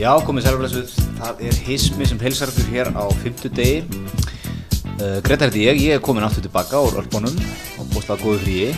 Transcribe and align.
Já, 0.00 0.14
komið 0.24 0.46
sælumlesuð, 0.46 0.92
það 1.18 1.40
er 1.44 1.56
hismi 1.66 2.06
sem 2.08 2.20
heilsar 2.22 2.48
ykkur 2.48 2.68
hér 2.72 2.88
á 2.96 3.04
fymtu 3.20 3.50
degi 3.52 3.82
uh, 3.84 5.18
Greta 5.26 5.44
heiti 5.44 5.66
ég, 5.66 5.76
ég 5.76 5.98
er 5.98 6.00
komin 6.00 6.24
aftur 6.24 6.46
tilbaka 6.46 6.80
úr 6.80 6.96
Ölbónum 7.02 7.36
og 7.76 7.90
bústað 7.92 8.22
góðu 8.24 8.38
fríi. 8.40 8.70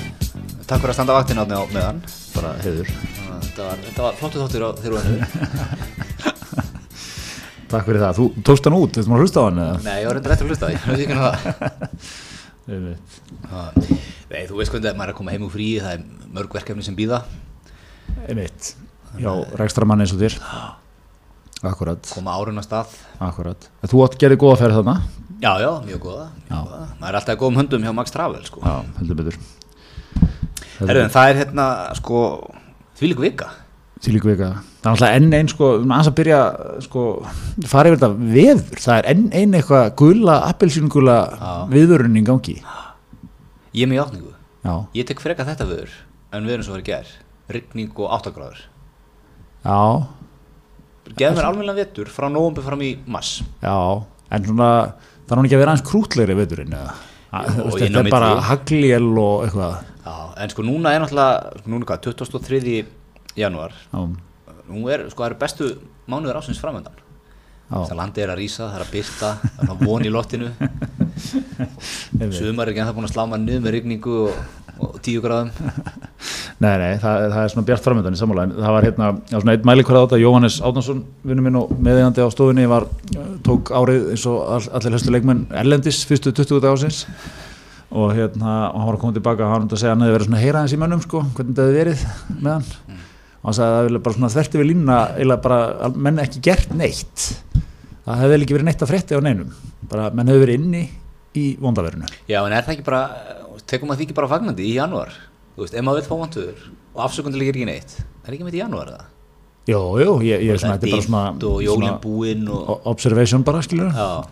Takk 0.66 0.82
fyrir 0.82 0.90
að 0.90 0.96
standa 0.96 1.14
vaktin 1.14 1.38
átni 1.38 1.54
á 1.54 1.62
meðan, 1.70 2.00
bara 2.34 2.56
hefur 2.64 2.90
Þetta 3.44 3.68
var, 3.68 3.78
þetta 3.84 4.02
var 4.08 4.18
flottu 4.18 4.42
þáttur 4.42 4.66
á 4.66 4.70
þér 4.82 4.96
og 4.98 5.06
hennu 5.06 5.22
Takk 7.70 7.86
fyrir 7.86 8.02
það, 8.02 8.18
þú 8.18 8.28
tókst 8.50 8.66
hann 8.66 8.78
út, 8.80 8.98
þetta 8.98 9.14
maður 9.14 9.26
hlusta 9.28 9.38
á 9.38 9.44
hann 9.46 9.62
eða? 9.68 9.78
Nei, 9.86 9.94
ég 10.02 10.10
var 10.10 10.18
reyndar 10.18 10.36
eftir 10.40 10.50
að 10.50 10.52
hlusta, 10.56 10.74
ég 10.74 10.90
veit 10.90 11.06
ekki 11.06 11.22
hvað. 11.22 11.34
Einmitt. 12.74 13.16
það 13.46 13.66
Nei, 14.34 14.42
þú 14.50 14.58
veist 14.58 14.74
hvernig 14.74 14.98
maður 14.98 15.06
er 15.06 15.14
að 15.14 15.22
koma 15.22 15.38
heim 15.38 15.46
úr 15.46 15.54
fríi, 15.54 15.78
það 15.86 16.00
er 16.00 16.30
mörg 16.34 16.58
verkefni 16.58 16.90
sem 16.90 16.98
býða 16.98 17.22
Einmitt, 18.26 18.74
já, 19.22 19.32
rækstramann 19.62 20.02
eins 20.02 20.18
og 20.18 20.26
þér 20.26 20.40
Akkurat, 21.62 22.08
koma 22.10 22.34
árun 22.34 22.58
á 22.58 22.64
stað. 22.66 22.94
Akkurat. 23.22 23.68
Þú 23.86 24.00
átt 24.06 24.16
gerði 24.18 24.38
góða 24.42 24.58
ferð 24.64 24.80
þarna? 24.80 24.94
Já, 25.42 25.52
já, 25.62 25.70
mjög 25.86 26.00
góða, 26.02 26.24
mjög 26.48 26.66
góða. 26.66 26.80
Maður 26.98 27.08
er 27.12 27.18
alltaf 27.20 27.38
góðum 27.38 27.58
höndum 27.60 27.86
hjá 27.86 27.92
Max 27.94 28.14
Travel, 28.14 28.42
sko. 28.46 28.62
Já, 28.66 28.74
heldur 28.98 29.18
betur. 29.20 29.38
Herru, 30.82 31.02
en 31.04 31.12
það 31.14 31.30
er 31.30 31.40
hérna, 31.42 31.66
sko, 31.98 32.20
því 32.98 33.12
líka 33.12 33.24
vika. 33.26 33.48
Til 34.02 34.16
líka 34.16 34.30
vika. 34.32 34.50
Það 34.82 34.88
er 34.88 34.92
alltaf 34.96 35.16
enn 35.20 35.34
einn 35.38 35.50
sko, 35.52 35.66
aðeins 35.78 36.10
að 36.10 36.16
byrja 36.18 36.38
sko, 36.88 37.02
fara 37.70 37.90
yfir 37.92 38.00
þetta 38.00 38.32
veður. 38.34 38.80
Það 38.82 38.96
er 38.98 39.10
enn 39.12 39.26
einn 39.38 39.58
eitthvað 39.58 39.92
gula, 40.02 40.38
appelsíngula 40.50 41.18
Já. 41.38 41.52
viðurinn 41.70 42.18
í 42.18 42.24
gangi. 42.26 42.56
Ég 43.72 43.86
er 43.86 43.90
með 43.92 44.02
játningu 44.02 44.32
Já, 44.62 44.74
Ég 44.94 45.06
tek 45.08 45.22
freka 45.22 45.46
þetta 45.46 45.64
viður 45.66 45.94
en 46.34 46.44
við 46.46 46.54
erum 46.56 46.66
svo 46.66 46.74
verið 46.76 46.90
ger 46.90 47.08
Rigning 47.52 47.94
og 47.98 48.10
8 48.18 48.30
gráður. 48.34 48.60
Já, 49.62 49.78
Geð 51.18 51.36
mér 51.36 51.48
alveg 51.50 51.76
vetur 51.82 52.10
frá 52.12 52.28
nógumbi 52.30 52.62
fram 52.64 52.82
í 52.86 52.92
mass 53.10 53.40
já 53.62 53.74
En 54.32 54.44
svona, 54.48 54.68
er 55.28 55.36
hún 55.36 55.44
ekki 55.48 55.56
að 55.58 55.60
vera 55.60 55.72
aðeins 55.74 55.84
krútlegri 55.84 56.34
veðurinn 56.38 56.72
eða? 56.72 56.92
Þetta 57.32 58.00
er 58.00 58.08
bara 58.12 58.28
milli. 58.32 58.44
hagljel 58.48 59.08
og 59.20 59.44
eitthvað. 59.46 59.74
Já, 60.06 60.14
en 60.44 60.52
sko 60.52 60.64
núna 60.64 60.92
er 60.92 61.02
náttúrulega 61.04 61.68
núna 61.68 61.88
hvað, 61.88 62.00
23. 62.16 62.72
janúar. 63.36 63.76
Já, 63.92 64.00
Nú 64.72 64.86
er, 64.88 65.04
sko, 65.10 65.20
það 65.24 65.28
eru 65.30 65.38
bestu 65.42 65.68
mánuður 66.08 66.38
ásins 66.40 66.60
framöndan 66.62 66.96
Það 67.72 67.94
landi 67.96 68.20
er 68.24 68.32
að 68.32 68.40
rísa, 68.40 68.66
það 68.68 68.76
er 68.78 68.84
að 68.84 68.90
byrta 68.92 69.30
Það 69.42 69.70
er 69.72 69.86
von 69.86 70.04
í 70.04 70.12
einmitt. 72.20 72.36
Sumar 72.36 72.66
er 72.68 72.72
ekki 72.72 72.82
ennþá 72.82 72.94
búin 72.96 73.08
að 73.08 73.14
slá 73.14 73.22
maður 73.26 73.44
niður 73.46 73.64
með 73.66 73.74
rigningu 73.76 74.16
og, 74.26 74.40
og 74.80 74.96
10 75.02 75.22
gráðum. 75.24 75.50
Nei, 76.62 76.76
nei, 76.78 76.92
það, 77.02 77.24
það 77.32 77.40
er 77.42 77.50
svona 77.50 77.66
bjart 77.66 77.82
framöndan 77.82 78.14
í 78.14 78.18
sammála. 78.20 78.42
En 78.46 78.52
það 78.54 78.74
var 78.76 78.84
hérna, 78.86 79.06
já, 79.26 79.34
svona 79.34 79.54
einn 79.56 79.64
mælikvarð 79.66 79.98
á 79.98 80.04
þetta. 80.04 80.18
Jóhannes 80.22 80.58
Átnarsson, 80.62 81.00
vinnu 81.26 81.42
minn 81.42 81.58
og 81.58 81.72
meðeigandi 81.82 82.22
á 82.22 82.28
stofunni 82.30 82.66
var, 82.70 82.86
tók 83.42 83.72
árið 83.74 84.12
eins 84.14 84.26
og 84.30 84.44
all, 84.46 84.68
allir 84.78 84.94
höstu 84.94 85.10
leikmenn 85.10 85.40
Erlendis 85.58 86.04
fyrstu 86.06 86.30
20 86.30 86.62
dagásins 86.62 87.00
og 87.90 88.14
hérna, 88.14 88.52
og 88.70 88.78
hann 88.78 88.88
var 88.92 88.96
að 88.96 89.02
koma 89.02 89.16
tilbaka 89.18 89.44
og 89.44 89.52
hann 89.52 89.66
var 89.66 89.74
að 89.74 89.82
segja 89.82 89.90
að 89.90 89.96
hann 89.96 90.06
hefði 90.06 90.16
verið 90.16 90.28
svona 90.28 90.38
að 90.38 90.46
heyra 90.46 90.62
hans 90.62 90.76
í 90.76 90.80
mönnum 90.80 91.02
sko, 91.02 91.24
hvernig 91.34 91.52
þetta 91.52 91.66
hefði 91.66 91.80
verið 91.80 92.06
með 92.38 92.54
hann. 92.54 93.02
Og 93.42 93.50
hann 93.50 93.58
sagði 93.58 93.66
að 93.66 93.74
það 93.74 93.82
hefði 93.82 94.04
bara 94.06 94.18
svona 94.20 94.32
þverti 94.36 94.62
við 94.62 94.70
línuna 94.70 95.02
eða 95.26 95.40
bara, 95.48 95.60
menn 96.06 96.22
ekki 96.22 96.46
gert 96.46 96.74
neitt. 96.78 97.28
Það 98.06 98.22
hefði 98.22 98.32
vel 98.36 98.42
ekki 98.46 98.56
verið 98.60 98.70
neitt 98.70 98.86
að 98.86 98.92
frétti 98.94 99.18
á 99.18 99.20
neinum. 99.26 99.54
Bara 99.90 100.08
menn 100.14 100.30
hefði 100.30 100.46
verið 100.46 100.60
inni 100.62 100.84
í 101.38 101.44
vondaverinu 101.60 102.08
Já, 102.28 102.42
en 102.42 102.52
er 102.52 102.64
það 102.64 102.74
ekki 102.76 102.86
bara, 102.86 103.02
tekum 103.70 103.90
maður 103.90 104.02
því 104.02 104.08
ekki 104.08 104.18
bara 104.18 104.30
fagnandi 104.32 104.68
í 104.68 104.76
janúar? 104.76 105.14
Þú 105.52 105.64
veist, 105.64 105.74
ef 105.76 105.84
maður 105.84 106.00
vil 106.00 106.08
fá 106.08 106.14
vantuður 106.22 106.68
og 106.92 107.02
afsökundilega 107.06 107.52
er 107.52 107.58
ekki 107.58 107.68
neitt 107.68 107.98
Er 108.22 108.36
ekki 108.36 108.46
með 108.46 108.56
í 108.56 108.62
janúar 108.62 108.92
það? 108.92 109.10
Jú, 109.62 109.78
jú, 110.02 110.14
ég, 110.26 110.40
ég 110.42 110.56
er 110.56 110.58
svona, 110.58 110.74
þetta 110.74 110.88
er 110.88 110.94
bara 110.96 111.04
svona 111.06 111.50
og 111.52 111.60
jólin 111.62 111.98
búinn 112.02 112.48
og 112.50 112.88
observation 112.90 113.44
bara 113.46 113.60
skilur 113.62 113.92
að, 113.94 114.24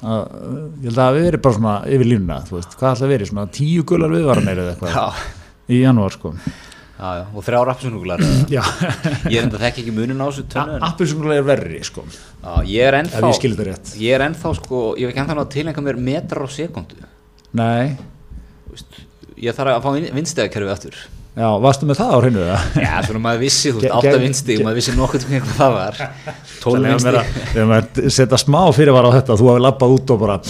ég 0.82 0.88
held 0.88 0.96
að 0.96 1.04
hafi 1.04 1.20
verið 1.22 1.42
bara 1.44 1.56
svona 1.58 1.74
yfir 1.86 2.08
línuna 2.10 2.38
þú 2.48 2.56
veist, 2.56 2.74
hvað 2.80 2.96
ætla 2.96 3.06
að 3.06 3.12
verið, 3.14 3.30
svona 3.30 3.44
tíu 3.54 3.84
gular 3.86 4.10
viðvaranir 4.10 4.62
eða 4.64 4.72
eitthvað 4.74 5.20
í 5.70 5.78
janúar 5.84 6.16
sko. 6.16 6.32
Já, 7.00 7.06
já, 7.16 7.22
og 7.30 7.46
þrjár 7.46 7.70
appisunguglar 7.72 8.24
já, 8.56 8.60
Ég 9.30 9.36
er 9.38 9.46
enda 9.46 9.60
þekki 9.62 9.84
ekki 9.84 9.94
munin 10.00 10.18
á 10.18 10.26
þessu 10.26 10.44
tönnu 10.50 10.80
appilsungulega 10.90 11.44
er 11.44 11.46
verri 11.46 11.84
sko. 11.86 12.04
Já, 12.10 12.50
ég 12.66 12.88
er 12.90 12.98
ennþá 12.98 13.30
ég 14.02 14.16
er 14.16 14.26
ennþá 14.26 14.52
sko, 14.58 14.82
ég 14.98 15.06
hef 15.06 15.14
ekki 15.14 15.22
ennþá 15.22 15.46
til 15.54 15.64
einhver 15.70 16.02
metrar 16.10 16.42
á 16.42 16.48
sekundu 16.50 16.98
nei, 17.54 17.94
Þú 18.66 18.74
veist, 18.74 18.98
Ég 19.40 19.56
þarf 19.56 19.78
að 19.78 19.86
fá 19.86 20.14
vindstegakerfi 20.18 20.72
aftur. 20.74 21.00
Já, 21.38 21.46
varstu 21.62 21.86
með 21.86 22.00
það 22.00 22.10
á 22.10 22.18
hreinu 22.20 22.44
Já, 22.82 22.94
svona 23.06 23.20
maður 23.22 23.42
vissi, 23.44 23.70
þú 23.70 23.80
veist, 23.84 23.92
átta 23.94 24.10
ge- 24.50 24.64
maður 24.66 24.78
vissi 24.80 24.94
nokkuð 24.96 25.26
um 25.28 25.34
hvað 25.46 25.52
það 25.60 25.74
var. 25.76 26.00
Vera- 27.06 27.22
við 27.22 27.60
erum 27.62 27.74
að 27.76 28.00
setja 28.10 28.40
smá 28.42 28.58
fyrirvara 28.74 29.12
á 29.14 29.16
þetta 29.20 29.36
þú 29.38 29.50
hafi 29.52 29.62
lappað 29.62 29.94
út 29.94 30.10
og 30.10 30.24
bara 30.24 30.40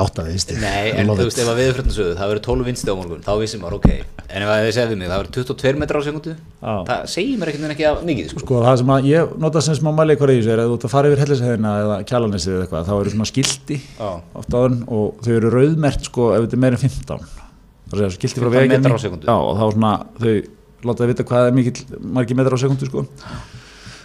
átta 0.00 0.24
viðst 0.24 0.54
Nei, 0.56 0.92
en 0.96 1.10
þú 1.12 1.26
veist, 1.26 1.40
ef 1.42 1.50
að 1.52 1.60
viðfröndin 1.60 1.94
sögðu, 1.94 2.14
það 2.16 2.32
verður 2.32 2.42
12 2.48 2.66
vindstig 2.70 2.92
á 2.92 2.96
morgun, 2.96 3.22
þá 3.26 3.32
vissi 3.42 3.60
maður, 3.60 3.76
ok. 3.78 3.90
En 4.32 4.46
ef 4.46 4.52
að 4.54 4.64
þið 4.70 4.88
við 4.92 4.98
mig, 5.02 5.10
það 5.12 5.20
verður 5.22 5.36
22 5.36 5.82
metrar 5.82 6.00
á 6.00 6.06
sekundu 6.06 6.32
Já. 6.32 6.72
Það 6.88 7.04
segir 7.12 7.40
mér 7.42 7.52
ekkert 7.52 7.74
ekki 7.74 7.88
að 7.90 8.02
mikið, 8.08 8.32
sko. 8.32 8.42
Sko 8.46 8.62
það 8.64 8.80
sem 8.80 8.94
að 8.96 9.10
ég 9.10 9.36
nota 9.44 9.64
sem 9.66 9.78
smá 9.78 9.92
mæli 9.98 10.14
eitthvað 10.16 10.32
í 10.32 10.38
þessu 10.40 10.54
er 10.56 10.62
að 10.64 10.72
þú 10.72 10.78
ert 10.78 10.88
að 10.88 10.94
fara 10.94 11.12
yfir 11.12 11.22
hellisheðina 11.26 11.74
eða 11.82 12.00
kjalanesið 12.08 12.54
eða 12.56 12.66
eitthvað, 12.66 12.88
þá 12.88 12.94
eru 13.02 13.14
svona 13.16 13.28
skilti 13.32 13.80
Já. 13.82 14.10
oft 14.40 14.56
áður 14.56 14.78
og 14.88 15.22
þau 15.26 15.32
eru 15.36 15.52
rauðmert 15.58 16.08
sko 16.08 16.32
ef 16.36 16.46
þetta 16.46 16.58
er 16.60 16.64
meira 16.66 16.78
en 16.80 16.84
15 16.86 17.41
það 17.92 18.04
er 18.04 18.10
að 18.10 18.14
skilti 18.18 18.40
frá 18.42 18.48
15 18.50 18.58
veginni 18.58 18.78
metrar 18.82 18.98
á 18.98 19.04
sekúndu. 19.06 19.26
já 19.28 19.36
og 19.36 19.56
þá 19.58 19.64
svona 19.76 19.94
þau 20.22 20.34
láta 20.82 21.02
þau 21.04 21.10
vita 21.12 21.26
hvað 21.30 21.48
er 21.48 21.56
mikill 21.58 21.98
margir 22.18 22.38
metrar 22.38 22.56
á 22.58 22.62
sekundu 22.62 22.88
sko. 22.88 23.04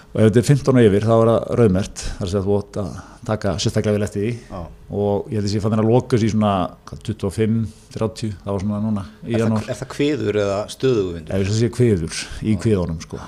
Og 0.07 0.21
ef 0.23 0.29
þetta 0.29 0.39
er 0.39 0.47
15 0.47 0.77
og 0.79 0.85
yfir 0.87 1.03
þá 1.05 1.13
er 1.13 1.29
það 1.29 1.47
rauðmert 1.59 2.01
það 2.03 2.21
er 2.21 2.25
að 2.25 2.31
segja 2.31 2.39
að 2.41 2.45
þú 2.47 2.57
átt 2.57 2.77
að 2.81 2.91
taka 3.27 3.51
sérstaklega 3.59 3.97
vel 3.97 4.05
eftir 4.07 4.21
því. 4.23 4.29
Já. 4.47 4.61
og 5.01 5.27
ég 5.27 5.35
held 5.37 5.47
að 5.49 5.55
ég 5.57 5.63
fann 5.65 5.73
þennan 5.75 5.89
lokus 5.91 6.23
í 6.23 6.29
svona 6.31 6.51
hvað, 6.87 7.01
25, 7.09 7.57
30 7.97 8.31
það 8.45 8.51
var 8.53 8.63
svona 8.63 8.79
núna 8.85 9.03
í 9.27 9.35
Er 9.35 9.43
það, 9.43 9.67
er 9.67 9.79
það 9.81 9.89
kviður 9.93 10.39
eða 10.45 10.57
stöðugu 10.71 11.11
vindur? 11.17 11.35
ef 11.35 11.43
ég 11.43 11.59
sé 11.59 11.69
kviður 11.75 12.21
í 12.47 12.55
kviðunum 12.63 13.01
sko. 13.03 13.19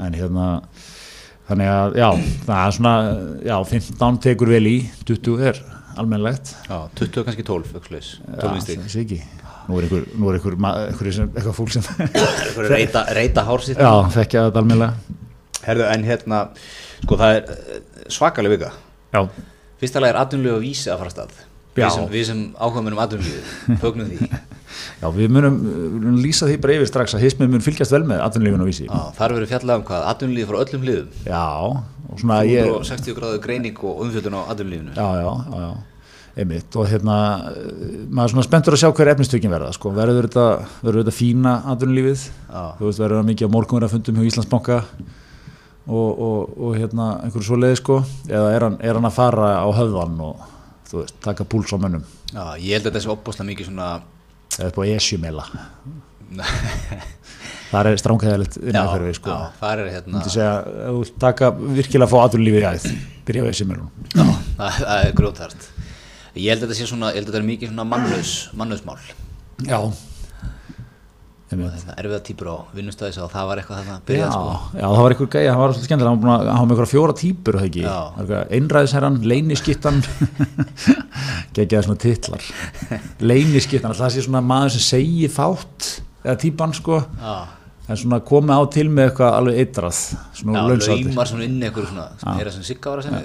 En 0.00 0.14
hérna 0.20 0.46
þannig 1.48 1.72
að 1.72 1.98
já, 1.98 2.08
það 2.46 2.60
er 2.60 2.76
svona 2.76 2.94
já, 3.48 3.56
15 3.72 4.20
tekur 4.28 4.52
vel 4.54 4.66
í 4.70 4.76
20 5.08 5.48
er 5.50 5.62
almennlegt 5.98 6.52
Já, 6.68 6.76
20 7.00 7.26
kannski 7.26 7.44
12, 7.46 7.72
eitthvað 7.74 7.88
slags, 7.90 8.10
12 8.26 8.42
Já, 8.42 8.52
vindstig 8.54 8.80
það 8.80 8.92
sé 8.94 9.04
ekki. 9.04 9.20
Nú 9.70 9.78
er 9.78 9.86
einhver, 9.86 10.06
nú 10.18 10.30
er 10.30 10.38
einhver, 10.38 10.56
einhver 10.70 11.12
sem, 11.14 11.30
eitthvað 11.34 11.56
fólk 11.58 11.74
sem 11.74 11.88
Eitthvað 12.06 12.70
reyta, 12.72 13.04
reyta 13.16 13.44
hár 13.46 13.64
sitt. 13.66 13.80
Já, 13.80 13.92
þekkja 14.16 14.46
þetta 14.48 14.62
almennlega 14.64 15.18
Herðu, 15.60 15.86
en 15.92 16.06
hérna, 16.08 16.40
sko 17.02 17.18
það 17.20 17.34
er 17.36 17.50
eh, 17.52 17.80
svakaleg 18.10 18.54
vika. 18.56 18.70
Já, 19.12 19.20
Fyrsta 19.80 20.00
lag 20.00 20.12
er 20.12 20.20
atvinnulegu 20.20 20.58
að 20.58 20.64
vísi 20.64 20.90
að 20.92 21.02
fara 21.02 21.12
stað. 21.12 21.36
Já. 21.76 21.86
Við 21.86 21.92
sem, 21.94 22.30
sem 22.30 22.40
ákvæmum 22.56 22.96
um 22.96 23.02
atvinnulegu 23.04 23.76
Fögnum 23.80 24.08
því 24.10 24.30
já, 25.00 25.06
við 25.16 25.32
munum, 25.34 25.60
munum 25.96 26.18
lýsa 26.22 26.48
því 26.48 26.58
bara 26.62 26.76
yfir 26.78 26.90
strax 26.90 27.14
að 27.16 27.24
hismið 27.26 27.54
mun 27.54 27.64
fylgjast 27.64 27.94
vel 27.94 28.02
með 28.08 28.24
atvinnulífinu 28.26 28.66
og 28.66 28.70
vísi. 28.70 28.88
Já, 28.88 28.98
þar 29.18 29.36
verður 29.36 29.52
fjallað 29.54 29.80
um 29.80 29.86
hvað? 29.90 30.08
Atvinnulegu 30.14 30.50
frá 30.50 30.58
öllum 30.64 30.88
liðum 30.88 31.14
já, 31.26 31.44
og 32.10 32.18
svona 32.20 32.40
ég 32.48 32.68
160 32.70 33.16
gráðu 33.18 33.40
greining 33.44 33.80
og 33.84 34.02
umfjöldun 34.06 34.36
á 34.36 34.40
atvinnulífinu. 34.54 34.96
Já, 34.96 35.08
já, 35.20 35.30
já, 35.30 35.62
já, 35.64 35.70
einmitt 36.40 36.76
og 36.80 36.90
hérna, 36.90 37.16
eh, 37.50 37.96
maður 38.08 38.28
er 38.28 38.34
svona 38.34 38.46
spenntur 38.46 38.76
að 38.76 38.82
sjá 38.84 38.90
hver 38.94 39.12
efnistökin 39.14 39.54
verða, 39.54 39.72
sko, 39.76 39.94
verður 39.96 40.28
þetta 40.28 40.46
verður 40.84 41.02
þetta 41.04 41.16
fína 41.16 41.56
atvinnulífið? 41.74 42.28
Já. 42.50 42.62
þú 42.78 42.86
veist, 42.90 43.02
verður 43.02 43.20
það 43.20 43.32
mikið 43.32 43.50
á 43.50 43.54
morgunverða 43.56 43.92
fundum 43.94 44.20
hjá 44.20 44.30
Íslandsbanka 44.30 44.78
og, 45.90 46.20
og, 46.20 46.54
og 46.60 46.78
hérna 46.78 47.10
einhverju 47.24 47.48
svo 47.48 47.58
leiði, 47.58 47.80
sko? 47.80 47.98
Eða 48.30 48.54
er 48.54 48.66
hann, 48.68 48.78
er 48.84 48.98
hann 48.98 49.08
að 49.08 49.16
fara 49.16 49.50
á 49.58 49.68
höfðan 49.74 50.20
og 50.28 50.46
þú 50.90 51.02
veist, 51.02 51.18
taka 51.24 51.46
púls 51.46 51.72
á 51.74 51.78
mönnum? 51.82 52.06
Já, 52.30 52.44
ég 52.62 52.78
held 52.78 52.86
að 52.86 52.90
þetta 52.92 53.04
sé 53.04 53.12
opbúslega 53.14 53.50
mikið 53.50 53.70
svona 53.70 53.90
eða 54.58 54.70
upp 54.70 54.80
á 54.80 54.82
esjumela. 54.90 55.46
Það 57.70 57.86
er 57.86 58.00
stránkæðilegt 58.02 58.56
innanferði, 58.58 59.12
sko. 59.14 59.30
já, 59.30 59.50
þar 59.60 59.80
er 59.84 59.90
hérna 59.94 60.20
segja, 60.26 60.54
þú 60.90 61.02
taka 61.22 61.50
virkilega 61.54 62.06
að 62.08 62.10
fá 62.10 62.18
atvinnulífið 62.24 62.64
í 62.64 62.70
æð, 62.70 62.86
byrja 63.28 63.44
á 63.46 63.50
esjumelunum 63.52 63.90
Já, 64.10 64.24
það, 64.58 64.78
það 64.80 65.04
er 65.04 65.14
grjótart 65.20 65.66
Ég 66.34 66.48
held 66.50 66.64
að 66.64 66.64
þetta 66.64 66.78
sé 66.80 66.88
svona, 66.90 67.12
ég 67.14 67.20
held 67.20 67.28
að 67.28 67.30
þetta 67.30 67.40
er 67.40 67.46
mikið 67.46 67.70
svona 67.70 67.86
mannlaus, 67.92 68.32
mannlausmál 68.58 68.98
já. 69.66 69.78
Það 69.78 70.09
erfiða 71.50 72.20
típur 72.22 72.46
á 72.46 72.56
vinnustæðis 72.76 73.18
og 73.24 73.30
það 73.32 73.44
var 73.50 73.60
eitthvað 73.62 73.78
þarna 73.80 73.94
Já, 73.96 74.02
byrjað 74.06 74.30
sko. 74.36 74.50
já, 74.78 74.84
það 74.86 75.00
var 75.02 75.14
einhver 75.14 75.30
gæja, 75.34 75.50
hann 75.50 75.60
var 75.60 75.70
svolítið 75.74 75.88
skemmtilega, 75.90 76.14
hann 76.14 76.22
var 76.46 76.58
með 76.60 76.74
einhverja 76.76 76.92
fjóra 76.92 77.14
típur, 77.18 77.58
það 77.58 77.66
ekki, 77.70 77.82
Já. 77.84 77.96
einræðisherran, 78.58 79.16
leyniskittan, 79.32 79.98
geggjaði 81.56 81.84
svona 81.88 82.02
titlar, 82.04 82.42
leyniskittan, 83.32 83.96
það 83.98 84.14
sé 84.14 84.20
svona 84.28 84.42
maður 84.46 84.70
sem 84.76 84.84
segi 84.86 85.26
fátt, 85.34 85.80
eða 86.22 86.36
típan 86.44 86.72
sko, 86.78 87.00
Já, 87.18 87.34
en 87.90 87.98
svona 87.98 88.20
komið 88.22 88.54
á 88.54 88.62
til 88.70 88.86
með 88.94 89.08
eitthvað 89.10 89.34
alveg 89.40 89.54
eitrað, 89.64 89.96
svona 90.38 90.54
já 90.54 90.62
launsátur. 90.70 91.08
laumar 91.10 91.26
svona 91.32 91.44
inn 91.50 91.58
eitthvað 91.66 91.90
svona 91.90 92.06
sem 92.22 92.30
er 92.30 92.46
það 92.46 92.54
sem 92.54 92.64
Sigga 92.70 92.86
var 92.94 92.98
að 93.00 93.04
segja. 93.10 93.20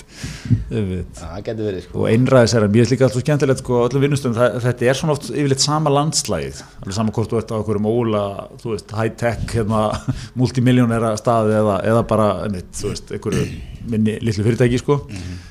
það 1.20 1.40
getur 1.46 1.66
verið 1.66 1.84
sko. 1.84 1.96
Og 2.00 2.06
einræðis 2.10 2.54
er 2.56 2.66
að 2.66 2.78
er 2.80 2.92
líka 2.92 3.06
alltaf 3.06 3.24
skemmtilegt 3.24 3.62
sko, 3.62 3.78
öllum 3.86 4.04
vinnustöðum, 4.04 4.60
þetta 4.66 4.88
er 4.90 4.98
svona 5.00 5.16
oft 5.16 5.26
yfirleitt 5.30 5.64
sama 5.64 5.92
landslægið, 5.94 6.60
alveg 6.82 6.98
sama 6.98 7.14
hvort 7.16 7.32
þú 7.32 7.40
ert 7.40 7.54
á 7.54 7.56
okkur 7.60 7.80
um 7.80 7.90
óla, 7.90 8.22
þú 8.60 8.74
veist, 8.74 8.94
high-tech 9.00 9.56
hérna, 9.56 9.82
multimiljónera 10.40 11.14
staði 11.20 11.56
eða, 11.62 11.80
eða 11.90 12.04
bara, 12.12 12.28
einmitt, 12.46 12.70
þú 12.76 12.92
veist, 12.92 13.12
einhverju 13.16 13.48
minni 13.90 14.16
litlu 14.20 14.46
fyrirtæki, 14.46 14.80
sko. 14.82 15.00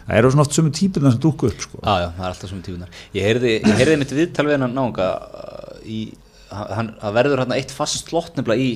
Það 0.05 0.15
eru 0.21 0.33
svona 0.33 0.45
oft 0.45 0.55
sömu 0.55 0.73
típuna 0.75 1.11
sem 1.13 1.21
dúku 1.23 1.49
upp, 1.49 1.67
sko. 1.67 1.81
Já, 1.83 2.05
já, 2.05 2.09
það 2.15 2.25
er 2.25 2.31
alltaf 2.31 2.53
svona 2.53 2.65
tífunar. 2.67 2.97
Ég 3.17 3.29
heyrði, 3.29 3.99
mitt 3.99 4.17
viðtal 4.17 4.49
við 4.49 4.65
uh, 4.69 6.17
hann, 6.49 6.93
það 7.01 7.17
verður 7.19 7.43
hérna 7.43 7.59
eitt 7.59 7.73
fast 7.73 8.09
slott 8.09 8.37
nefnilega 8.37 8.63
í 8.63 8.71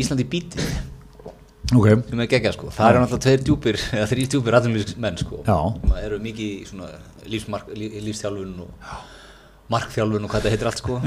Íslandi 0.00 0.26
bíti 0.26 0.62
ok, 1.72 1.88
sem 2.10 2.22
er 2.24 2.30
geggjað 2.30 2.56
sko. 2.58 2.70
Það 2.74 2.90
eru 2.90 3.02
náttúrulega 3.02 3.24
tveir 3.24 3.44
djúpir 3.46 3.78
eða 3.96 4.08
þrý 4.10 4.24
djúpir 4.34 4.56
atvinnulífsmenn 4.58 5.20
sko. 5.20 5.40
Sem 5.46 5.94
eru 6.02 6.18
mikið 6.24 6.50
í 6.50 6.66
svona 6.68 6.90
lífsmark, 7.30 7.70
lí, 7.78 7.88
lífsþjálfun 8.04 8.58
og 8.64 8.90
markþjálfun 9.72 10.26
og 10.26 10.32
hvað 10.34 10.44
þetta 10.44 10.54
heitir 10.54 10.70
allt 10.70 10.82
sko. 10.82 10.98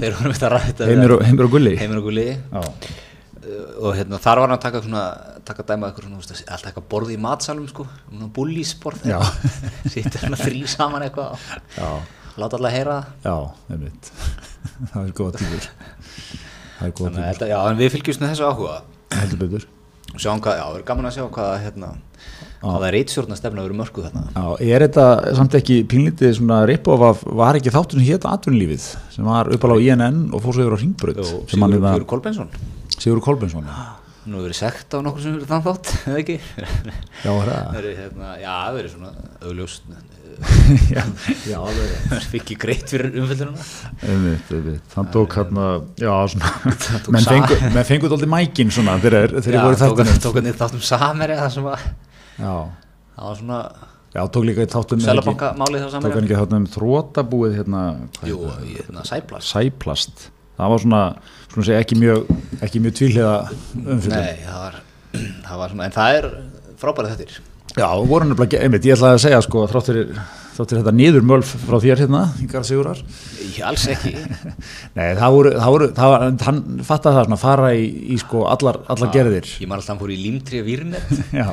Þeir 0.00 0.08
eru 0.10 0.24
með 0.24 0.34
þetta. 0.34 0.50
Rætt 0.56 0.82
heimir 0.90 1.16
og, 1.16 1.24
heimir 1.28 1.46
og 1.46 1.54
gulli. 1.54 1.76
Heimir 1.78 2.02
og 2.02 2.08
gulli. 2.08 2.26
Uh, 2.50 2.70
og 3.80 3.94
hérna, 3.96 4.18
þar 4.20 4.42
var 4.42 4.50
hann 4.50 4.58
að 4.58 4.64
taka 4.66 4.82
svona 4.84 5.04
taka 5.48 5.64
dæma 5.70 5.88
eitthvað 5.88 6.08
svona, 6.08 6.18
veist, 6.20 6.42
alltaf 6.44 6.68
eitthvað 6.68 6.88
borði 6.90 7.16
í 7.16 7.20
matsalum 7.22 7.68
sko, 7.70 7.86
búlísborð. 8.36 9.06
Já. 9.08 9.18
sittur 9.94 10.26
svona 10.26 10.40
þrý 10.42 10.64
saman 10.70 11.06
eitthvað 11.06 11.40
láta 12.40 12.58
alla 12.58 12.72
heyra 12.74 12.98
það. 13.00 13.14
Já, 13.24 13.74
einmitt. 13.74 14.12
Það 14.90 15.02
er 15.02 15.12
góða 15.16 15.40
tífur 15.40 15.66
það 16.80 16.86
er 16.86 16.92
góða 16.96 17.08
að 17.08 17.14
tífur, 17.14 17.26
þetta, 17.26 17.48
já, 17.50 17.58
en 17.68 17.80
við 17.80 17.92
fylgjumst 17.94 18.22
með 18.22 18.30
þessu 18.32 18.46
áhuga 18.48 18.76
heldur 19.14 19.68
og 20.10 20.18
sjáum 20.18 20.40
hvað, 20.42 20.56
já, 20.58 20.64
það 20.66 20.78
er 20.80 20.86
gaman 20.88 21.06
að 21.06 21.14
sjá 21.14 21.24
hvað 21.30 21.52
hérna, 21.62 21.88
hvað 22.64 22.86
er 22.88 22.94
reitstjórna 22.96 23.36
stefna 23.38 23.62
að 23.62 23.68
vera 23.68 23.78
mörkuð 23.78 24.08
þarna. 24.08 24.24
Já, 24.34 24.72
er 24.74 24.84
þetta 24.86 25.04
samt 25.38 25.56
ekki 25.60 25.76
pínlítið 25.90 26.34
svona 26.40 26.58
ripof 26.70 27.04
af, 27.06 27.22
var 27.40 27.58
ekki 27.60 27.74
þáttunum 27.74 28.08
hétt 28.08 28.26
atvinnulífið 28.26 28.88
sem 29.14 29.30
var 29.30 29.52
uppalega 29.54 29.78
á 29.78 29.86
INN 29.86 30.20
og 30.34 30.42
fór 30.42 30.58
svo 30.58 30.66
yfir 30.66 30.74
á 30.74 30.80
sem 31.46 31.62
hann 31.62 31.76
Sigur, 31.76 31.94
Sigur 31.94 32.08
Kolbensson 32.10 32.50
Sigur 32.96 33.22
Kolbensson 33.24 33.70
nú 34.26 34.36
hefur 34.36 34.46
verið 34.50 34.58
sekt 34.60 34.92
á 34.92 34.98
nokkur 35.04 35.22
sem 35.24 35.34
hefur 35.36 35.48
þann 35.50 35.62
þátt 35.64 35.90
eða 36.10 36.18
ekki? 36.20 36.38
Já, 37.24 37.30
er 37.32 37.50
það? 37.50 37.68
verið, 37.76 37.94
hérna, 38.04 38.30
já, 38.42 38.50
það 38.60 38.78
verið 38.80 38.94
svona 38.94 39.12
augljóst 39.48 39.92
já, 40.94 41.02
já, 41.50 41.56
það 41.60 41.78
er 41.84 41.94
það 42.10 42.26
fikk 42.32 42.42
ekki 42.44 42.56
greitt 42.62 42.92
fyrir 42.92 43.16
umfyllununa 43.20 43.64
Einmitt, 44.08 44.52
einmitt. 44.56 44.94
Hann 44.96 45.08
tók 45.12 45.34
hann 45.36 45.58
já, 46.00 46.12
svona, 46.32 46.52
menn 47.16 47.24
sa- 47.26 47.34
fengu, 47.34 47.58
menn 47.74 47.88
fengu 47.88 48.10
dóldi 48.12 48.28
mækin 48.30 48.72
svona 48.72 48.94
þegar 49.02 49.34
þeir 49.40 49.56
já, 49.58 49.62
voru 49.66 49.76
tók, 49.80 49.84
þáttunum 50.00 50.20
tók 50.24 50.38
hann 50.40 50.48
í 50.48 50.54
þáttum 50.62 50.84
Sameri 50.90 51.36
það 51.40 51.54
sem 51.56 51.66
var, 51.68 51.84
Já, 52.40 52.54
það 53.18 53.26
var 53.26 53.40
svona 53.42 53.60
já, 54.16 54.22
tók 54.36 54.46
líka 54.48 54.64
í 54.64 54.70
þáttum 54.76 55.04
Selabanka 55.04 55.50
málið 55.60 55.82
þá 55.82 55.88
Tók 55.88 55.96
hann 55.98 56.06
Sameri 56.08 56.24
ekki 56.30 56.38
þáttum 56.40 56.60
um 56.62 56.68
þrótabúið 56.78 57.58
hérna, 57.60 57.82
jú, 58.30 58.40
hérna 58.70 59.04
Sæplas 59.10 59.50
Sæplast 59.52 60.28
Það 60.60 60.72
var 60.74 60.82
svona, 60.84 61.02
svona 61.50 61.68
segja, 61.68 61.84
ekki 61.84 61.96
mjög 62.00 62.32
mjög 62.60 62.96
tvíhliða 62.98 63.36
umfyllum 63.80 64.18
nei, 64.18 64.42
það 64.44 64.58
var, 64.64 64.76
það 65.46 65.62
var 65.62 65.72
svona, 65.72 65.86
en 65.86 65.96
það 65.96 66.18
er 66.18 66.28
frábærið 66.80 67.16
þettir. 67.16 67.40
Já, 67.78 67.86
voru 68.10 68.26
nefnilega, 68.28 68.60
einmitt, 68.66 68.86
ég 68.88 68.98
ætlaði 68.98 69.16
að 69.16 69.24
segja 69.24 69.40
sko, 69.46 69.64
þrátt 69.70 69.90
fyrir, 69.90 70.14
þrátt 70.56 70.72
fyrir 70.72 70.82
þetta 70.82 70.94
niður 70.98 71.26
mölf 71.30 71.52
frá 71.64 71.76
þér 71.84 72.02
hérna, 72.04 72.22
Ingar 72.42 72.66
Sigurar 72.66 73.02
Ég 73.46 73.60
alls 73.66 73.84
ekki. 73.92 74.12
Nei, 74.98 75.06
það 75.18 75.36
voru, 75.36 75.52
það 75.56 75.74
voru, 75.76 75.90
það 75.96 76.14
var, 76.14 76.26
hann 76.48 76.60
fattaði 76.86 77.20
það 77.20 77.28
svona, 77.28 77.40
fara 77.44 77.72
í, 77.78 77.86
í 78.10 78.18
sko 78.20 78.44
allar, 78.50 78.80
allar 78.90 79.12
gerðir. 79.14 79.52
Ég 79.62 79.70
man 79.70 79.78
alltaf 79.78 79.94
hann 79.94 80.02
fór 80.02 80.14
í 80.14 80.18
límtri 80.20 80.64
vírnet 80.66 81.14
Já 81.40 81.48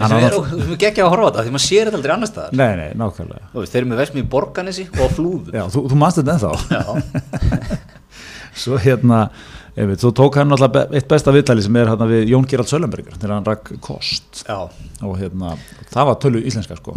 Það 0.00 0.24
er, 0.24 0.34
þú 0.50 0.76
ekki 0.88 1.02
að 1.04 1.10
horfa 1.12 1.28
þetta 1.28 1.44
því 1.44 1.52
maður 1.54 1.64
sér 1.66 1.88
þetta 1.88 1.98
aldrei 2.00 2.12
annar 2.14 2.30
staðar. 2.30 2.54
Nei, 2.56 2.70
nei, 2.78 2.90
nákvæmlega. 2.96 3.48
Þú 3.52 3.62
veist, 3.62 3.72
Þeir 3.74 3.80
eru 3.82 3.88
með 3.90 4.00
versmi 4.00 4.22
í 4.22 4.28
Borganesi 4.32 4.84
og 4.96 5.10
flúðu 5.16 5.54
Já, 5.56 5.64
þú, 5.74 5.82
þú 5.92 5.98
manst 6.00 6.20
þetta 6.20 6.36
ennþá. 6.36 7.80
Svo 8.60 8.78
hérna, 8.82 9.18
einmitt, 9.78 10.02
svo 10.02 10.10
tók 10.16 10.36
hann 10.40 10.50
alltaf 10.56 10.90
eitt 10.90 11.06
besta 11.08 11.32
viðtali 11.34 11.62
sem 11.64 11.76
er 11.78 11.92
hérna 11.92 12.08
við 12.10 12.32
Jón 12.32 12.48
Gerald 12.50 12.68
Söllenberger 12.70 13.14
þegar 13.14 13.34
hann 13.36 13.46
rakk 13.46 13.70
kost. 13.84 14.42
Já, 14.48 14.66
og 15.06 15.14
hérna, 15.20 15.54
það 15.92 16.08
var 16.10 16.18
tölu 16.24 16.42
íslenska 16.50 16.78
sko. 16.80 16.96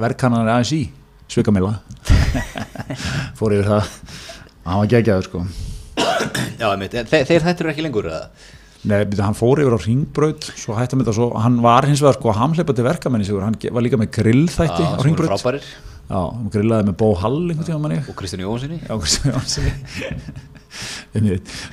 Verkannan 0.00 0.46
er 0.48 0.54
aðeins 0.56 0.72
í 0.74 0.80
svikamila 1.30 1.76
fór 3.38 3.54
yfir 3.54 3.68
það. 3.68 3.92
Hann 4.66 4.82
var 4.82 4.90
geggjaður 4.96 5.28
sko. 5.28 5.44
Já 6.60 6.66
einmitt. 6.72 6.96
Þeir, 7.12 7.28
þeir 7.28 7.46
þættir 7.46 7.70
ekki 7.72 7.84
lengur 7.86 8.10
eða? 8.10 8.24
Nei, 8.88 9.02
hann 9.20 9.36
fór 9.36 9.60
yfir 9.60 9.76
á 9.76 9.80
ringbraut 9.82 10.46
svo 10.56 10.76
hætti 10.78 10.96
hann 10.96 11.04
þetta 11.04 11.16
svo, 11.18 11.26
hann 11.36 11.58
var 11.64 11.84
hins 11.88 12.00
vegar 12.00 12.16
sko 12.16 12.32
hamhleipa 12.32 12.76
til 12.76 12.86
verkamenni 12.86 13.28
sigur, 13.28 13.44
hann 13.44 13.58
var 13.60 13.84
líka 13.84 14.00
með 14.00 14.14
grillþætti 14.16 14.86
á 14.88 14.96
ringbraut 15.04 15.34
frábærir. 15.34 15.66
Já, 16.10 16.20
hann 16.24 16.48
grillaði 16.54 16.88
með 16.88 16.96
Bó 17.02 17.10
Hall 17.20 17.42
einhvern 17.42 17.68
tíma 17.68 17.82
manni. 17.84 18.00
Og 18.08 18.16
Kristján 18.18 18.42
Jóhansinni 18.42 18.80
Já, 18.80 18.94
Kristján 18.96 19.36
Jónssoni 19.36 19.74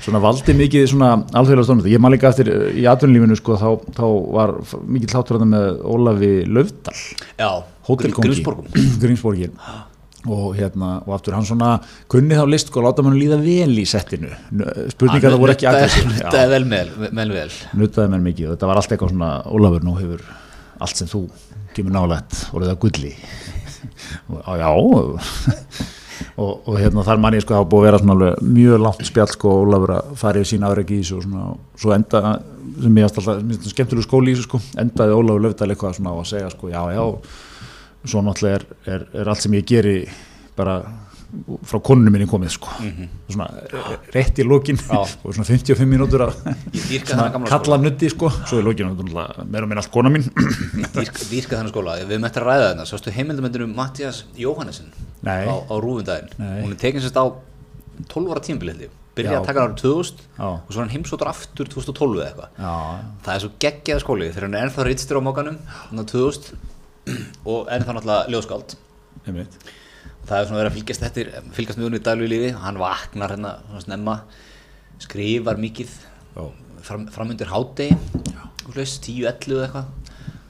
svona 0.04 0.21
valdi 0.21 0.56
mikið 0.57 0.86
svona 0.92 1.09
alþjóðlega 1.31 1.65
stónum 1.68 1.89
ég 1.89 2.01
man 2.01 2.13
líka 2.13 2.31
eftir 2.31 2.50
uh, 2.51 2.68
í 2.74 2.86
atvinnulífinu 2.89 3.38
sko, 3.39 3.57
þá, 3.62 3.69
þá 3.98 4.06
var 4.36 4.53
mikill 4.83 5.13
hlátur 5.13 5.38
þarna 5.38 5.50
með 5.51 5.68
Ólafi 5.88 6.31
Laufdal. 6.50 6.95
Já, 7.38 7.50
hótelkongi 7.88 8.27
Grímsborgum. 8.27 8.65
Grímsborgin 9.03 9.53
og 10.33 10.56
hérna 10.57 10.91
og 11.06 11.15
aftur 11.18 11.35
hann 11.38 11.47
svona 11.47 11.74
kunni 12.12 12.38
þá 12.38 12.45
list 12.50 12.71
og 12.74 12.85
láta 12.85 13.06
mann 13.06 13.18
líða 13.19 13.39
vel 13.41 13.74
í 13.79 13.85
settinu. 13.89 14.31
Spurningar 14.94 15.33
það 15.33 15.41
voru 15.44 15.56
ekki. 15.56 15.68
Já, 15.68 16.06
Nuttaði 16.12 16.53
vel 16.53 16.63
með, 16.69 16.95
með 17.19 17.35
vel. 17.39 17.50
Nuttaði 17.81 18.13
menn 18.13 18.25
mikið 18.27 18.50
og 18.50 18.56
þetta 18.56 18.71
var 18.71 18.81
allt 18.81 18.95
eitthvað 18.95 19.13
svona 19.13 19.33
Ólafur 19.51 19.85
nú 19.88 19.97
hefur 20.00 20.25
allt 20.77 21.00
sem 21.00 21.09
þú 21.09 21.25
kemur 21.77 21.95
nálægt 21.95 22.47
og 22.53 22.65
það 22.65 22.81
gulli. 22.85 23.13
Og, 24.27 24.41
já 24.57 24.69
og, 26.38 26.68
og 26.68 26.77
hérna 26.77 27.06
þar 27.06 27.21
mann 27.21 27.38
ég 27.38 27.44
sko 27.45 27.57
hafa 27.57 27.69
búið 27.69 27.81
að 27.81 27.88
vera 27.88 28.00
svona 28.01 28.15
alveg 28.15 28.53
mjög 28.57 28.83
langt 28.83 29.03
spjall 29.07 29.29
sko 29.31 29.53
Ólafur 29.63 29.94
að 29.97 30.13
fara 30.19 30.41
yfir 30.41 30.51
sína 30.51 30.69
afregi 30.69 30.97
í 30.97 31.03
þessu 31.03 31.19
og 31.19 31.25
svona 31.25 31.44
og 31.51 31.81
svo 31.81 31.94
enda 31.95 32.21
sem 32.77 33.00
ég 33.01 33.13
það 33.18 33.69
skemmtilegu 33.71 34.06
skóli 34.06 34.33
í 34.33 34.38
þessu 34.38 34.47
sko 34.47 34.62
endaði 34.83 35.18
Ólafur 35.18 35.45
Löfdal 35.45 35.69
eitthvað 35.74 35.97
svona 35.97 36.13
á 36.13 36.18
að 36.18 36.29
segja 36.31 36.51
sko 36.53 36.71
já 36.74 36.81
já 36.97 37.03
svo 38.05 38.23
náttúrulega 38.25 38.61
er, 38.61 38.65
er, 38.85 39.05
er 39.21 39.31
allt 39.31 39.44
sem 39.44 39.57
ég 39.57 39.67
geri 39.67 39.99
bara 40.57 40.81
frá 41.67 41.79
konunum 41.83 42.13
minni 42.15 42.27
komið 42.29 42.53
sko. 42.55 42.71
Svona 43.27 43.47
eh, 43.65 43.89
rétt 44.15 44.39
í 44.39 44.45
lókin 44.47 44.79
og 44.95 45.33
svona 45.35 45.47
55 45.47 45.89
mínútur 45.89 46.23
að 46.27 46.38
kalla 47.49 47.79
nutti 47.81 48.11
sko. 48.13 48.31
Svo 48.47 48.61
í 48.61 48.65
lókinu 48.65 48.94
meira 49.03 49.65
og 49.65 49.71
minna 49.71 49.83
allt 49.83 49.91
kona 49.94 50.11
mín. 50.13 50.27
Dýrka, 50.95 51.57
þennan 51.57 51.74
skóla. 51.74 51.98
Við 52.07 52.24
möttum 52.24 52.45
að 52.45 52.48
ræða 52.51 52.69
þarna. 52.69 52.88
Sástu 52.89 53.13
heimildamöndinu 53.15 53.67
Mattias 53.74 54.24
Jóhannesson 54.39 54.93
á, 55.25 55.51
á 55.51 55.75
rúfundaginn 55.81 56.31
Nei. 56.39 56.63
Hún 56.63 56.72
er 56.72 56.79
tekin 56.79 57.03
sérst 57.03 57.19
á 57.19 57.25
12 58.07 58.31
ára 58.31 58.43
tímabilið 58.45 58.88
Byrjaði 59.17 59.39
að 59.39 59.48
taka 59.48 59.63
hann 59.63 59.72
árið 59.72 59.79
2000 59.81 60.19
Já. 60.38 60.48
og 60.53 60.67
svo 60.69 60.83
hann 60.83 60.91
heimsóttur 60.93 61.29
aftur 61.31 61.69
2012 61.74 62.19
eða 62.19 62.27
eitthvað. 62.27 62.57
Það 63.25 63.31
er 63.33 63.43
svo 63.43 63.50
geggjað 63.63 64.01
skóli. 64.03 64.27
Þegar 64.29 64.45
hann 64.45 64.57
er 64.60 64.67
ennþá 64.67 64.86
reytstur 64.86 65.17
á 65.17 65.22
mókanum 65.25 65.57
þannig 65.89 66.03
að 66.03 66.12
2000 66.12 66.75
og 67.45 67.69
ennþá 67.71 67.95
náttúrulega 67.95 68.31
ljóðskáld. 68.33 68.75
Einmitt. 69.27 69.57
Það 70.27 70.39
er 70.39 70.47
svona 70.49 70.59
verið 70.59 70.71
að 70.71 70.77
fylgjast 70.77 71.05
eftir 71.07 71.29
fylgjast 71.55 71.79
með 71.79 71.87
honum 71.87 71.99
í 71.99 72.03
daglegu 72.03 72.31
lífi. 72.33 72.49
Hann 72.63 72.79
vaknar 72.81 73.33
hérna 73.35 73.53
svona 73.67 73.83
snemma 73.85 74.15
skrifar 75.03 75.61
mikið 75.61 75.93
fram, 76.83 77.05
framundir 77.13 77.51
hádegi 77.51 77.95
og 78.65 78.75
hlust 78.75 79.07
10-11 79.07 79.55
eða 79.55 79.67
eitthvað. 79.67 79.93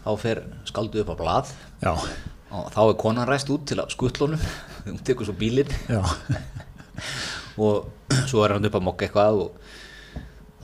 Þá 0.08 0.12
fer 0.24 0.42
skaldu 0.70 1.04
upp 1.04 1.14
á 1.14 1.16
blað. 1.20 1.54
Já, 1.84 1.94
og 2.56 2.70
þá 2.74 2.82
er 2.86 2.98
konan 3.02 3.30
ræst 3.30 3.52
út 3.54 3.68
til 3.70 3.82
að 3.84 3.92
skuttlónum 3.94 4.46
hún 4.88 5.02
tekur 5.06 5.28
svo 5.28 5.36
bílinn. 5.38 5.74
Og 7.58 7.88
svo 8.30 8.44
er 8.46 8.54
hann 8.54 8.68
upp 8.70 8.76
að 8.78 8.84
mokka 8.86 9.08
eitthvað 9.08 9.40
og 9.42 9.56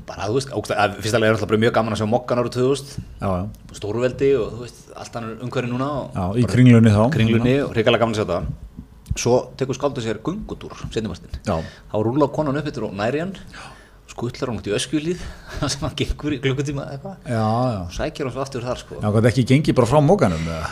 bara 0.08 0.28
þú 0.30 0.38
veist, 0.38 0.54
fyrst 0.54 1.18
alveg 1.18 1.30
er 1.30 1.38
alltaf 1.38 1.54
mjög 1.64 1.76
gaman 1.78 1.96
að 1.96 2.02
sjá 2.02 2.08
mokkan 2.12 2.42
árið 2.42 2.58
2000 2.58 2.94
já, 3.22 3.28
já, 3.28 3.44
stórveldi 3.80 4.32
og 4.40 4.48
þú 4.54 4.62
veist, 4.66 4.82
allt 5.00 5.18
hann 5.20 5.30
umhverju 5.48 5.72
núna 5.72 5.90
og 6.02 6.18
já 6.18 6.26
í 6.42 6.48
kringlunni 6.54 6.94
þá. 6.94 7.04
kringlunni 7.16 7.56
og 7.64 7.76
hrikalega 7.76 8.04
gaman 8.04 8.18
að 8.18 8.22
sjá 8.22 8.28
það 8.34 8.50
svo 9.24 9.36
tekur 9.60 9.78
skáldu 9.78 10.04
sér 10.04 10.20
gungutúr 10.26 10.76
setnimarstinn, 10.90 11.40
já, 11.46 11.56
þá 11.92 11.98
rúla 12.04 12.30
konan 12.34 12.58
upp 12.60 12.70
yfir 12.72 12.88
og 12.90 12.96
næri 12.98 13.22
hann. 13.24 13.36
Skutlar 14.14 14.52
hann 14.52 14.60
út 14.60 14.68
í 14.68 14.74
öskjulíð 14.76 15.22
sem 15.72 15.84
hann 15.86 15.94
gengur 15.98 16.36
í 16.36 16.40
klukkutíma 16.44 16.84
eitthvað. 16.92 17.30
Og 17.34 17.94
sækir 17.96 18.28
hann 18.28 18.34
svo 18.36 18.44
aftur 18.44 18.66
þar 18.66 18.82
sko. 18.82 18.98
Já, 19.00 19.08
hvað 19.10 19.30
ekki 19.32 19.46
gengið 19.50 19.78
bara 19.80 19.90
frá 19.90 20.02
mókanum 20.04 20.44
eða? 20.44 20.68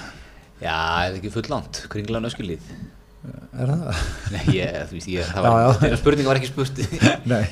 já, 0.61 0.77
eða 1.07 1.17
ekki 1.17 1.31
full 1.33 1.47
langt, 1.49 1.85
kringlan 1.91 2.27
öskjulíð 2.29 2.73
er 3.21 3.69
það? 3.71 3.99
nei, 4.33 4.43
ég, 4.57 4.77
þú 4.89 4.95
veist, 4.97 5.09
ég, 5.13 5.27
það 5.29 5.45
Já, 5.45 5.51
var 5.51 5.61
já. 5.61 5.73
þeirra 5.81 5.99
spurning 6.01 6.29
var 6.31 6.39
ekki 6.39 6.49
spurt 6.49 6.79
Nei. 7.31 7.43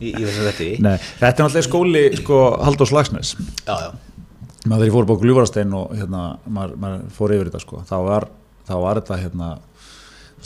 í, 0.00 0.08
í 0.10 0.22
þessu 0.24 0.46
þetta 0.48 0.68
Nei, 0.86 0.96
þetta 1.20 1.28
er 1.30 1.44
náttúrulega 1.44 1.66
skóli 1.68 2.02
sko 2.18 2.40
Halldór 2.66 2.90
Slagsnes 2.90 3.34
já, 3.68 3.76
já, 3.84 3.90
maður 4.64 4.80
þegar 4.80 4.88
ég 4.88 4.96
fór 4.96 5.06
upp 5.06 5.14
á 5.14 5.20
Gljúvarastein 5.22 5.76
og 5.78 5.94
hérna, 5.98 6.24
maður, 6.46 6.74
maður 6.86 7.06
fór 7.20 7.36
yfir 7.36 7.50
þetta 7.52 7.62
sko 7.66 7.84
þá 7.90 7.94
var, 8.08 8.28
þá 8.66 8.74
var 8.86 9.00
þetta 9.02 9.20
hérna 9.22 9.52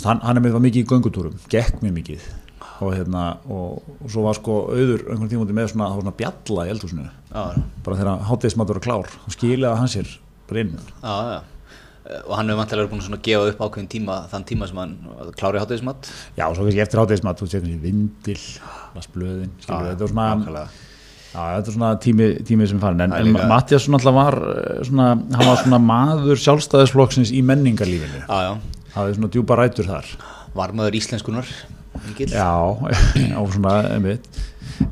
hann, 0.05 0.21
hann 0.27 0.37
er 0.37 0.45
með 0.45 0.59
var 0.59 0.65
mikið 0.69 0.85
í 0.85 0.89
göngutúrum, 0.93 1.41
gekk 1.53 1.81
mjög 1.85 1.97
mikið 2.03 2.29
og 2.79 2.93
hérna 2.95 3.23
og, 3.51 3.81
og 3.99 4.11
svo 4.13 4.23
var 4.29 4.37
sko 4.39 4.61
auður 4.71 5.01
einhvern 5.11 5.31
tímúti 5.33 5.55
með 5.57 5.73
svona, 5.73 5.89
það 5.89 5.97
var 5.97 6.05
svona 6.05 6.19
bjalla 6.21 6.67
í 6.69 6.73
eldhúsinu 6.77 7.07
já, 7.09 7.43
bara 7.87 7.97
þegar 7.99 8.21
hátegismatur 8.29 8.79
var 8.79 8.85
klár 8.85 9.09
þá 9.17 9.35
skilaði 9.35 9.81
hann 9.81 9.91
sér 9.97 10.13
bara 10.51 10.63
inn 10.63 10.77
já, 10.79 11.15
já. 11.33 11.41
Og 12.25 12.35
hann 12.39 12.49
hefur 12.49 12.63
vantilega 12.63 12.91
búin 12.91 13.03
að 13.05 13.25
gefa 13.27 13.53
upp 13.53 13.63
ákveðin 13.67 13.89
tíma 13.93 14.19
þann 14.33 14.45
tíma 14.49 14.69
sem 14.71 14.79
hann 14.81 14.95
klári 15.37 15.61
hátegismat 15.61 16.11
já 16.39 16.47
og 16.47 16.57
svo 16.57 16.65
kannski 16.65 16.85
eftir 16.85 17.03
hátegismat 17.03 17.41
þú 17.41 17.49
sé 17.49 17.61
kannski 17.61 17.81
vindil, 17.83 18.45
las 18.97 19.11
blöðin 19.13 19.51
skilur, 19.61 19.91
þetta 19.91 20.07
var 20.07 20.15
svona. 20.15 20.67
Já, 21.29 21.41
þetta 21.59 21.69
er 21.69 21.75
svona 21.77 21.91
tími, 22.01 22.29
tími 22.49 22.69
sem 22.71 22.81
farin 22.81 23.05
en, 23.05 23.13
Það 23.13 23.27
er 23.27 23.43
en 23.45 23.51
Mattias 23.53 23.89
var 23.93 24.39
eh, 24.41 24.79
svona, 24.89 25.09
hann 25.37 25.51
var 25.51 25.59
svona 25.61 25.81
maður 25.85 26.41
sjálfstæðisflokksins 26.41 27.33
í 27.37 27.43
menningarlífinu. 27.45 28.23
Já, 28.25 28.39
já, 28.47 28.87
hafði 28.95 29.19
svona 29.19 29.31
djúpa 29.35 29.59
rætur 29.61 29.91
þar. 29.91 30.09
Var 30.57 30.73
maður 30.81 30.97
íslenskunar 31.03 31.51
Engil. 32.09 32.31
já, 32.33 32.49
og 33.43 33.53
svona 33.53 33.75
einmitt. 33.93 34.25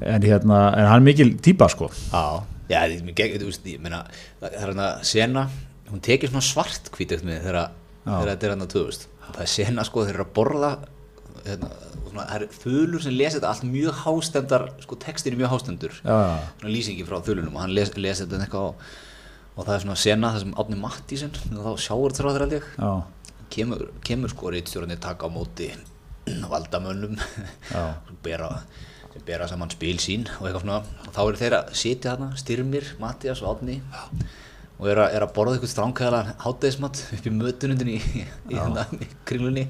en 0.01 0.23
hérna, 0.23 0.61
en 0.77 0.89
hann 0.91 1.01
er 1.01 1.07
mikil 1.07 1.37
típa 1.43 1.69
sko. 1.73 1.89
Já, 2.11 2.43
já, 2.69 2.79
það 2.83 2.95
er 2.97 3.17
gegn, 3.21 3.41
þú 3.41 3.51
veist, 3.51 3.67
ég 3.71 3.83
meina, 3.83 4.03
það 4.41 4.51
er 4.51 4.65
hérna 4.65 4.89
sena, 5.07 5.47
hún 5.91 6.03
tekir 6.05 6.31
svona 6.31 6.45
svart 6.45 6.91
hvítið 6.95 7.25
með 7.27 7.47
þegar 7.47 7.61
þetta 8.07 8.47
er 8.47 8.53
hérna 8.55 8.69
2000. 8.71 9.09
Það 9.27 9.43
er 9.43 9.51
sena 9.51 9.85
sko 9.87 10.05
þeir 10.07 10.15
eru 10.15 10.27
að 10.27 10.33
borða, 10.37 10.71
hérna, 11.47 11.71
svona, 12.05 12.27
það 12.29 12.37
er 12.37 12.47
þulur 12.63 13.05
sem 13.05 13.17
lesa 13.17 13.39
þetta 13.39 13.51
allt 13.51 13.67
mjög 13.71 13.99
hástendar, 14.05 14.65
sko 14.85 14.99
textin 15.03 15.35
er 15.35 15.41
mjög 15.41 15.53
hástendur, 15.55 15.99
lýsingi 16.67 17.07
frá 17.09 17.19
þulunum 17.27 17.59
og 17.59 17.65
hann 17.65 17.75
les, 17.75 17.93
les 17.99 18.23
þetta 18.23 18.41
eitthvað 18.45 18.71
á, 18.71 18.75
og 19.57 19.67
það 19.67 19.75
er 19.75 19.85
svona 19.85 19.99
sena 20.01 20.33
það 20.35 20.45
sem 20.45 20.57
Átni 20.63 20.81
Mattísson, 20.81 21.37
þá 21.51 21.71
sjáur 21.83 22.15
þetta 22.15 22.49
ég, 22.55 22.71
já, 22.77 22.91
kemur, 23.57 23.87
kemur 24.07 24.33
sko 24.33 24.53
reytstjórnir 24.55 25.01
taka 25.03 25.27
á 25.27 25.31
móti 25.33 25.71
valdamönnum 26.53 27.19
bera, 28.27 28.51
sem 29.13 29.27
bera 29.27 29.47
saman 29.51 29.71
spil 29.75 29.99
sín 30.03 30.27
og 30.39 30.49
eitthvað 30.49 30.65
svona. 30.65 30.81
Og 31.07 31.15
þá 31.15 31.23
eru 31.27 31.41
þeir 31.43 31.59
að 31.61 31.71
sitja 31.79 32.13
þarna, 32.15 32.33
Styrmir, 32.39 32.93
Mattias 33.03 33.43
og 33.43 33.57
Átni 33.57 33.81
og 34.77 34.91
eru 34.93 35.05
að, 35.07 35.15
er 35.17 35.25
að 35.25 35.33
borða 35.37 35.57
eitthvað 35.57 35.73
stránkæðala 35.73 36.37
hátæðismat 36.43 37.03
upp 37.17 37.27
í 37.27 37.33
mötunundin 37.33 37.93
í, 37.95 37.97
í, 37.97 38.25
í, 38.25 38.59
hérna, 38.59 38.85
í 38.99 39.09
kringlunni 39.29 39.67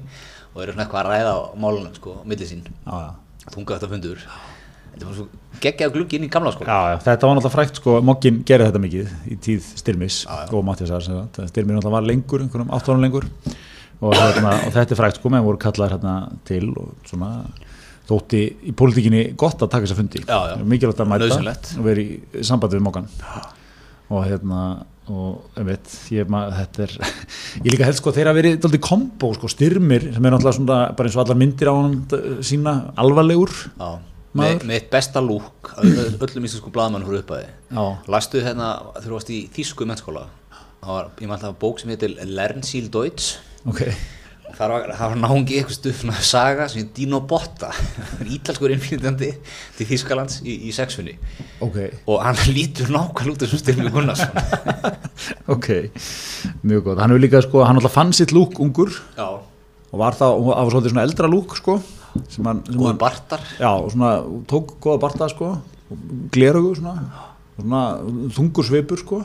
og 0.53 0.61
eru 0.63 0.73
svona 0.73 0.85
eitthvað 0.85 1.01
að 1.03 1.11
ræða 1.13 1.33
á 1.33 1.39
málunum 1.63 1.95
sko, 1.95 2.15
á 2.19 2.23
milli 2.27 2.47
sín, 2.49 2.63
já, 2.67 2.95
já. 3.05 3.49
þunga 3.53 3.77
þetta 3.77 3.91
fundur. 3.93 4.25
Þetta 4.97 5.05
var 5.05 5.17
svo 5.19 5.27
geggjað 5.61 5.93
gluggi 5.93 6.17
inn 6.17 6.25
í 6.25 6.31
gamla 6.33 6.51
sko. 6.55 6.65
Já, 6.65 6.77
já, 6.91 6.97
þetta 7.05 7.29
var 7.29 7.37
náttúrulega 7.37 7.53
frækt 7.53 7.79
sko, 7.79 7.95
Mokkin 8.09 8.41
gerði 8.49 8.69
þetta 8.71 8.81
mikið 8.81 9.11
í 9.29 9.37
tíð 9.45 9.71
Styrmis 9.77 10.19
og 10.27 10.63
Mattiasar, 10.65 11.05
sem 11.05 11.19
sagt. 11.19 11.39
Styrmis 11.51 11.77
náttúrulega 11.77 11.97
var 11.99 12.07
lengur, 12.07 12.43
einhverjum 12.43 12.73
átt 12.73 12.89
ára 12.89 13.03
lengur. 13.03 13.27
Og, 13.97 14.13
hérna, 14.13 14.55
og 14.65 14.73
þetta 14.73 14.93
er 14.93 14.99
frækt 14.99 15.21
sko, 15.21 15.31
menn 15.33 15.45
voru 15.45 15.61
kallaðir 15.61 15.95
hérna 15.95 16.15
til 16.49 16.71
og 16.73 16.91
svona 17.05 17.31
þótti 18.07 18.41
í 18.69 18.73
pólitíkinni 18.77 19.23
gott 19.39 19.61
að 19.61 19.71
taka 19.73 19.85
þess 19.85 19.95
að 19.95 20.01
fundi. 20.01 20.23
Já, 20.25 20.37
já. 20.51 20.57
mikilvægt 20.73 21.01
að 21.03 21.09
mæta 21.11 21.25
Nauðsynlegt. 21.25 21.71
og 21.77 21.87
vera 21.87 22.03
í 22.03 22.43
sambandi 22.49 22.77
við 22.77 22.85
Mokkan 22.87 23.09
og 24.07 24.23
hérna 24.23 24.61
og 25.13 25.59
ég 25.59 25.67
veit, 25.69 25.93
ég 26.15 26.31
maður, 26.31 26.57
þetta 26.61 26.83
er 26.85 26.95
ég 27.65 27.71
líka 27.71 27.87
held 27.87 27.99
sko 27.99 28.11
að 28.11 28.19
þeirra 28.19 28.35
verið 28.37 28.59
dálítið 28.63 28.83
kombo 28.89 29.31
sko, 29.37 29.51
styrmir 29.51 30.09
sem 30.11 30.27
er 30.27 30.35
náttúrulega 30.35 30.59
svona 30.59 30.81
bara 30.97 31.09
eins 31.09 31.17
og 31.17 31.23
allar 31.25 31.41
myndir 31.41 31.71
á 31.71 31.75
hann 31.77 31.95
sína 32.45 32.75
alvarlegur. 32.99 33.53
Já, 33.77 33.89
með, 34.37 34.65
með 34.67 34.79
eitt 34.79 34.91
besta 34.93 35.23
lúk 35.23 35.71
öllum 35.81 36.45
íslenskum 36.49 36.73
blaðmann 36.75 37.07
fyrir 37.07 37.23
uppaði 37.23 37.47
Lastu 38.11 38.43
hérna, 38.43 38.73
varst 39.07 39.31
í 39.33 39.45
þýsku 39.55 39.87
mennskóla 39.87 40.27
það 40.87 40.93
var, 40.93 41.09
ég 41.17 41.29
maður 41.29 41.49
alltaf 41.49 41.59
bók 41.61 41.81
sem 41.81 41.91
heitir 41.91 42.15
Lernsil 42.29 42.87
Deutsch. 42.93 43.37
Ok. 43.67 43.81
þar 43.83 43.91
var, 43.91 44.16
það 44.55 45.01
var 45.01 45.17
náungi 45.19 45.57
eitthvað 45.59 45.75
stufna 45.75 46.15
saga 46.23 46.67
sem 46.71 46.83
er 46.83 46.89
Dino 46.95 47.19
Botta. 47.27 47.69
Ítalskur 48.35 48.71
innflytjandi 48.73 49.29
til 49.77 49.87
Þýskalands 49.89 50.39
í, 50.45 50.55
í 50.69 50.73
sexfunni. 50.75 51.17
Ok, 51.65 51.77
og 52.07 52.23
hann 52.23 52.39
lítur 52.55 52.91
nákvæmlega 52.93 53.35
út 53.35 53.43
þessum 53.45 53.61
Styrmi 53.63 53.91
Gunnarsson. 53.93 54.33
Ok, 55.53 55.69
mjög 56.67 56.83
gott. 56.85 56.99
Hann 57.01 57.11
hefur 57.13 57.23
líka 57.23 57.41
sko, 57.43 57.63
hann 57.65 57.79
alltaf 57.79 57.95
fann 57.97 58.13
sitt 58.15 58.33
lúk 58.35 58.59
ungur. 58.63 58.91
Já, 59.17 59.27
og 59.87 60.01
var 60.01 60.15
og 60.15 60.19
það 60.19 60.51
var 60.51 60.73
svolítið 60.73 60.93
svona 60.93 61.05
eldra 61.07 61.31
lúk 61.31 61.55
sko, 61.57 61.77
sem 62.27 62.47
hann, 62.47 62.61
sem 62.67 62.75
góður 62.75 62.91
hann 62.91 63.01
bartar. 63.01 63.47
Já, 63.59 63.71
og 63.71 63.89
svona, 63.93 64.11
tók 64.51 64.75
góða 64.83 65.01
barta 65.05 65.29
sko, 65.31 65.53
glerugu 66.35 66.75
svona, 66.79 66.95
svona 67.55 67.81
þungur 68.35 68.67
svipur 68.67 69.01
sko 69.01 69.23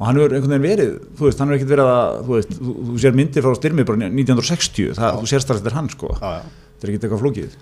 og 0.00 0.06
hann 0.08 0.16
hefur 0.16 0.32
einhvern 0.32 0.54
veginn 0.56 0.64
verið, 0.64 0.92
þú 1.18 1.26
veist, 1.28 1.40
hann 1.42 1.50
hefur 1.52 1.58
ekkert 1.60 1.72
verið 1.74 1.88
að, 1.92 2.18
þú 2.24 2.36
veist, 2.38 2.52
þú, 2.56 2.74
þú 2.88 2.98
sér 3.04 3.16
myndir 3.20 3.44
frá 3.44 3.56
styrmi 3.58 3.84
bara 3.84 3.98
1960, 4.08 4.94
það, 4.96 5.18
þú 5.20 5.28
sérst 5.34 5.50
að 5.52 5.58
þetta 5.60 5.70
er 5.72 5.76
hann 5.76 5.90
sko, 5.92 6.12
Já, 6.16 6.30
já. 6.40 6.44
þetta 6.70 6.86
er 6.88 6.92
ekkert 6.94 7.04
eitthvað 7.08 7.24
flókið. 7.26 7.58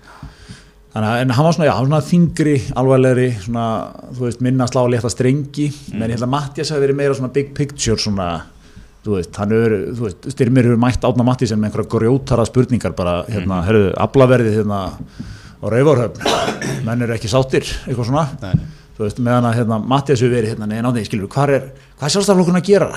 Þannig 0.89 1.09
að, 1.13 1.19
en 1.21 1.33
hann 1.37 1.45
var 1.45 1.53
svona, 1.53 1.65
já, 1.67 1.73
hann 1.77 1.83
var 1.83 1.91
svona 1.91 2.07
þingri, 2.09 2.53
alvarlegri, 2.81 3.27
svona, 3.43 3.65
þú 4.15 4.23
veist, 4.25 4.39
minna 4.47 4.65
slá 4.71 4.79
létta 4.89 5.11
strengi, 5.13 5.67
menn 5.93 6.07
ég 6.09 6.15
held 6.17 6.25
að 6.25 6.31
Mattias 6.33 6.71
hafi 6.73 6.81
verið 6.87 6.97
meira 6.97 7.17
svona 7.19 7.33
big 7.35 7.51
picture 7.59 7.99
svona, 8.01 8.29
þú 9.05 9.13
veist, 9.19 9.35
hann 9.37 9.53
hefur, 9.53 9.75
þú 9.99 10.07
veist, 10.07 10.29
styrmir 10.33 10.65
hefur 10.71 10.81
mætt 10.81 11.05
átna 11.05 11.27
Mattiasen 11.27 11.61
með 11.61 11.69
einhverja 11.73 11.91
grjótara 11.93 12.47
spurningar 12.49 12.95
bara, 12.97 13.19
hérna, 13.29 13.59
herruðu, 13.67 13.91
aflaverðið 14.07 14.57
hérna 14.63 14.79
á 15.59 15.65
Rauvarhöfn, 15.75 16.25
menn 16.87 17.05
eru 17.05 17.13
ekki 17.19 17.29
sáttir, 17.35 17.67
eitthvað 17.85 18.09
svona, 18.09 18.25
nei. 18.41 18.55
Þú 18.99 19.05
veist, 19.05 19.19
meðan 19.23 19.47
að 19.47 19.57
hérna, 19.61 19.77
Mattias 19.93 20.19
hefur 20.19 20.33
verið 20.35 20.51
hérna, 20.53 20.67
neina 20.67 20.91
á 20.91 20.95
því, 20.95 21.03
skilur, 21.07 21.29
hvað 21.31 21.53
er, 21.55 21.67
hvað 21.95 22.07
er 22.09 22.13
sjálfstaflokkun 22.15 22.59
að 22.59 22.65
gera, 22.67 22.89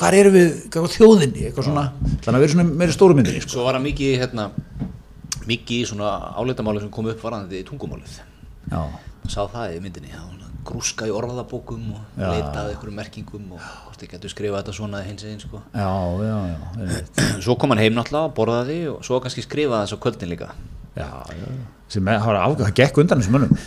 hvað 0.00 0.16
erum 0.18 0.34
við, 0.34 0.48
hvað 0.74 0.88
er 0.88 0.94
þjóðinni, 0.96 1.44
eitthvað 1.46 1.68
svona, 1.68 1.84
þannig 2.24 2.32
að 2.32 2.42
vera 2.44 2.54
svona 2.56 2.80
meiri 2.82 2.96
stóru 2.96 3.18
myndinni, 3.18 3.44
sko. 3.44 3.54
Svo 3.54 3.68
var 3.68 3.78
hann 3.78 3.86
mikið 3.86 4.10
í, 4.10 4.16
hérna 4.18 4.48
mikið 5.46 5.76
í 5.76 5.86
svona 5.92 6.10
álitamáli 6.34 6.82
sem 6.82 6.90
kom 6.98 7.06
upp 7.12 7.22
varðandi 7.22 7.62
tungumálið. 7.70 8.18
Já, 8.72 8.82
sá 9.30 9.40
það 9.46 9.78
í 9.78 9.80
myndinni, 9.86 10.10
já, 10.10 10.26
grúska 10.68 11.06
í 11.08 11.12
orðabókum 11.14 11.94
og 11.94 12.18
Já. 12.18 12.28
leitaði 12.34 12.74
einhverjum 12.74 12.98
merkingum 12.98 13.46
og 13.56 13.62
hvort 13.62 14.02
þið 14.02 14.10
getur 14.14 14.32
skrifað 14.34 14.60
þetta 14.60 14.74
svona 14.76 15.00
hins 15.06 15.24
einn 15.24 15.40
sko. 15.40 15.62
já, 15.72 15.92
já, 16.28 16.36
já, 16.50 17.00
svo 17.46 17.56
kom 17.56 17.72
hann 17.72 17.80
heim 17.82 17.96
náttúrulega, 17.96 18.34
borðaði 18.36 18.78
og 18.92 19.00
svo 19.06 19.20
kannski 19.24 19.44
skrifaði 19.46 19.86
þessu 19.86 20.00
kvöldin 20.02 20.32
líka. 20.34 20.50
Já, 20.98 21.08
já, 21.32 21.50
sem 21.88 22.10
er, 22.10 22.20
það 22.20 22.58
það 22.64 22.74
gekk 22.82 23.00
undan 23.04 23.22
þessum 23.22 23.38
mönnum 23.38 23.60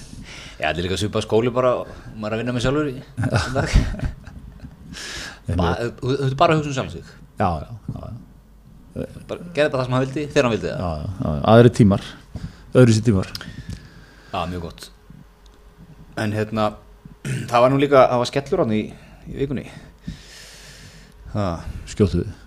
Þetta 0.62 0.78
er 0.78 0.86
líka 0.86 0.98
svipað 1.02 1.24
skóli 1.26 1.52
bara 1.54 1.72
og 1.82 1.88
maður 2.22 2.36
að 2.36 2.42
vinna 2.44 2.54
með 2.54 2.64
sjálfur 2.68 2.90
Þú 5.52 6.12
ert 6.28 6.36
bara 6.38 6.54
að 6.54 6.60
hugsa 6.60 6.70
um 6.70 6.76
sjálf 6.76 6.92
sig. 6.94 7.08
Já, 7.42 7.50
já, 7.64 7.70
já, 7.96 8.12
Gerði 9.56 9.72
bara 9.72 9.80
það 9.82 9.86
sem 9.88 9.96
hann 9.96 10.04
vildi 10.06 10.26
þegar 10.28 10.48
hann 10.48 10.54
vildi 10.54 10.70
það. 10.70 10.84
Já, 10.84 10.92
já, 11.02 11.08
já, 11.26 11.42
aðri 11.54 11.72
tímar. 11.80 12.04
Öðru 12.78 12.96
sér 12.96 13.06
tímar. 13.08 13.32
Já, 14.32 14.40
mjög 14.52 14.68
gott. 14.68 14.86
En 16.22 16.36
hérna, 16.38 16.68
það 17.52 17.66
var 17.66 17.74
nú 17.74 17.82
líka 17.82 18.06
það 18.12 18.22
var 18.22 18.32
skellur 18.32 18.64
hann 18.66 18.76
í, 18.78 18.84
í 19.32 19.40
vikunni. 19.42 19.66
Skjóttu 21.90 22.22
við 22.22 22.41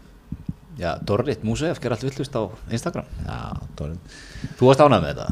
já, 0.79 0.99
Dorrit 1.07 1.43
Músef 1.47 1.79
ger 1.81 1.93
allt 1.95 2.05
villust 2.05 2.35
á 2.35 2.43
Instagram. 2.71 3.07
Já, 3.27 3.39
Dórin 3.79 3.99
Þú 4.59 4.69
varst 4.69 4.83
ánægð 4.83 5.05
með 5.05 5.19
þetta? 5.21 5.29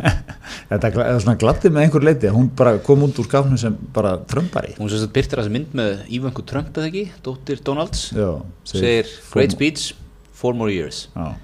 Þetta 0.72 0.90
er 1.04 1.20
svona 1.22 1.38
gladdi 1.40 1.70
með 1.72 1.84
einhver 1.86 2.06
leiti 2.06 2.30
hún 2.32 2.48
bara 2.56 2.74
kom 2.84 3.04
út 3.06 3.18
úr 3.20 3.28
skafnum 3.28 3.60
sem 3.60 3.76
bara 3.94 4.14
trömbari 4.28 4.74
Hún 4.78 4.90
sem 4.90 5.02
sagt 5.02 5.14
byrtir 5.14 5.42
þessi 5.42 5.52
mynd 5.52 5.76
með 5.78 6.04
Ívanku 6.16 6.44
Trump 6.48 6.72
eða 6.76 6.88
ekki, 6.88 7.04
dóttir 7.24 7.60
Donalds. 7.64 8.08
Já, 8.16 8.30
segir 8.68 9.10
great 9.32 9.54
speech, 9.54 9.92
four 10.36 10.56
more 10.56 10.72
years. 10.72 11.06
Já, 11.14 11.34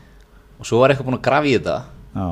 og 0.58 0.68
svo 0.68 0.80
var 0.82 0.94
eitthvað 0.94 1.10
búin 1.10 1.18
að 1.20 1.26
grafa 1.28 1.50
í 1.50 1.54
þetta. 1.58 1.76
Já, 2.16 2.28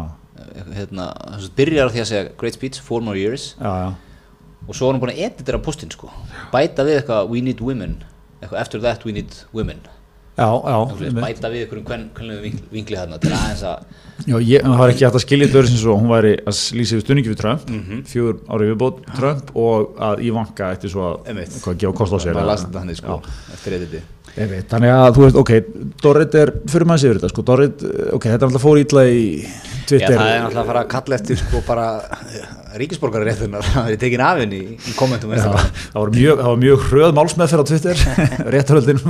hérna, 0.81 1.11
sagt 1.37 1.57
byrjar 1.59 1.93
því 1.93 2.03
að 2.03 2.11
segja 2.11 2.35
great 2.41 2.57
speech, 2.59 2.81
four 2.83 3.05
more 3.05 3.21
years. 3.21 3.53
Já, 3.61 3.73
já. 3.85 3.91
Og 4.67 4.75
svo 4.75 4.88
var 4.88 4.97
hann 4.97 5.05
búin 5.05 5.15
að 5.15 5.26
editera 5.29 5.61
postin 5.62 5.93
sko. 5.95 6.11
Bæta 6.50 6.87
við 6.87 7.03
eitthvað 7.03 7.29
we 7.31 7.45
need 7.45 7.61
women. 7.62 8.00
Eitthvað 8.41 8.62
after 8.65 8.83
that 8.83 9.05
we 9.07 9.15
need 9.15 9.37
women 9.55 9.85
Já, 10.37 10.49
já, 10.52 10.76
bæta 11.16 11.49
við 11.49 11.62
einhverjum 11.64 11.85
hvern, 11.88 12.02
hvern 12.12 12.59
vingli 12.73 12.97
þarna 12.99 13.16
til 13.23 13.31
aðeins 13.33 13.62
að 13.64 14.02
já 14.26 14.37
ég, 14.45 14.64
það 14.66 14.81
var 14.81 14.90
ekki 14.93 15.05
hægt 15.07 15.16
að 15.16 15.23
skilja 15.25 15.47
þetta 15.47 15.59
öðru 15.62 15.71
sem 15.71 15.81
svo 15.81 15.95
hún 15.97 16.11
væri 16.12 16.33
að 16.43 16.59
lýsa 16.76 16.97
yfir 16.97 17.05
stunningi 17.07 17.31
við 17.33 17.38
Trump 17.40 17.71
fjögur 18.11 18.37
árið 18.52 18.71
viðbót 18.73 19.00
Trump 19.16 19.55
og 19.57 19.97
að 20.11 20.23
Ivanka 20.28 20.69
eftir 20.76 20.93
svo 20.93 21.07
að 21.09 21.40
hvað 21.64 21.81
gefa 21.81 21.97
kost 22.02 22.12
á 22.12 22.19
sér 22.21 22.37
maður 22.37 22.45
að- 22.45 22.52
lasi 22.52 22.66
þetta 22.69 22.83
hann 22.85 22.95
sko 23.00 23.19
eftir 23.57 23.76
veit, 24.52 24.69
þannig 24.69 24.93
að 24.93 25.14
þú 25.16 25.25
veist, 25.25 25.37
ok, 25.40 25.52
Dorrit 26.05 26.35
er, 26.37 26.52
fyrir 26.69 26.85
maður 26.90 27.00
sér 27.07 27.16
þetta, 27.16 27.28
sko, 27.33 27.43
Dorrit, 27.49 27.85
ok, 28.12 28.25
þetta 28.28 28.43
er 28.43 28.49
alltaf 28.50 28.64
fór 28.66 28.81
ítla 28.83 29.07
í 29.09 29.23
Já, 29.87 29.90
Twitter. 29.93 30.16
það 30.19 30.31
er 30.33 30.40
náttúrulega 30.43 30.62
að 30.62 30.71
fara 30.73 30.81
að 30.83 30.88
kalla 30.90 31.16
eftir 31.16 31.38
sko 31.38 31.61
bara 31.66 31.85
ríkisborgari 32.81 33.28
réttunar 33.28 33.66
það 33.71 33.90
er 33.93 34.00
tekin 34.02 34.23
af 34.26 34.40
henni 34.43 34.59
í, 34.75 34.95
kommentum 34.99 35.35
Já, 35.37 35.45
það 35.47 35.99
var 36.00 36.12
mjög, 36.16 36.43
mjög 36.62 36.87
hröð 36.90 37.14
málsmeðferð 37.16 37.62
á 37.62 37.69
Twitter, 37.71 38.02
réttaröldin 38.57 39.02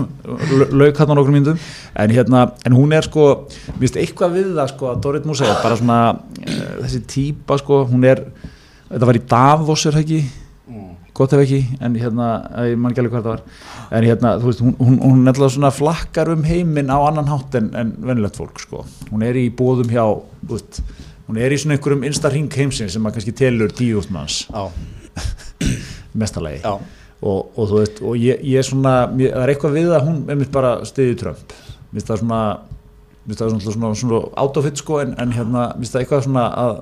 lauk 0.77 1.01
hann 1.01 1.13
á 1.13 1.17
nokkur 1.17 1.35
myndum, 1.35 1.61
en 1.97 2.15
hérna, 2.15 2.45
en 2.69 2.77
hún 2.77 2.93
er 2.97 3.09
sko, 3.09 3.29
mér 3.73 3.87
finnst 3.87 4.01
eitthvað 4.03 4.37
við 4.37 4.53
það 4.59 4.73
sko 4.75 4.91
að 4.93 5.01
Dorrit 5.07 5.29
Músa 5.29 5.49
er 5.49 5.63
bara 5.65 5.81
svona, 5.81 6.01
uh, 6.45 6.67
þessi 6.85 7.03
típa 7.17 7.59
sko, 7.63 7.83
hún 7.89 8.05
er, 8.07 8.27
þetta 8.91 9.09
var 9.11 9.21
í 9.21 9.25
Davos 9.33 9.87
er 9.89 9.97
það 9.97 10.05
ekki, 10.05 10.21
gott 11.17 11.33
ef 11.37 11.43
ekki, 11.43 11.63
en 11.85 11.97
hérna, 11.99 12.29
ég 12.69 12.77
man 12.81 12.93
ekki 12.93 13.03
alveg 13.03 13.15
hvað 13.15 13.25
það 13.27 13.33
var, 13.33 13.43
en 13.97 14.07
hérna, 14.07 14.33
þú 14.43 14.51
veist, 14.51 14.63
hún, 14.65 14.75
hún, 14.81 14.99
hún 15.01 15.25
nefnilega 15.25 15.55
svona 15.57 15.73
flakkar 15.75 16.33
um 16.35 16.45
heiminn 16.47 16.93
á 16.93 16.99
annan 16.99 17.31
hátt 17.31 17.57
en, 17.61 17.71
en 17.79 17.95
venilegt 18.05 18.37
fólk, 18.39 18.61
sko. 18.63 18.85
Hún 19.11 19.25
er 19.27 19.39
í 19.41 19.47
bóðum 19.57 19.91
hjá, 19.93 20.05
þú 20.43 20.59
veist, 20.59 20.83
hún 21.27 21.41
er 21.41 21.55
í 21.55 21.59
svona 21.63 21.79
einhverjum 21.79 22.05
innsta 22.07 22.33
ring 22.33 22.61
heimsins 22.61 22.95
sem 22.97 23.09
að 23.09 23.17
kannski 23.17 23.35
telur 23.37 23.73
tíu 23.75 24.03
úrt 24.03 24.13
manns. 24.15 24.45
Mestalagi 26.17 26.63
og, 26.67 27.51
og 27.57 27.65
þú 27.71 27.81
veist, 27.81 28.01
og 28.05 28.21
ég, 28.21 28.41
ég 28.45 28.61
er 28.61 28.67
svona 28.67 28.95
mér, 29.09 29.33
það 29.33 29.43
er 29.43 29.53
eitthvað 29.55 29.77
við 29.79 29.93
að 29.97 30.07
hún 30.07 30.23
er 30.31 30.39
mitt 30.41 30.53
bara 30.53 30.77
stiði 30.89 31.17
Trump. 31.23 31.55
Mér 31.91 32.01
finnst 32.01 32.11
það 32.13 32.23
svona 32.23 32.41
mér 33.27 33.33
finnst 33.33 33.43
það 33.43 33.53
svona, 33.53 33.75
svona, 33.77 33.93
svona 34.03 34.21
átofitt 34.45 34.83
sko 34.83 35.01
en, 35.03 35.15
en 35.23 35.35
hérna, 35.35 35.69
mér 35.73 35.83
finnst 35.83 35.97
það 35.97 36.05
eitthvað 36.05 36.27
svona 36.29 36.47
að 36.63 36.81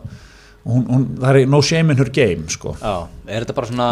hún, 0.64 0.85
hún, 0.88 1.04
það 1.21 1.38
er 1.42 1.50
no 1.52 1.61
shame 1.64 1.92
in 1.94 2.00
her 2.00 2.11
game 2.14 2.49
sko. 2.52 2.75
Já 2.80 2.94
Er 3.25 3.40
þetta 3.40 3.54
bara 3.56 3.68
svona 3.71 3.85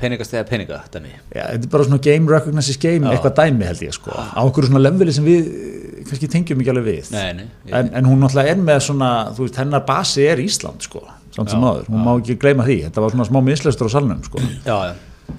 peningastega 0.00 0.42
peninga, 0.48 0.80
dæmi? 0.90 1.12
Já, 1.30 1.44
þetta 1.52 1.68
er 1.68 1.70
bara 1.70 1.84
svona 1.86 2.00
game 2.02 2.30
recognizes 2.32 2.78
game, 2.82 3.06
Já. 3.06 3.12
eitthvað 3.14 3.36
dæmi 3.38 3.68
held 3.68 3.82
ég 3.86 3.94
sko, 3.94 4.10
á 4.10 4.42
einhverju 4.42 4.70
svona 4.72 4.82
leveli 4.82 5.14
sem 5.14 5.26
við 5.28 5.46
eh, 5.46 6.00
kannski 6.08 6.30
tengjum 6.32 6.64
ekki 6.64 6.72
alveg 6.72 6.88
við. 6.88 7.12
Nei, 7.14 7.28
nei 7.38 7.44
ég, 7.44 7.76
en, 7.78 7.92
en 8.00 8.08
hún 8.10 8.18
náttúrulega 8.24 8.50
er 8.56 8.64
með 8.66 8.80
svona, 8.88 9.10
þú 9.36 9.46
veist, 9.46 9.60
hennar 9.62 9.84
basi 9.86 10.26
er 10.26 10.42
Ísland 10.42 10.82
sko, 10.88 11.04
samt 11.36 11.54
sem 11.54 11.62
Já, 11.62 11.68
áður, 11.70 11.86
hún 11.94 12.02
má 12.02 12.10
ekki 12.16 12.36
gleyma 12.42 12.66
því, 12.66 12.80
þetta 12.88 13.04
var 13.06 13.14
svona 13.14 13.28
smá 13.30 13.40
mislestur 13.46 13.86
á 13.86 13.94
salnum 13.94 14.26
sko, 14.26 14.42
Já, 14.66 14.74
já. 14.90 15.38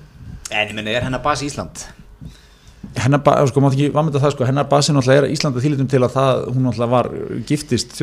En 0.55 0.71
ég 0.71 0.75
menni, 0.79 0.95
er 0.95 1.03
hennar 1.09 1.23
basi 1.25 1.49
Ísland? 1.51 1.83
Hennar 2.99 3.47
sko, 3.49 3.61
mátt 3.63 3.75
ekki 3.75 3.91
vamönda 3.93 4.21
það 4.23 4.33
sko, 4.35 4.47
hennar 4.47 4.67
basi 4.71 4.93
náttúrulega 4.95 5.21
er 5.21 5.27
að 5.27 5.33
þýlitum 5.65 5.89
til 5.91 6.01
að 6.05 6.13
það, 6.15 6.41
hún 6.55 6.67
náttúrulega 6.67 6.91
var 6.93 7.09
giftist 7.49 7.95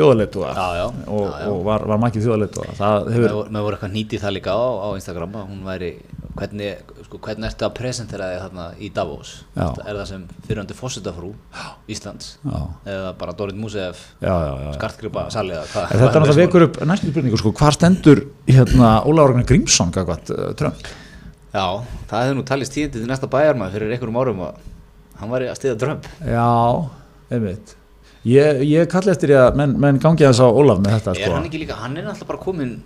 já, 0.78 0.84
og, 1.06 1.28
já. 1.28 1.46
og 1.48 1.60
var, 1.66 1.84
var 1.90 2.00
makið 2.02 2.26
þjóðaleitua 2.26 2.74
það 2.78 3.08
hefur, 3.14 3.36
með 3.48 3.66
voru 3.66 3.78
eitthvað 3.78 3.94
nýtið 3.96 4.24
það 4.24 4.34
líka 4.36 4.56
á, 4.56 4.64
á 4.84 4.88
Instagram 4.98 5.36
að 5.40 5.46
hún 5.50 5.62
væri, 5.66 5.90
hvernig, 6.38 6.94
sko, 7.06 7.20
hvernig 7.26 7.48
ertu 7.48 7.68
að 7.68 7.74
presentera 7.78 8.30
þig 8.32 8.42
þarna 8.44 8.66
í 8.78 8.90
Davos? 8.96 9.34
Já. 9.56 9.66
Er 9.82 10.00
það 10.00 10.08
sem 10.12 10.24
fyrirhandi 10.46 10.78
fósitafrú 10.78 11.32
Íslands? 11.92 12.34
já, 12.44 12.58
Eða 12.94 13.12
bara 13.20 13.36
Dorit 13.38 13.58
já. 14.66 14.72
skartgripa, 14.78 15.28
salið 15.34 15.60
eða 15.60 15.70
hvað? 15.72 15.86
En 15.86 16.02
þetta 16.02 16.10
er 16.10 16.26
náttúrulega 16.26 16.46
vekur 16.46 16.66
upp 16.68 16.82
næstu 16.88 17.12
spurningu 17.12 17.40
sko, 17.40 17.54
hvað 17.60 17.78
stendur 17.78 18.26
hérna 18.48 18.98
Óla 19.08 19.28
Ragnar 19.28 19.48
Grímsson 19.48 19.94
gagvat 19.94 20.32
uh, 20.34 20.50
Trump? 20.58 20.90
Já, 21.52 21.84
það 22.08 22.22
hefur 22.22 22.36
nú 22.38 22.44
talist 22.48 22.72
tíðindi 22.72 23.02
til 23.02 23.08
næsta 23.10 23.28
bæjarmað 23.28 23.74
fyrir 23.74 23.90
einhverjum 23.92 24.20
árum 24.22 24.46
að 24.46 24.60
hann 25.22 25.32
væri 25.32 25.48
að 25.52 25.60
stiða 25.60 25.78
Trump. 25.84 26.10
Já, 26.26 26.48
einmitt 27.32 27.76
Ég, 28.22 28.60
ég 28.70 28.86
kalli 28.86 29.10
eftir 29.10 29.32
því 29.32 29.38
að 29.40 29.56
menn, 29.58 29.72
menn 29.82 29.96
gangi 30.02 30.22
aðeins 30.22 30.38
á 30.38 30.46
Ólaf 30.46 30.78
með 30.84 30.92
þetta 30.98 31.14
Er 31.16 31.24
sko. 31.24 31.32
hann 31.38 31.46
ekki 31.48 31.62
líka, 31.64 31.78
hann 31.82 31.96
er 31.98 32.04
náttúrulega 32.06 32.28
bara 32.28 32.38
komin 32.44 32.76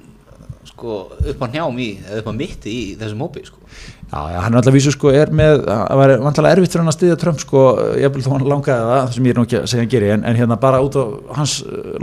sko, 0.66 0.94
upp 1.32 1.42
á 1.44 1.46
njám 1.52 1.76
í, 1.80 1.90
eða 2.08 2.22
upp 2.22 2.30
á 2.32 2.34
mitti 2.36 2.72
í 2.72 2.80
þessum 3.00 3.20
hópi, 3.26 3.42
sko. 3.48 3.60
Já, 4.06 4.18
já, 4.32 4.38
hann 4.44 4.54
er 4.54 4.58
alltaf 4.60 4.74
vísu 4.76 4.92
sko 4.94 5.10
er 5.12 5.30
með, 5.34 5.60
það 5.66 6.00
var 6.00 6.12
vantalega 6.24 6.56
erfitt 6.56 6.72
fyrir 6.72 6.82
hann 6.84 6.90
að 6.92 6.96
styðja 6.96 7.16
Trump 7.20 7.40
sko, 7.42 7.62
ég 8.00 8.12
vil 8.16 8.24
þó 8.24 8.28
hann 8.36 8.46
langaði 8.52 8.88
það 8.90 9.12
sem 9.16 9.28
ég 9.28 9.34
er 9.34 9.38
nú 9.40 9.44
ekki 9.46 9.58
að 9.60 9.66
segja 9.72 9.84
hann 9.84 9.92
geri, 9.94 10.10
en, 10.16 10.24
en 10.30 10.38
hérna 10.40 10.58
bara 10.62 10.80
út 10.84 10.96
á 10.96 11.04
hans 11.38 11.54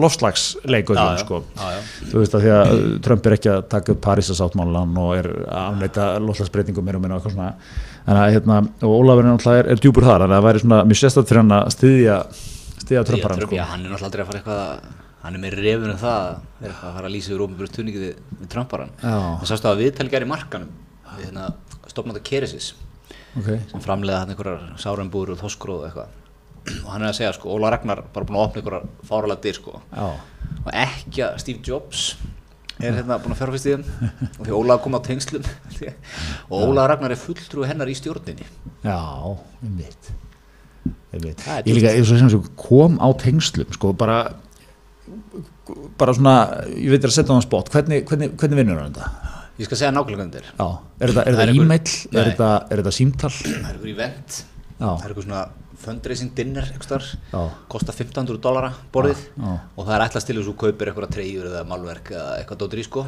lofslagsleikum 0.03 0.97
Já, 0.99 1.03
já, 1.13 1.21
sko. 1.23 1.41
já, 1.57 1.69
já. 1.77 1.81
Þú 2.11 2.21
veist 2.23 2.35
að 2.37 2.45
því 2.45 2.53
að 2.57 2.73
Trump 3.07 3.25
er 3.29 3.37
ekki 3.37 3.51
að 3.53 3.61
taka 3.73 3.95
upp 3.95 4.01
Parísasáttmálan 4.03 4.97
og 5.03 5.13
er 5.17 5.29
að 5.31 5.59
afneita 5.63 6.07
lofslagsbreytingum 6.23 6.85
meira 6.87 6.99
og 7.01 7.05
meira 7.05 7.17
og 7.17 7.23
eitthvað 7.23 7.37
svona 7.37 7.51
að, 8.07 8.24
hérna, 8.36 8.60
og 8.83 8.98
Ólafur 8.98 9.29
er 9.53 9.69
er, 9.72 9.79
djúpur 9.79 10.03
þar, 10.07 10.25
þannig 10.25 10.36
að 10.36 10.41
það 10.41 10.48
væri 10.48 10.63
svona 10.63 10.81
mjög 10.89 11.00
sérstætt 11.01 11.29
fyrir 11.29 11.41
hann 11.43 11.55
að 11.55 11.72
styðja 11.77 12.17
styðja 12.83 13.03
Trump, 13.07 13.24
sko. 13.24 13.57
hann 13.63 13.86
er 13.86 13.93
náttúrulega 13.93 14.10
aldrei 14.10 14.24
að 14.24 14.29
fara 14.29 14.39
eitthvað 14.41 14.62
að- 14.67 15.01
hann 15.24 15.38
er 15.38 15.39
með 15.39 15.60
refun 15.63 15.93
um 15.93 16.00
það 16.01 16.25
að 16.67 16.74
fara 16.81 17.07
að 17.07 17.13
lýsa 17.13 17.31
yfir 17.31 17.43
ómjöfnbjörn 17.45 17.75
tunningi 17.77 18.01
við, 18.01 18.15
við 18.41 18.50
Trumparan 18.51 18.91
Já. 19.00 19.13
það 19.39 19.45
sástu 19.51 19.69
að 19.69 19.83
viðtælgar 19.83 20.25
í 20.25 20.27
markanum 20.27 20.74
við 21.13 21.29
hérna, 21.29 21.45
stopnanda 21.88 22.24
Keresis 22.27 22.74
okay. 23.38 23.62
sem 23.72 23.83
framleiða 23.83 24.24
hann 24.24 24.33
einhverjar 24.33 24.65
sárembúr 24.83 25.31
og 25.31 25.39
þoskróð 25.39 25.79
og 25.79 25.88
eitthvað 25.88 26.19
og 26.83 26.91
hann 26.91 27.03
er 27.03 27.12
að 27.12 27.17
segja 27.22 27.31
sko, 27.38 27.55
Óla 27.55 27.72
Ragnar 27.72 28.03
bara 28.13 28.27
búin 28.27 28.39
að 28.39 28.45
opna 28.50 28.62
einhverjar 28.62 28.89
fáralega 29.07 29.43
dyr 29.45 29.60
sko 29.60 29.79
Já, 29.79 30.05
og 30.65 30.69
ekki 30.83 31.24
að 31.24 31.39
Steve 31.43 31.63
Jobs 31.67 32.05
er 32.82 32.96
hérna 32.98 33.20
búin 33.22 33.36
að 33.36 33.42
fjárfæst 33.42 33.68
í 33.70 33.74
þeim. 33.75 33.84
Og 34.39 34.46
því 34.48 34.56
Óla 34.58 34.77
kom 34.82 34.98
á 34.98 35.01
tengslum. 35.06 35.46
Og 36.50 36.63
Óla 36.70 36.88
Ragnar 36.89 37.13
er 37.13 37.20
fulltrúi 37.22 37.68
hennar 37.70 37.92
í 37.92 37.96
stjórninni. 37.98 38.48
Já. 38.84 38.98
Það 41.14 41.59
er 41.59 41.68
Ég 41.70 41.77
líka, 41.77 41.92
og 42.01 42.07
sem 42.09 42.31
sem 42.33 42.48
kom 42.57 42.98
á 42.98 43.07
tengslum 43.22 43.70
sko, 43.75 43.94
bara 43.94 44.18
bara 46.00 46.16
svona, 46.16 46.33
ég 46.74 46.90
veit 46.92 47.05
að 47.05 47.14
setja 47.16 47.31
á 47.31 47.36
hann 47.38 47.46
spott 47.46 47.70
hvernig, 47.72 48.03
hvernig, 48.09 48.33
hvernig 48.40 48.59
vinnur 48.59 48.81
hann 48.81 48.96
þetta? 48.96 49.33
ég 49.59 49.68
skal 49.68 49.79
segja 49.79 49.92
nákvæmlega 49.94 50.24
hvernig 50.24 50.33
þetta 50.33 50.42
er. 50.42 50.48
Þetta, 51.03 51.14
Það 51.14 51.27
er 51.29 51.38
þetta 51.38 51.53
e-mail, 51.53 51.94
er 52.18 52.29
þetta, 52.31 52.50
þetta 52.81 52.94
símtal? 52.98 53.31
Það 54.83 55.05
er 55.05 55.13
einhver 55.13 55.27
svona 55.27 55.43
fundraising 55.83 56.33
dinner 56.37 56.67
kostar 57.72 57.96
1500 57.96 58.39
dollara 58.43 58.74
borðið. 58.93 59.24
Já, 59.37 59.53
og 59.75 59.87
það 59.87 59.96
er 59.96 60.05
þess 60.15 60.29
að 60.29 60.43
þú 60.48 60.55
kaupir 60.63 60.91
eitthvað 60.91 61.13
treyjur 61.15 61.50
eða 61.50 61.63
málverk 61.69 62.11
eða 62.13 62.37
eitthvað 62.39 62.61
dóttir 62.63 62.83
í 62.83 62.87
sko. 62.87 63.05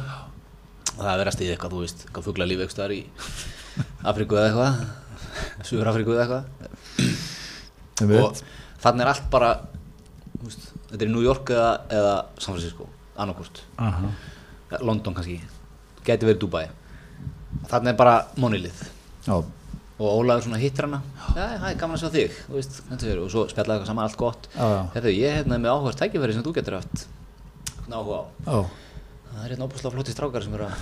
Og 0.96 1.00
það 1.02 1.12
er 1.12 1.20
verið 1.20 1.30
að 1.30 1.36
stiðja 1.36 1.56
eitthvað, 1.56 1.74
þú 1.74 1.82
veist, 1.84 2.04
eitthvað 2.06 2.26
fugla 2.26 2.48
líf 2.48 2.62
eitthvað 2.64 2.94
í 2.96 3.00
Afríku 4.06 4.38
eða 4.40 4.46
eitthvað. 4.50 4.72
Suður 5.68 5.90
Afríku 5.92 6.16
eða 6.16 6.24
eitthvað. 6.24 6.44
Og 8.20 8.40
þannig 8.82 9.04
er 9.04 9.12
allt 9.12 9.28
bara 9.32 9.50
veist, 10.42 10.70
þetta 10.90 11.02
er 11.02 11.10
í 11.10 11.12
New 11.12 11.24
York 11.24 11.52
eða, 11.54 11.70
eða 11.98 12.14
San 12.38 12.54
Francisco, 12.54 12.88
annarkort 13.16 13.62
Aha. 13.82 14.10
London 14.82 15.16
kannski, 15.16 15.38
geti 16.06 16.28
verið 16.28 16.42
Dubai. 16.44 16.66
Þannig 17.70 17.92
er 17.92 17.98
bara 17.98 18.16
monilið 18.40 18.82
og 19.32 19.52
Ólaður 19.96 20.58
hittir 20.60 20.86
hana 20.86 21.00
það 21.36 21.68
er 21.70 21.78
gaman 21.80 21.96
að 21.98 22.02
sjá 22.02 22.10
þig 22.14 22.36
veist, 22.54 22.78
og 23.20 23.28
svo 23.32 23.44
spjallaði 23.50 23.76
eitthvað 23.76 23.90
saman 23.90 24.06
allt 24.06 24.18
gott. 24.20 24.48
Herðu, 24.94 25.12
ég 25.12 25.28
er 25.30 25.38
hérna 25.42 25.58
með 25.60 25.74
áhugast 25.74 26.00
tækifæri 26.00 26.36
sem 26.36 26.44
þú 26.46 26.54
getur 26.56 26.78
haft. 26.78 27.06
Áhuga 27.86 28.20
á. 28.48 28.58
Það 29.30 29.42
er 29.44 29.52
hérna 29.52 29.66
óbúslega 29.68 29.94
flotti 29.94 30.14
strákar 30.16 30.46
sem 30.46 30.54
eru 30.56 30.68
að 30.68 30.76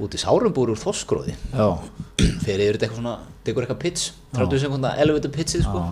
út 0.00 0.16
í 0.16 0.20
sárumbúr 0.20 0.72
úr 0.72 0.80
þorskróði 0.80 1.34
já, 1.36 1.66
fyrir 2.44 2.70
yfir 2.70 2.78
eitthvað 2.78 2.98
svona, 3.00 3.14
tekur 3.44 3.66
eitthvað 3.66 3.80
pitch 3.82 4.12
30 4.36 4.62
sekundar 4.62 5.00
elevator 5.02 5.32
pitchið 5.34 5.64
sko. 5.66 5.82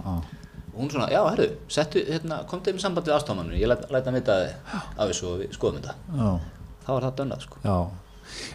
Og 0.72 0.78
hún 0.80 0.92
svona, 0.92 1.08
já, 1.12 1.18
herru, 1.26 1.48
settu, 1.72 2.04
hérna, 2.06 2.42
komdu 2.48 2.72
með 2.72 2.84
samband 2.84 3.08
við 3.08 3.16
aðstofamanninu, 3.16 3.58
ég 3.58 3.68
læt, 3.68 3.88
læt 3.92 4.08
hann 4.08 4.16
vita 4.16 4.36
af 4.72 5.08
þessu 5.10 5.26
og 5.32 5.40
við 5.42 5.56
skoðum 5.56 5.82
þetta. 5.82 5.96
Já. 6.20 6.28
þá 6.86 6.90
var 6.94 7.06
það 7.08 7.16
dönnað 7.20 7.42
sko 7.48 7.62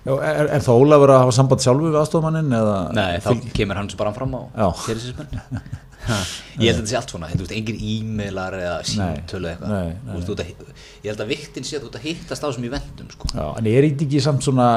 er, 0.06 0.50
er 0.58 0.66
það 0.66 0.84
Ólafur 0.84 1.14
að 1.14 1.24
hafa 1.24 1.38
samband 1.38 1.64
sjálfu 1.64 1.90
við 1.90 2.02
aðstofamannin 2.02 2.60
eða? 2.60 2.76
Nei, 2.98 3.16
þá 3.24 3.32
kemur 3.56 3.82
hann 3.82 3.90
sem 3.92 4.02
bara 4.02 4.14
fram 4.16 4.38
á 4.38 4.42
Já. 4.52 4.68
fyrirsýsmenn 4.88 5.34
Ég 6.60 6.68
held 6.68 6.74
að 6.74 6.80
þetta 6.82 6.90
sé 6.92 6.96
allt 7.00 7.12
svona, 7.14 7.28
engin 7.56 7.78
e-mailar 7.80 8.58
eða 8.58 8.80
nei, 9.00 9.22
eitthvað 9.24 10.82
Ég 11.00 11.08
held 11.08 11.24
að 11.24 11.32
viktin 11.32 11.68
sé 11.68 11.78
að 11.78 11.86
þú 11.86 11.88
ert 11.88 11.96
að 11.96 12.04
hittast 12.10 12.44
á 12.44 12.48
þessum 12.50 12.66
eventum 12.68 13.08
sko. 13.14 13.30
Já, 13.32 13.46
en 13.60 13.70
er 13.72 13.88
þetta 13.88 14.06
ekki 14.06 14.22
samt 14.26 14.44
svona, 14.44 14.68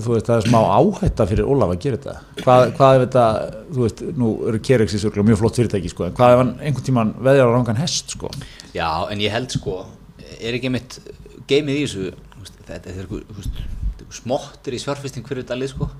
þú 0.00 0.14
veist, 0.14 0.30
það 0.30 0.40
er 0.40 0.48
smá 0.48 0.58
áhætta 0.80 1.28
fyrir 1.28 1.52
Ólaf 1.52 1.74
að 1.74 1.84
gera 1.84 2.00
þetta? 2.00 2.16
Hvað, 2.40 2.64
hvað 2.80 2.96
ef 2.96 3.04
þetta, 3.04 3.26
þú 3.68 3.84
veist, 3.84 4.02
nú 4.20 4.32
eru 4.48 4.62
Kerexis 4.70 5.06
mjög 5.20 5.40
flott 5.42 5.60
fyrirtæki, 5.60 5.92
sko, 5.92 6.08
en 6.08 6.16
hvað 6.16 6.34
ef 6.34 6.42
hann 6.42 6.56
einhvern 6.64 6.88
tíman 6.88 7.14
veðjar 7.28 7.52
á 7.52 7.54
rangan 7.58 7.80
hest, 7.80 8.16
sko? 8.16 8.32
Já, 8.72 8.88
en 9.12 9.20
ég 9.20 9.36
held 9.36 9.52
sko 9.52 9.82
er 10.40 10.56
ekki 10.56 10.72
mitt 10.72 10.98
geimið 11.50 11.82
í 11.82 11.84
þessu 11.84 12.10
þetta 12.68 12.92
er 12.92 13.04
eitthvað 13.04 13.78
þetta 14.10 14.20
smottir 14.20 14.76
í 14.76 14.80
svárfesting 14.82 15.26
fyrir 15.28 15.46
þetta 15.46 15.60
lið 15.60 15.74
sko 15.74 15.90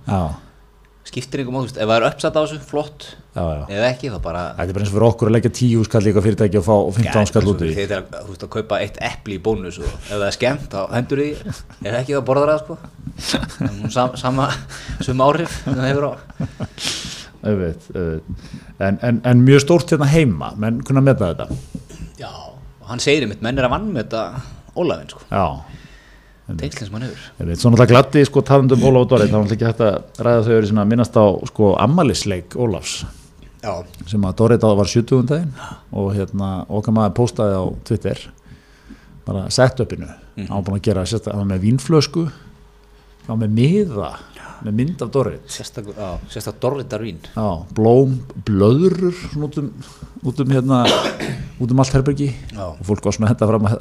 skiptir 1.10 1.40
einhver 1.40 1.54
mátt, 1.54 1.64
þú 1.64 1.70
veist, 1.70 1.78
ef 1.80 1.88
það 1.88 1.96
er 1.96 2.04
uppsatt 2.10 2.36
á 2.36 2.40
þessu, 2.40 2.58
flott 2.68 3.04
já, 3.08 3.40
já. 3.40 3.62
ef 3.72 3.84
ekki, 3.88 4.10
þá 4.12 4.18
bara 4.22 4.42
Það 4.58 4.68
er 4.68 4.76
bara 4.76 4.84
eins 4.84 4.90
og 4.90 4.96
fyrir 4.96 5.06
okkur 5.08 5.30
að 5.30 5.34
leggja 5.36 5.52
tíu 5.56 5.84
skall 5.86 6.02
eitthvað 6.04 6.26
fyrirtæki 6.26 6.60
og 6.60 6.66
fá 6.66 6.74
15 6.98 7.30
skall 7.30 7.42
út 7.50 7.64
í. 7.64 7.70
Þið 7.78 7.94
er 7.96 8.02
að, 8.02 8.28
að 8.36 8.50
kaupa 8.52 8.80
eitt 8.84 9.00
epli 9.08 9.38
í 9.38 9.42
bónus 9.42 9.80
og 9.80 9.88
ef 9.88 10.10
það 10.12 10.26
er 10.28 10.36
skemmt, 10.36 10.68
þá 10.74 10.94
hendur 10.94 11.22
því 11.24 11.30
ef 11.40 11.96
ekki, 12.02 12.18
þá 12.18 12.22
borðar 12.28 12.52
það, 12.52 12.60
sko 12.66 13.90
sam, 13.96 14.14
sama, 14.20 14.50
sum 15.06 15.24
áhrif 15.24 15.56
það 15.64 15.82
hefur 15.88 16.08
á 16.10 16.12
Öfitt, 17.40 17.86
öfitt. 17.96 18.48
En, 18.84 18.98
en, 19.00 19.20
en 19.24 19.42
mjög 19.46 19.62
stórt 19.64 19.94
hérna 19.94 20.04
heima, 20.12 20.50
menn 20.60 20.82
kunna 20.84 21.00
meta 21.00 21.30
þetta. 21.30 21.46
Já, 22.20 22.28
hann 22.90 23.00
segir 23.00 23.24
einmitt, 23.24 23.40
menn 23.40 23.56
er 23.56 23.64
að 23.64 23.72
vann 23.78 23.86
með 23.94 24.10
þetta 24.10 24.24
Ólafinn, 24.76 25.08
sko, 25.08 25.24
Já, 25.32 25.46
tengslinn 26.58 26.86
sem 26.88 26.94
hann 26.96 27.02
hefur. 27.06 27.56
Svo 27.56 27.70
náttúrulega 27.70 27.92
gladdi 27.92 28.24
sko 28.24 28.42
talandi 28.42 28.74
um 28.74 28.80
Ólaf 28.90 29.02
og 29.04 29.08
Dorri, 29.10 29.28
þá 29.28 29.32
var 29.36 29.44
náttúrulega 29.44 29.56
ekki 29.56 29.68
hægt 29.70 29.80
að 29.86 30.26
ræða 30.26 30.44
þau 30.46 30.52
verið 30.56 30.84
minnast 30.90 31.16
á 31.16 31.24
sko 31.50 31.70
ammælisleik 31.78 32.56
Ólafs. 32.56 33.04
Já, 33.62 33.84
sem 34.08 34.20
að 34.24 34.36
Dorri 34.36 34.56
þá 34.56 34.68
var 34.76 34.86
70. 34.88 35.26
daginn 35.28 35.52
og 35.92 36.14
hérna 36.16 36.50
okkar 36.68 36.94
maður 36.96 37.14
postaði 37.20 37.54
á 37.60 37.64
Twitter 37.84 38.18
bara 39.26 39.46
setupinu, 39.52 40.08
Mhm. 40.36 40.46
hann 40.48 40.56
var 40.56 40.62
búin 40.64 40.80
að 40.80 40.82
gera 40.82 41.02
sérstaklega, 41.04 41.36
hann 41.38 41.48
var 41.48 41.58
með 41.58 41.62
vínflösku 41.66 42.32
hann 43.26 43.38
var 43.38 43.48
með 43.48 43.52
miða, 43.54 44.16
með 44.66 44.76
mynd 44.80 45.04
af 45.04 45.12
Dorri 45.14 45.38
sérstak, 45.50 45.90
já, 45.96 46.08
sérstak 46.32 46.58
Dorritar 46.62 47.04
vín 47.04 47.20
Já, 47.34 47.48
blóm, 47.76 48.18
blöðrur 48.46 49.14
svona 49.16 49.48
út 49.50 49.60
um, 49.62 49.70
út 50.30 50.42
um 50.44 50.52
hérna 50.52 50.82
út 51.60 51.70
um 51.72 51.80
allt 51.80 51.94
herbergi. 51.96 52.28
Já. 52.52 52.66
og 52.72 52.82
fólk 52.88 53.06
var 53.08 53.16
svona 53.16 53.30
að 53.30 53.34
henda 53.34 53.50
fram 53.52 53.70
að 53.70 53.80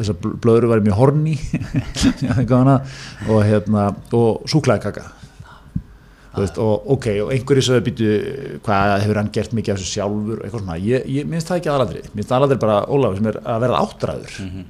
þessar 0.00 0.20
blöðrur 0.44 0.72
væri 0.74 0.86
mjög 0.88 1.00
horni 1.00 1.38
og 3.30 3.40
hérna 3.48 3.88
og 4.16 4.44
súklaði 4.50 4.86
kaka 4.88 5.08
Þú 6.30 6.42
veist, 6.44 6.58
og 6.62 6.90
ok, 6.94 7.06
og 7.24 7.30
einhverju 7.34 7.62
sögðu 7.66 7.82
býtu 7.88 8.08
hvað 8.62 8.92
hefur 9.02 9.18
hann 9.18 9.30
gert 9.34 9.54
mikið 9.56 9.72
af 9.72 9.80
þessu 9.80 9.96
sjálfur? 9.96 10.36
Og 10.36 10.44
eitthvað 10.46 10.62
svona, 10.62 10.76
ég, 10.78 11.08
ég 11.10 11.26
minnst 11.26 11.50
það 11.50 11.58
ekki 11.58 11.70
aðaladri 11.72 12.02
minnst 12.14 12.34
aðaladri 12.36 12.58
bara 12.62 12.76
Ólafur 12.86 13.18
sem 13.18 13.30
er 13.32 13.38
að 13.42 13.64
verða 13.64 13.80
áttræður. 13.82 14.36
Þú 14.36 14.46
veist, 14.46 14.68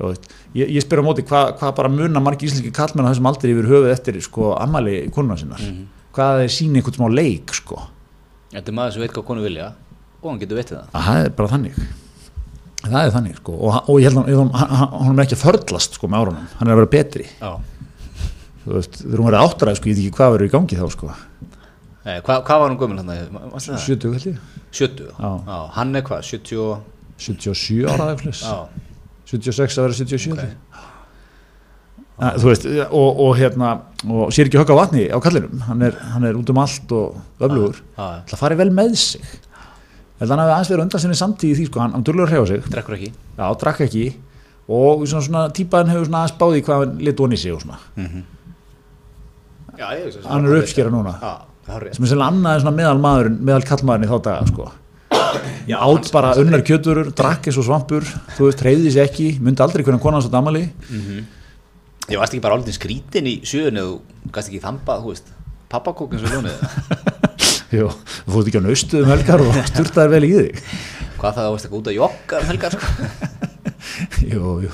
ég, 0.00 0.68
ég 0.68 0.82
spyr 0.82 1.02
á 1.02 1.04
móti 1.06 1.24
hvað 1.26 1.54
hva 1.60 1.72
bara 1.76 1.90
munna 1.92 2.20
margir 2.22 2.48
íslenski 2.48 2.72
kallmenn 2.74 3.06
á 3.06 3.10
þessum 3.12 3.28
aldrei 3.30 3.52
yfir 3.52 3.68
höfuð 3.70 3.90
eftir 3.92 4.20
sko 4.24 4.52
ammali 4.58 5.08
konuna 5.14 5.36
sinnar? 5.38 5.60
Mhm. 5.60 5.88
hvað 6.12 6.44
er 6.44 6.52
síni 6.52 6.80
einhvern 6.80 6.98
smá 6.98 7.08
leik 7.08 7.54
sko? 7.56 7.80
Þetta 8.52 8.68
er 8.68 8.76
maður 8.76 8.92
sem 8.92 9.02
veit 9.02 9.12
hvað 9.12 9.24
konu 9.24 9.42
vilja 9.42 9.72
og 10.22 10.30
hann 10.30 10.40
getur 10.40 10.58
veitið 10.58 10.76
það. 10.76 10.88
Að 10.92 11.06
það 11.06 11.24
er 11.24 11.30
bara 11.38 11.48
þannig. 11.48 11.78
Það 12.82 13.06
er 13.06 13.12
þannig 13.14 13.36
sko. 13.38 13.52
Og, 13.52 13.78
og 13.88 14.00
ég 14.00 14.08
held 14.08 14.18
að 14.20 14.28
að 14.28 14.38
hann, 14.42 14.50
hann, 14.52 14.92
hann 15.06 15.18
er 15.18 15.24
ekki 15.24 15.38
að 15.38 15.44
förlast 15.46 15.96
sko 15.98 16.10
með 16.10 16.22
árunum, 16.22 16.48
hann 16.58 16.68
er 16.68 16.74
að 16.74 16.80
vera 16.82 16.92
betri. 16.92 17.26
Já. 17.40 17.52
Þú 18.62 18.76
veist, 18.76 18.98
þegar 19.00 19.22
hún 19.22 19.30
verið 19.30 19.46
áttræð 19.46 19.78
sko, 19.78 19.88
ég 19.88 19.96
veit 19.96 20.04
ekki 20.04 20.16
hvað 20.18 20.32
verður 20.36 20.50
í 20.50 20.52
gangi 20.52 20.78
þá 20.78 20.86
sko. 20.92 21.14
Nei, 22.02 22.16
hvað, 22.26 22.44
hvað 22.46 22.62
var 22.62 22.70
hún 22.74 22.78
gömul 22.82 23.00
hann? 23.00 23.10
Manstu 23.32 23.72
það? 23.72 23.82
70 23.88 24.14
held 24.18 24.28
ég, 24.28 24.38
70 24.74 25.10
Já. 25.16 25.58
Hann 25.78 25.96
er 25.96 26.06
hvað? 26.06 26.24
70 26.28 26.62
og 26.62 26.80
77 27.22 27.86
ára 27.86 28.08
eða 28.10 28.16
eitthvað 28.16 28.42
Já 28.42 28.91
76 29.32 29.78
að 29.78 29.86
vera 29.86 29.98
77 29.98 30.32
okay. 30.34 30.50
þú 32.38 32.50
veist, 32.50 32.66
og, 32.88 33.22
og 33.26 33.32
hérna 33.38 33.70
og 34.06 34.34
sér 34.34 34.50
ekki 34.50 34.60
högg 34.60 34.74
á 34.74 34.76
vatni 34.76 35.06
á 35.08 35.18
kallinum. 35.22 35.62
Hann 35.68 35.86
er, 35.86 35.96
hann 36.14 36.26
er 36.28 36.38
út 36.38 36.50
um 36.52 36.60
allt 36.62 36.92
og 36.96 37.16
öflugur. 37.42 37.80
Það 37.96 38.36
fari 38.40 38.58
vel 38.60 38.68
með 38.74 38.98
sig. 39.00 39.24
Held 40.20 40.28
að 40.28 40.34
hann 40.34 40.42
hafi 40.44 40.54
aðeins 40.54 40.72
verið 40.72 40.84
undan 40.84 41.02
sinni 41.02 41.18
samtíð 41.18 41.54
í 41.54 41.56
því 41.60 41.70
sko, 41.70 41.82
hann, 41.82 41.96
hann 41.96 42.04
dörluður 42.06 42.34
hreyfa 42.34 42.50
sig. 42.52 42.68
Drekkur 42.70 42.98
ekki. 42.98 43.08
Já, 43.38 43.46
drakk 43.62 43.80
ekki. 43.88 44.04
Og 44.72 45.06
svona, 45.10 45.24
svona 45.26 45.46
típaðin 45.56 45.90
hefur 45.94 46.06
svona 46.06 46.20
aðeins 46.22 46.36
báði 46.38 46.62
hvað 46.66 46.84
hann 46.84 47.00
lit 47.08 47.24
onni 47.24 47.40
sig 47.40 47.56
og 47.56 47.64
svona. 47.64 47.80
Já, 49.80 49.88
ég 49.96 50.04
veist 50.06 50.28
hann 50.28 50.46
er 50.46 50.60
uppskera 50.60 50.92
núna. 50.92 51.16
Já, 51.18 51.32
er 51.72 51.88
sem 51.96 52.06
er 52.06 52.12
sérlega 52.12 52.60
svona 52.60 52.76
meðal 52.76 53.00
maðurinn 53.02 53.42
meðal 53.46 53.66
kallmaðurinn 53.66 54.08
í 54.08 54.12
þá 54.12 54.24
daga 54.28 54.46
sko 54.50 54.68
Já, 55.70 55.76
átt 55.78 56.10
bara 56.14 56.34
unnar 56.40 56.64
kjöturur, 56.66 57.12
drakk 57.16 57.48
eins 57.50 57.60
og 57.60 57.68
svampur 57.68 58.06
þú 58.36 58.48
veist, 58.48 58.64
hreyfði 58.64 58.94
sig 58.96 59.04
ekki, 59.06 59.28
myndi 59.42 59.62
aldrei 59.64 59.84
hvernig 59.86 60.02
konan 60.02 60.24
svo 60.24 60.32
damali 60.32 60.66
Ég 62.10 62.18
varst 62.18 62.34
ekki 62.34 62.42
bara 62.42 62.58
álítið 62.58 62.76
skrítin 62.80 63.28
í 63.30 63.38
sjöðun 63.46 63.78
eða 63.78 63.92
þú 63.92 64.32
gæst 64.34 64.50
ekki 64.50 64.62
þamba, 64.64 64.98
þú 65.04 65.14
veist 65.14 65.32
pappakók 65.72 66.16
eins 66.16 66.26
og 66.26 66.34
ljónið 66.34 67.10
Jú, 67.72 67.86
þú 67.88 68.34
fórst 68.34 68.48
ekki 68.50 68.60
á 68.60 68.64
naustuðum 68.66 69.10
helgar 69.14 69.42
og 69.46 69.54
sturtaðir 69.70 70.10
vel 70.12 70.26
í 70.26 70.32
þig. 70.34 70.58
Hvað 71.20 71.38
það, 71.38 71.46
þú 71.46 71.52
veist 71.54 71.68
ekki 71.68 71.78
út 71.78 71.88
að 71.88 71.96
jogga 71.96 72.40
um 72.42 72.50
helgar 72.50 72.74
sko. 72.76 72.90
Jú, 74.32 74.50
jú, 74.66 74.72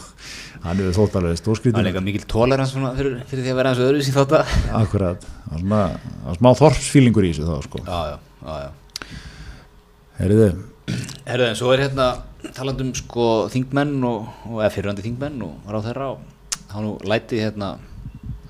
hann 0.65 0.81
hefur 0.83 0.97
þótt 0.97 1.19
alveg 1.21 1.37
er 1.37 1.39
stórskritin 1.39 1.87
líka 1.87 2.03
mikil 2.05 2.25
tolerans 2.29 2.75
fyrir, 2.75 3.21
fyrir 3.31 3.47
því 3.47 3.53
að 3.53 3.61
vera 3.61 3.71
eins 3.73 3.81
og 3.83 3.87
öðruvísi 3.93 4.15
þátt 4.17 4.35
að 4.41 4.53
Akkurat, 4.81 5.29
það 5.53 5.65
var 5.71 6.41
smá 6.41 6.51
þorpsfílingur 6.59 7.29
í 7.29 7.33
þessu 7.33 7.47
þá 7.47 7.69
sko. 7.69 7.85
Já, 7.87 7.99
já, 8.11 8.19
já, 8.43 8.59
já 8.67 8.71
Heyriði, 10.19 10.49
Herðu, 11.29 11.45
en 11.47 11.57
svo 11.59 11.69
er 11.71 11.85
hérna 11.85 12.09
talandum 12.57 12.89
sko 12.97 13.47
þingmenn 13.53 14.01
og, 14.09 14.25
og 14.49 14.57
eða 14.63 14.73
fyrirandi 14.75 15.05
þingmenn 15.05 15.37
og 15.47 15.69
ráð 15.71 15.85
þeirra 15.91 16.09
og 16.15 16.19
þá 16.73 16.77
nú 16.83 16.95
læti 17.07 17.39
hérna 17.39 17.69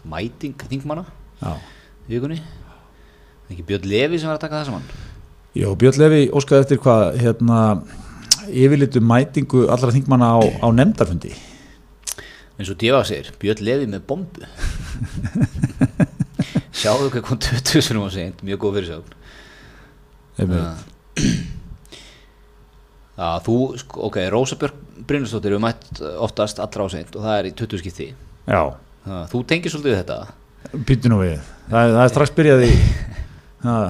mæting 0.09 0.55
þingmanna 0.71 1.05
já. 1.43 1.53
í 2.07 2.15
vikunni. 2.15 2.39
Er 2.41 3.53
ekki 3.53 3.67
Björn 3.69 3.89
Levi 3.91 4.21
sem 4.21 4.31
var 4.31 4.39
að 4.39 4.47
taka 4.47 4.63
það 4.63 4.71
saman? 4.71 4.87
Jó, 5.59 5.69
Björn 5.83 6.01
Levi 6.01 6.23
óskaði 6.41 6.65
eftir 6.65 6.81
hvað 6.87 7.21
hérna 7.21 7.59
yfirlitu 8.49 9.05
mætingu 9.05 9.67
allra 9.69 9.93
þingmanna 9.93 10.33
á, 10.41 10.41
á 10.65 10.69
nefndarfundi. 10.73 11.35
Eins 12.57 12.73
og 12.73 12.81
Djöfa 12.81 13.05
segir, 13.11 13.29
Björn 13.45 13.65
Levi 13.69 13.93
með 13.93 14.09
bombu. 14.09 14.49
Sjáðu 16.79 17.13
hvað 17.13 17.29
kom 17.29 17.45
20 17.45 17.83
sem 17.83 17.93
hún 17.93 18.07
var 18.07 18.17
seint, 18.17 18.41
mjög 18.47 18.65
góð 18.65 18.81
fyrirsögn. 18.81 19.13
Já, 23.19 23.29
þú, 23.43 23.55
sko, 23.83 24.01
ok, 24.09 24.17
Rósa 24.31 24.55
Björk 24.61 24.77
Brynjarsdóttir 25.09 25.51
hefur 25.57 25.65
mætt 25.65 26.03
oftast 26.23 26.61
allra 26.63 26.87
á 26.87 26.89
seint 26.93 27.17
og 27.19 27.25
það 27.25 27.39
er 27.41 27.49
í 27.49 27.53
20 27.59 27.81
skipti. 27.83 28.07
Já, 28.47 28.63
Það, 29.09 29.23
Þú 29.33 29.39
tengir 29.49 29.73
svolítið 29.73 29.97
þetta? 30.03 30.19
Býttu 30.87 31.09
nú 31.11 31.19
við. 31.23 31.39
Það, 31.71 31.81
er- 31.81 31.95
það 31.97 32.03
er 32.05 32.13
strax 32.13 32.31
byrjað 32.37 32.61
í 32.67 32.71
það, 33.65 33.85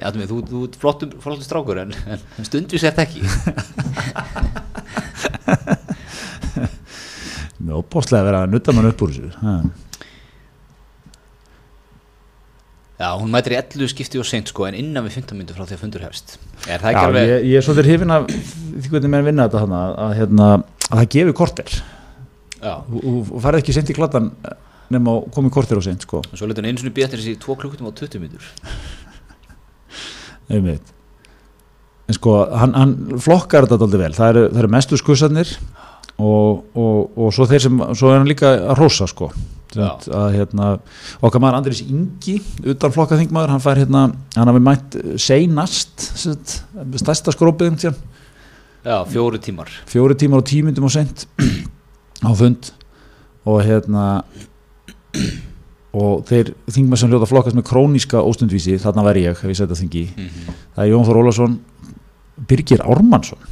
Já, 0.00 0.06
þú, 0.14 0.22
þú, 0.30 0.36
þú 0.48 0.58
ert 0.68 0.76
flottum, 0.80 1.10
flottum 1.20 1.44
strákur 1.44 1.76
en, 1.82 1.90
en 2.08 2.46
stundvis 2.48 2.84
er 2.86 2.94
þetta 2.94 3.04
ekki. 3.04 3.20
Með 7.60 7.74
opbóðslega 7.82 8.22
að 8.22 8.28
vera 8.30 8.40
að 8.46 8.52
nutta 8.54 8.72
mann 8.76 8.88
upp 8.88 9.02
úr 9.04 9.10
þessu. 9.12 9.30
Ha. 9.44 9.54
Já, 13.00 13.14
hún 13.16 13.30
mætir 13.32 13.54
í 13.54 13.56
11 13.56 13.88
skipti 13.94 14.18
og 14.20 14.26
seint 14.28 14.50
sko 14.50 14.66
en 14.68 14.74
innan 14.76 15.06
við 15.06 15.14
15 15.22 15.38
myndur 15.38 15.56
frá 15.56 15.64
því 15.64 15.76
að 15.78 15.82
fundur 15.86 16.02
hefst. 16.04 16.34
Er 16.66 16.82
það 16.82 16.90
ekki 16.90 17.00
Já, 17.00 17.06
alveg 17.08 17.30
ég, 17.30 17.46
ég 17.48 17.56
er 17.56 17.64
svolítið 17.64 17.86
hrifin 17.88 18.12
af 18.12 18.26
því 18.28 18.90
hvernig 18.92 19.12
menn 19.14 19.24
vinna 19.24 19.46
þetta 19.48 19.62
hana, 19.62 19.78
að, 20.04 20.12
hérna, 20.18 20.48
að 20.90 21.00
það 21.00 21.06
gefi 21.14 21.34
korter. 21.38 21.78
Já, 22.60 22.74
og 23.00 23.32
farið 23.40 23.62
ekki 23.62 23.76
sent 23.78 23.92
í 23.94 23.96
kladdan 23.96 24.28
nema 24.92 25.14
að 25.16 25.30
komi 25.32 25.52
korter 25.54 25.80
og 25.80 25.86
sent 25.86 26.04
sko. 26.04 26.20
og 26.20 26.36
svo 26.36 26.50
letur 26.50 26.66
hann 26.66 26.74
einu 26.74 26.82
sinni 26.82 26.92
býða 26.92 27.14
til 27.14 27.22
þessi 27.22 27.38
2 27.40 27.56
klukkutum 27.62 27.88
og 27.88 27.96
20 27.96 28.20
myndur 28.20 28.50
einmitt. 30.52 30.92
En 32.10 32.18
sko, 32.18 32.36
hann, 32.52 32.76
hann 32.76 32.94
flokkar 33.22 33.64
þetta 33.70 33.86
aldrei 33.86 34.04
vel, 34.04 34.12
það 34.18 34.32
eru, 34.34 34.44
það 34.50 34.62
eru 34.64 34.72
mestu 34.76 34.98
skussarnir 35.00 35.56
og, 36.20 36.60
og, 36.76 37.16
og 37.16 37.32
svo 37.34 37.46
þeir 37.50 37.64
sem 37.64 37.80
svo 37.96 38.12
er 38.12 38.20
hann 38.20 38.28
líka 38.28 38.52
að 38.52 38.76
rósa 38.80 39.08
sko. 39.10 39.30
Sett, 39.70 40.08
að 40.10 40.32
hérna, 40.34 40.68
okkar 41.22 41.42
maður 41.42 41.60
Andris 41.60 41.80
Ingi 41.84 42.40
utan 42.72 42.90
flokkaþingmaður, 42.90 43.52
hann 43.54 43.62
fær 43.62 43.78
hérna 43.78 44.08
hann 44.34 44.50
hafi 44.50 44.62
mætt 44.66 44.96
seinast 45.22 46.08
stærsta 46.18 47.34
skrópið 47.36 47.70
um 47.70 47.78
Já, 48.80 48.96
fjóri 49.04 49.38
tímar. 49.44 49.68
Fjóri 49.86 50.16
tímar 50.16 50.40
og 50.40 50.48
tímyndum 50.48 50.88
og 50.88 50.94
sent 50.94 51.26
á 52.24 52.30
fund. 52.34 52.72
Og 53.44 53.60
hérna 53.64 54.24
og 55.92 56.24
þeir 56.28 56.54
þingmaður 56.70 57.02
sem 57.02 57.12
hljóta 57.12 57.28
flokkast 57.28 57.58
með 57.58 57.66
króníska 57.68 58.22
óstundvísi, 58.24 58.78
þarna 58.80 59.04
væri 59.04 59.26
ég 59.26 59.38
hef 59.38 59.52
ég 59.52 59.58
sett 59.58 59.70
að 59.70 59.82
þingi. 59.82 60.04
Mm 60.16 60.56
það 60.74 60.84
er 60.84 60.92
Jón 60.94 61.06
Þór 61.08 61.20
Ólafsson 61.20 61.56
Birgir 62.48 62.84
Ármannsson 62.86 63.48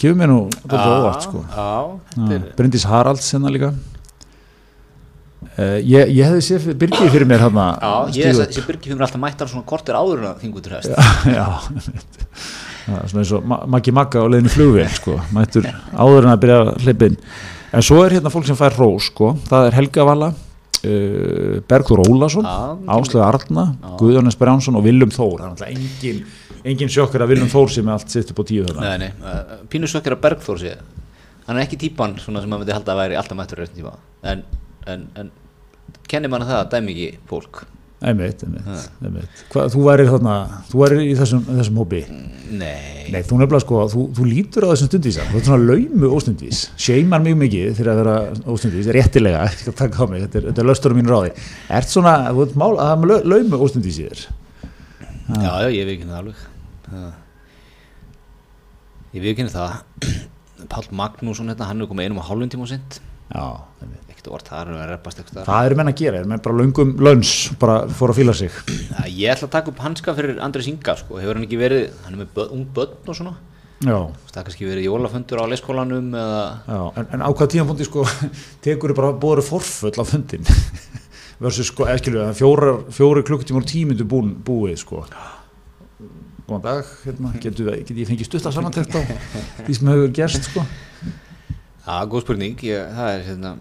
kemur 0.00 0.18
mér 0.22 0.30
nú 0.32 0.40
þetta 0.62 0.82
óvart 0.98 1.26
sko. 1.26 1.42
Já, 1.52 1.66
Já, 2.16 2.28
er 2.36 2.46
Bryndís 2.58 2.86
Haralds 2.88 3.28
hérna 3.34 3.52
líka. 3.52 3.72
Uh, 5.52 5.78
ég, 5.82 6.08
ég 6.14 6.22
hefði 6.22 6.42
séð 6.46 6.68
Birgir 6.78 7.10
fyrir 7.10 7.26
mér 7.28 7.42
hérna 7.42 7.64
Já, 7.82 8.20
ég 8.30 8.36
sé 8.54 8.62
Birgir 8.64 8.92
fyrir 8.94 9.02
alltaf 9.04 9.20
mættar 9.20 9.50
svona 9.50 9.66
kortir 9.68 9.98
áður 9.98 10.22
en 10.30 10.36
þingutur 10.40 10.76
hefst. 10.78 10.94
Já 11.28 11.48
er 12.86 13.10
svona 13.10 13.22
eins 13.24 13.32
og 13.36 13.44
Ma- 13.50 13.62
Maggi 13.70 13.92
Magga 13.94 14.22
á 14.22 14.26
leiðinu 14.30 14.52
flugvél 14.52 14.88
sko, 14.94 15.18
mættur 15.34 15.66
áður 15.92 16.26
en 16.28 16.32
að 16.32 16.40
byrja 16.44 16.60
að 16.62 16.70
hleypa 16.86 17.10
inn 17.10 17.18
en 17.72 17.84
svo 17.86 18.00
er 18.04 18.16
hérna 18.16 18.32
fólk 18.32 18.48
sem 18.48 18.58
fær 18.58 18.74
rós 18.78 19.10
sko, 19.10 19.32
það 19.48 19.68
er 19.68 19.76
Helga 19.78 20.06
Vala 20.08 20.30
uh, 20.32 21.58
Bergþór 21.68 22.04
Ólason 22.06 22.46
Já, 22.48 22.56
Áslögu 22.96 23.24
Arna, 23.26 23.66
Já. 23.76 23.92
Guðjónas 24.00 24.38
Brjánsson 24.40 24.78
og 24.78 24.86
Viljum 24.86 25.12
Þór. 25.14 25.36
Það 25.38 25.46
er 25.46 25.52
náttúrulega 25.52 25.76
engin, 25.76 26.24
engin 26.64 26.90
sjokkar 26.92 27.24
að 27.24 27.32
Viljum 27.34 27.50
Þór 27.52 27.70
sem 27.74 27.88
er 27.88 27.96
allt 27.96 28.12
sitt 28.14 28.30
upp 28.32 28.42
á 28.42 28.44
tíu 28.48 28.66
Nei, 28.78 28.94
nei, 29.02 29.10
Pínu 29.72 29.88
Sökkar 29.90 30.16
að 30.16 30.22
Bergþór 30.28 30.60
sé. 30.62 30.76
Hann 31.48 31.58
er 31.58 31.64
ekki 31.66 31.78
típan 31.88 32.16
svona 32.22 32.42
sem 32.42 32.50
maður 32.52 32.62
myndi 32.66 32.76
halda 32.76 32.94
að 32.94 33.00
væri 33.02 33.16
alltaf 33.18 33.38
mættur 33.38 33.62
restin 33.64 33.80
tíma. 33.82 33.96
En, 34.22 34.44
en, 34.86 35.06
en 35.18 35.30
kennir 36.08 36.30
manna 36.30 36.46
það 36.46 36.60
að 36.62 36.74
dæmi 36.76 36.94
ekki 36.94 37.08
fólk. 37.30 37.64
Einmitt, 38.02 38.40
einmitt, 38.42 38.86
einmitt. 39.06 39.42
Hva, 39.52 39.68
þú 39.70 39.82
værir 39.86 40.08
þarna, 40.10 40.32
þú 40.70 40.80
værir 40.80 41.02
í 41.04 41.12
þessum, 41.18 41.42
þessum 41.46 41.76
hópi? 41.78 42.00
Nei, 42.50 43.04
Nei, 43.14 43.20
þú 43.28 43.36
nefnilega 43.38 43.62
sko, 43.62 43.82
þú, 43.92 44.06
þú 44.18 44.26
lítur 44.26 44.66
á 44.66 44.72
þessum 44.72 44.88
stundvísa 44.90 45.26
þú 45.28 45.38
ert 45.38 45.46
svona 45.46 45.68
laumu 45.68 46.10
óstundvís. 46.16 46.62
Seimar 46.82 47.22
mjög 47.22 47.38
mikið 47.44 47.68
fyrir 47.78 47.92
að 47.92 48.00
vera 48.02 48.16
óstundvís 48.56 48.90
réttilega, 48.98 49.44
þetta 49.66 49.86
er, 49.86 50.48
þetta 50.48 50.64
er 50.64 50.68
lösturum 50.72 50.98
mín 50.98 51.10
ráði, 51.12 51.30
ert 51.78 51.94
svona, 51.94 52.16
þú 52.34 52.42
ert 52.48 52.58
mál 52.58 52.72
að 52.74 52.88
hafa 52.88 53.02
með 53.04 53.12
lau- 53.14 53.30
laumu 53.36 53.62
óstundvís 53.68 54.00
í 54.02 54.08
þér 54.08 54.24
já, 54.26 55.52
já, 55.62 55.68
ég 55.78 55.86
veit 55.86 55.94
ekki 56.00 56.08
það 56.10 56.18
alveg 56.24 56.42
Ég 59.12 59.24
ekki 59.34 59.48
það 59.52 59.78
Pál 60.72 60.84
Magnússon 60.94 61.50
hérna, 61.50 61.68
hann 61.68 61.82
er 61.82 61.90
komið 61.90 62.06
einum 62.08 62.20
og 62.22 62.28
hálfum 62.28 62.52
tíma 62.52 62.64
og 62.64 62.70
einmitt. 63.82 64.10
Ekkert 64.12 64.28
orð, 64.32 64.48
það 64.48 64.60
er 64.60 64.72
að 64.76 64.90
reppast 64.92 65.20
eitthvað 65.22 65.46
það 65.48 65.68
eru 65.68 65.78
menn 65.80 65.90
að 65.90 65.98
gera, 66.02 66.20
er 66.20 66.28
menn 66.30 66.42
bara 66.44 66.58
löngum 66.60 66.92
lönns, 67.02 67.32
bara 67.60 67.78
fór 67.90 68.12
að 68.12 68.20
fíla 68.20 68.34
sig. 68.36 68.58
Já, 68.92 69.02
Ég 69.08 69.32
ætla 69.32 69.48
að 69.48 69.54
taka 69.56 69.72
upp 69.72 69.80
hanska 69.82 70.14
fyrir 70.18 70.42
Andri 70.44 70.64
Inga 70.70 70.94
sko. 71.00 71.18
Hefur 71.20 71.40
hann 71.40 71.48
ekki 71.48 71.60
verið, 71.60 71.88
hann 72.04 72.14
er 72.14 72.22
með 72.22 72.30
börn, 72.36 72.52
ung 72.58 72.68
börn 72.76 73.08
og 73.08 73.18
svona. 73.18 73.34
Já, 73.82 73.98
Það 74.30 74.38
er 74.38 74.46
kannski 74.46 74.66
verið 74.68 74.84
jólafundur 74.86 75.40
á 75.42 75.50
leyskólanum 75.50 76.12
en, 76.14 77.06
en 77.16 77.24
á 77.26 77.28
hvað 77.34 77.48
tíðanfundi 77.50 77.86
sko 77.88 78.04
tekur 78.64 78.92
þið 78.92 79.00
bara 79.00 79.14
bóður 79.18 79.42
forföll 79.42 79.96
á 79.98 80.04
fundin 80.06 80.46
versus 81.42 81.72
sko, 81.72 81.88
eða 81.90 81.98
skilju 81.98 82.28
fjóri, 82.94 83.24
klukkutímar 83.26 83.66
og 83.66 83.72
tímyndu 83.72 84.06
búin, 84.06 84.36
búið 84.46 84.78
sko 84.84 85.02
góðan 86.46 86.64
dag, 86.64 86.94
hérna, 87.06 87.34
getur, 87.42 87.74
ég 87.76 88.08
fengið 88.08 88.28
stutta 88.28 88.52
samantekt 88.54 88.96
á 88.98 89.02
því 89.66 89.76
sem 89.78 89.92
hefur 89.92 90.16
gerst 90.16 90.48
sko? 90.48 90.64
Já, 91.82 91.94
góð 92.06 92.24
spurning, 92.26 92.64
ég, 92.66 92.88
það 92.96 93.12
er 93.16 93.28
hérna 93.30 93.54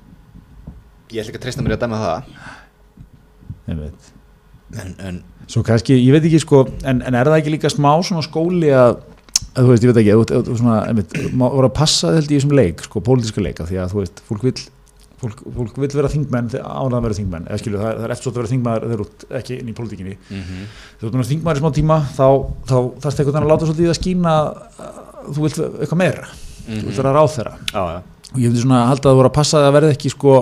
Ég 1.12 1.20
ætla 1.20 1.34
ekki 1.34 1.40
að 1.42 1.44
treysta 1.44 1.64
mér 1.66 1.74
að 1.76 1.82
dæma 1.82 1.98
það. 2.00 2.28
Einmitt. 3.68 4.12
En, 4.80 4.94
en 5.04 5.18
Svo 5.52 5.64
kannski, 5.68 5.98
ég 6.00 6.14
veit 6.16 6.24
ekki 6.24 6.40
sko, 6.40 6.62
en, 6.88 7.02
en 7.04 7.18
er 7.20 7.28
það 7.28 7.42
ekki 7.42 7.52
líka 7.58 7.72
smá 7.72 7.90
svona 8.08 8.24
skóli 8.24 8.70
að 8.72 9.02
þú 9.58 9.66
veist, 9.68 9.84
ég 9.84 9.92
veit 9.92 10.00
ekki, 10.00 10.14
þú, 10.16 10.40
þú 10.48 10.56
svona, 10.62 10.78
einmitt, 10.88 11.16
má 11.36 11.44
voru 11.52 11.68
að 11.68 11.76
passa 11.82 12.14
ég 12.16 12.30
í 12.30 12.38
þessum 12.38 12.54
leik, 12.56 12.86
sko, 12.86 13.02
pólitíska 13.04 13.44
leika, 13.44 13.66
því 13.68 13.82
að 13.84 13.92
þú 13.92 14.00
veist, 14.00 14.22
fólk 14.30 14.46
vil, 14.48 14.54
fólk, 15.22 15.42
fólk 15.56 15.80
vil 15.82 15.90
vera 15.94 16.10
þingmenn 16.12 16.50
ánað 16.58 16.98
að 16.98 17.06
vera 17.06 17.18
þingmenn, 17.18 17.48
eða 17.50 17.60
skilju, 17.62 17.82
það, 17.82 17.98
það 17.98 18.06
er 18.08 18.14
eftir 18.16 18.26
svo 18.26 18.32
að 18.32 18.40
vera 18.40 18.52
þingmaður 18.52 18.86
þegar 18.88 19.02
þú 19.02 19.08
ert 19.08 19.26
ekki 19.42 19.58
inn 19.60 19.72
í 19.72 19.76
pólitíkinni. 19.78 20.16
Mhm. 20.30 20.64
Þegar 21.02 21.04
þú 21.04 21.12
ert 21.12 21.26
að 21.26 21.34
þingmaður 21.34 21.60
í 21.60 21.64
smá 21.64 21.74
tíma, 21.78 22.00
þá, 22.16 22.26
þá 22.72 22.78
þarfst 23.04 23.22
eitthvað 23.22 23.42
að 23.42 23.52
láta 23.52 23.68
svolítið 23.70 23.86
í 23.86 23.92
það 23.92 24.00
skína 24.00 24.34
að 24.38 24.56
þú 25.28 25.46
vilt 25.46 25.60
eitthvað 25.68 26.02
meira, 26.02 26.32
þú 26.66 26.82
vilt 26.88 27.02
vera 27.02 27.14
ráðherra. 27.18 27.54
Já, 27.70 27.84
já. 27.92 28.02
Og 28.32 28.40
ég 28.40 28.48
hefði 28.48 28.64
svona 28.66 28.82
haldið 28.88 29.06
að 29.06 29.12
það 29.12 29.22
voru 29.22 29.32
að 29.32 29.38
passa 29.38 29.60
að 29.60 29.66
það 29.68 29.78
verði 29.78 29.96
ekki, 29.98 30.12
sko, 30.16 30.36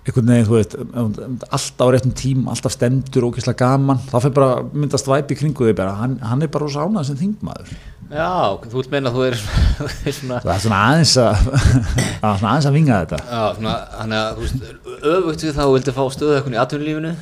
einhvern 0.00 0.30
veginn, 0.32 0.46
þú 0.48 0.56
veist, 0.56 0.76
alltaf 1.52 1.84
á 1.84 1.92
réttum 1.92 2.14
tím, 2.16 2.46
alltaf 2.48 2.72
stemdur, 2.72 3.26
ógeðslega 3.28 3.60
gaman, 3.60 4.00
þá 4.08 4.16
fyrir 4.16 4.36
bara 4.38 4.62
myndast 4.72 5.10
væpi 5.10 5.36
kringu 5.36 5.68
þig 5.68 5.76
bara, 5.76 5.92
hann, 6.00 6.16
hann 6.24 6.42
er 6.42 6.48
bara 6.48 6.64
rosa 6.64 6.86
ánað 6.86 7.10
sem 7.10 7.20
þingmaður. 7.20 7.74
Já, 8.10 8.58
þú 8.66 8.74
vilt 8.80 8.90
meina 8.90 9.10
að 9.12 9.16
þú 9.18 9.24
er, 9.28 9.36
er 10.10 10.14
svona, 10.16 10.38
Það 10.42 10.52
er 10.56 10.62
svona 10.64 10.78
aðeins 10.88 11.12
að, 11.22 11.42
svona 12.20 12.50
aðeins 12.50 12.66
að 12.70 12.74
vinga 12.74 12.96
þetta. 13.04 13.18
já, 13.30 13.42
svona, 13.58 13.74
hann 14.00 14.14
að, 14.18 14.30
þú 14.38 14.46
veist, 14.46 14.64
öfugt 15.12 15.44
við 15.46 15.52
þá 15.60 15.62
vildi 15.70 15.94
fá 15.94 16.00
stöðu 16.16 16.32
eitthvað 16.38 16.56
í 16.56 16.60
atvinnulífinu, 16.64 17.12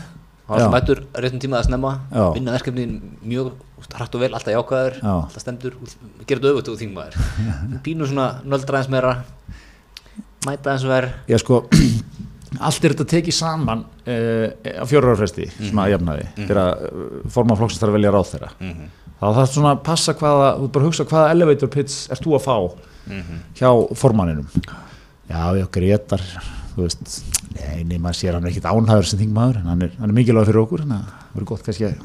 þá 0.48 0.52
Já. 0.54 0.60
það 0.62 0.70
mættur 0.76 1.02
réttum 1.24 1.42
tíma 1.44 1.58
að 1.60 1.66
snemma, 1.68 1.90
Já. 2.08 2.24
vinna 2.38 2.54
verkefnin 2.56 2.94
mjög 3.20 3.50
hratt 3.98 4.16
og 4.16 4.22
vel, 4.24 4.30
alltaf 4.38 4.54
jákvæður, 4.56 4.96
Já. 5.02 5.12
alltaf 5.12 5.44
stemdur, 5.44 5.76
gera 6.24 6.40
þetta 6.40 6.52
öfugt 6.54 6.70
og 6.72 6.78
þingmaður. 6.80 7.18
Pínu 7.84 8.08
svona 8.08 8.28
nöldra 8.48 8.80
eins 8.80 8.88
meira, 8.92 9.12
mæta 10.48 10.72
eins 10.72 10.86
verð, 10.88 11.12
Já, 11.28 11.36
sko, 11.44 11.60
allt 12.64 12.80
er 12.88 12.94
þetta 12.96 13.08
tekið 13.12 13.36
saman 13.36 13.84
uh, 14.08 14.46
á 14.80 14.84
fjóra 14.88 15.12
ára 15.12 15.20
fresti, 15.20 15.50
svona 15.60 15.84
að 15.84 15.98
jafnaði, 15.98 16.26
þegar 16.40 16.62
uh, 16.64 17.20
forman 17.36 17.60
flokksins 17.60 17.84
þarf 17.84 17.92
að 17.92 17.98
velja 18.00 18.14
ráð 18.16 18.32
þeirra. 18.32 18.50
Þá 19.18 19.26
þarf 19.34 19.50
svona 19.50 19.72
að 19.74 19.80
passa 19.88 20.14
hvaða, 20.14 20.50
þú 20.60 20.68
bara 20.76 20.84
hugsa 20.86 21.04
hvaða 21.10 21.32
elevator 21.34 21.70
pitch 21.74 22.04
ert 22.14 22.22
þú 22.22 22.36
að 22.38 22.44
fá 22.46 22.56
hjá 23.58 23.70
formanninum. 23.98 24.46
Já, 25.28 25.42
já, 25.58 25.64
Gretar, 25.74 26.22
þú 26.76 26.84
veist, 26.86 27.18
nei, 27.56 27.82
nei, 27.88 27.98
maður 27.98 28.16
sér 28.20 28.36
hann 28.38 28.46
er 28.46 28.52
ekkit 28.52 28.68
ánhæður 28.70 29.08
sem 29.10 29.18
þingmaður, 29.24 29.58
en 29.62 29.66
hann 29.72 29.82
er, 29.88 29.90
hann 29.98 30.12
er 30.12 30.16
mikilvæg 30.16 30.46
fyrir 30.48 30.60
okkur, 30.62 30.84
þannig 30.86 31.02
að 31.02 31.10
það 31.10 31.34
verður 31.34 31.48
gott 31.50 31.66
kannski 31.66 31.88
að 31.88 31.96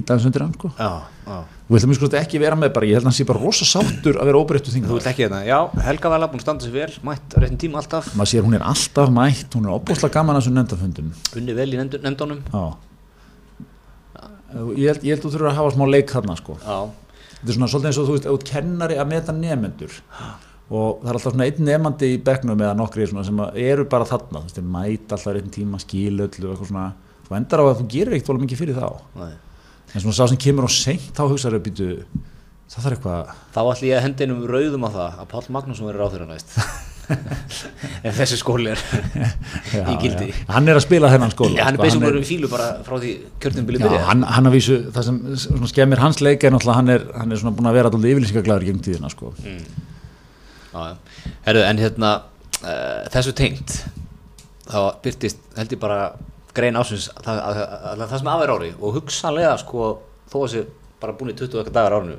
íta 0.00 0.16
hans 0.16 0.24
undir 0.26 0.42
hann, 0.42 0.54
sko. 0.56 0.70
já, 0.78 0.88
já. 1.26 1.36
Þú 1.66 1.74
vilt 1.76 1.84
að 1.86 1.90
mér 1.92 1.98
sko 2.00 2.08
ekki 2.22 2.40
vera 2.42 2.56
með 2.58 2.72
bara, 2.74 2.86
ég 2.88 2.96
held 2.96 3.04
að 3.04 3.10
hann 3.10 3.16
sé 3.20 3.26
bara 3.28 3.42
rosa 3.42 3.66
sáttur 3.68 4.18
að 4.18 4.26
vera 4.30 4.40
óbreyttu 4.40 4.70
Þú 4.70 4.74
þingmaður. 4.78 4.96
vilt 4.98 5.10
ekki 5.12 5.26
þetta, 5.26 5.42
já, 5.46 5.58
Helga 5.86 6.10
Vala 6.14 6.28
búin 6.32 6.40
að 6.42 6.46
standa 6.46 6.66
sér 6.66 6.74
vel, 6.74 6.96
mætt 7.06 7.36
á 7.36 7.38
réttum 7.44 7.60
tíma 7.62 7.78
alltaf, 7.82 8.10
maður 8.18 8.32
sér 8.32 8.46
hún 8.48 8.56
er 8.58 8.64
alltaf 8.66 9.12
mætt, 9.14 9.54
hún 9.54 9.68
er 9.68 9.76
opbúslega 9.76 10.14
gaman 10.18 10.38
að 10.38 10.42
þessum 10.42 10.58
nefndafundum 10.58 11.12
unni 11.38 11.54
vel 11.60 11.68
í 11.70 11.78
nefnd- 11.82 12.02
nefndunum. 12.06 12.42
já 12.50 12.64
ég 14.76 14.90
held, 14.90 15.04
ég 15.04 15.14
held 15.14 15.24
þú 15.24 15.32
þurfur 15.34 15.50
að 15.50 15.58
hafa 15.60 15.74
smá 15.76 15.86
leik 15.90 16.12
þarna 16.12 16.36
sko. 16.38 16.56
Þetta 16.56 17.52
er 17.52 17.56
svona 17.58 17.70
svolítið 17.70 17.90
eins 17.90 18.00
og 18.00 18.08
þú 18.08 18.16
veist, 18.16 18.28
ert 18.32 18.50
kennari 18.50 18.98
að 19.00 19.10
meta 19.12 19.34
nefendur 19.36 19.96
og 20.66 21.02
það 21.02 21.10
er 21.10 21.18
alltaf 21.18 21.34
svona 21.34 21.46
einn 21.46 21.66
nefandi 21.68 22.08
í 22.10 22.20
bekknum 22.26 22.62
eða 22.62 22.76
nokkri 22.78 23.06
sem 23.06 23.42
eru 23.62 23.84
bara 23.90 24.08
þarna 24.08 24.40
þú 24.40 24.48
veist, 24.48 24.56
þeir 24.56 24.70
mæta 24.74 25.18
alltaf 25.18 25.38
einn 25.38 25.52
tíma 25.54 25.78
svona, 25.78 26.86
þú 27.26 27.36
endar 27.38 27.62
á 27.62 27.64
að 27.68 27.82
þú 27.82 27.86
gerir 27.92 28.16
eitt 28.16 28.26
volum 28.26 28.42
mikið 28.46 28.62
fyrir 28.62 28.80
þá, 28.80 28.88
nei. 29.20 29.32
en 29.92 30.02
svona 30.02 30.16
sá 30.18 30.24
sem 30.26 30.40
kemur 30.42 30.66
á 30.66 30.70
seint 30.74 31.12
þá 31.14 31.22
hugsaður 31.26 31.60
að 31.60 31.64
býtu 31.68 31.88
það 32.66 32.82
þarf 32.82 32.96
eitthvað, 32.96 33.32
Þá 33.54 33.60
ætlum 33.62 33.88
ég 33.90 33.96
að 34.00 34.04
henda 34.08 34.26
einum 34.26 34.44
rauðum 34.50 34.86
á 34.86 34.90
það 34.96 35.22
að 35.22 35.30
Páll 35.30 35.46
Magnússon 35.54 35.90
verður 35.90 36.02
ráþurra 36.02 36.28
næst 36.32 36.56
ef 37.06 38.16
þessi 38.18 38.38
skóli 38.40 38.72
er 38.72 38.80
já, 38.82 39.82
í 39.86 39.96
gildi 40.02 40.28
já. 40.30 40.36
hann 40.50 40.70
er 40.70 40.78
að 40.78 40.84
spila 40.86 41.10
þennan 41.12 41.34
skóla 41.34 41.66
hann 41.68 41.78
er 41.78 41.90
sko, 41.92 42.00
er- 42.00 42.06
verið 42.10 42.28
fílu 42.28 42.50
bara 42.50 42.68
frá 42.86 42.96
því 43.02 43.12
kjörnum 43.42 43.66
Já, 43.66 43.70
byrja 43.72 44.00
hann, 44.08 44.24
hann 44.36 44.50
að 44.50 44.56
vísu, 44.58 44.78
það 44.94 45.10
sem 45.10 45.68
skemmir 45.72 46.02
hans 46.02 46.22
leik 46.24 46.46
er 46.46 46.54
náttúrulega 46.54 46.78
hann 46.80 46.94
er, 46.96 47.04
hann 47.16 47.34
er 47.34 47.42
svona 47.42 47.54
búin 47.58 47.70
að 47.70 47.78
vera 47.78 47.90
alltaf 47.92 48.08
yfirlýsingaglæður 48.10 48.66
gegn 48.70 48.82
tíðina 48.86 49.12
sko. 49.12 49.32
Já, 49.44 50.80
já. 50.80 50.96
Herðu, 51.46 51.62
en 51.66 51.82
hérna 51.84 52.10
uh, 52.62 53.04
þessu 53.14 53.34
tengt 53.38 53.78
þá 54.66 54.80
byrtist 55.04 55.38
held 55.56 55.76
ég 55.76 55.82
bara 55.82 56.00
grein 56.56 56.78
ásins 56.80 57.08
það, 57.22 57.38
að, 57.38 57.60
að, 57.62 57.86
að, 57.92 58.04
það 58.10 58.18
sem 58.22 58.30
af 58.32 58.42
er 58.44 58.52
ári 58.56 58.72
og 58.80 58.96
hugsanlega 58.98 59.54
sko 59.62 59.88
þó 60.32 60.36
að 60.42 60.50
sé 60.54 60.64
bara 61.02 61.14
búin 61.16 61.32
í 61.34 61.36
20 61.38 61.60
okkar 61.62 61.74
dagar 61.76 61.98
árinu 62.00 62.16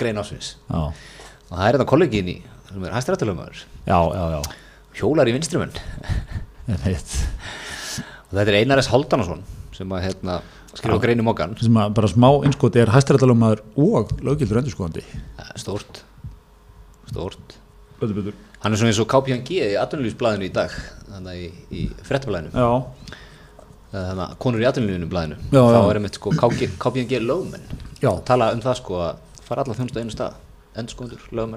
grein 0.00 0.20
ásins 0.20 0.56
Já, 0.68 0.82
og 0.90 1.54
það 1.54 1.64
er 1.68 1.78
þetta 1.78 1.88
kollegin 1.94 2.32
í 2.34 2.36
sem 2.68 2.84
er 2.84 2.96
hæstirættalöfumæður 2.96 3.62
já, 3.88 3.98
já, 3.98 4.24
já. 4.36 4.40
hjólar 5.00 5.30
í 5.30 5.34
veit. 6.84 7.14
og 8.28 8.34
þetta 8.36 8.50
er 8.52 8.58
Einares 8.60 8.90
Háldanason 8.92 9.44
sem 9.76 9.92
að 9.94 10.04
hérna 10.08 10.40
skrifa 10.76 10.98
grein 11.02 11.22
í 11.22 11.24
mokkan 11.26 11.54
Sem 11.60 11.76
að 11.80 11.94
bara 11.96 12.10
smá 12.10 12.28
innskoti 12.46 12.82
er 12.82 12.92
hæstarættalummaður 12.92 13.62
og 13.80 14.12
stórt. 15.62 16.02
Stórt. 17.08 17.56
Betur, 17.98 18.14
betur. 18.18 18.36
hann 18.62 18.74
er 18.74 18.80
svona 18.80 18.92
eins 18.92 19.00
og 19.02 19.08
KPNG 19.10 19.56
í 19.56 19.72
atvinnulífsblæðinu 19.80 20.46
í 20.46 20.52
dag 20.54 20.74
þannig 21.08 21.40
í, 21.40 21.48
í 21.72 21.86
frettablæðinu 22.06 22.52
Já, 22.52 22.68
þannig 23.94 24.24
að 24.26 24.36
konur 24.44 24.62
í 24.62 24.68
atvinnulífinu 24.68 25.10
blæðinu 25.10 25.40
Já, 25.48 25.62
þá 25.64 25.78
já. 25.78 25.80
er 25.80 26.00
einmitt 26.02 26.20
sko 26.20 26.34
lögmenn. 27.24 27.66
Já. 27.98 28.12
tala 28.28 28.52
um 28.54 28.62
það 28.62 28.80
sko 28.82 29.02
að 29.08 29.42
fara 29.48 29.64
alla 29.64 29.78
þjónustu 29.78 29.98
á 29.98 30.02
einu 30.04 30.14
stað. 30.14 30.40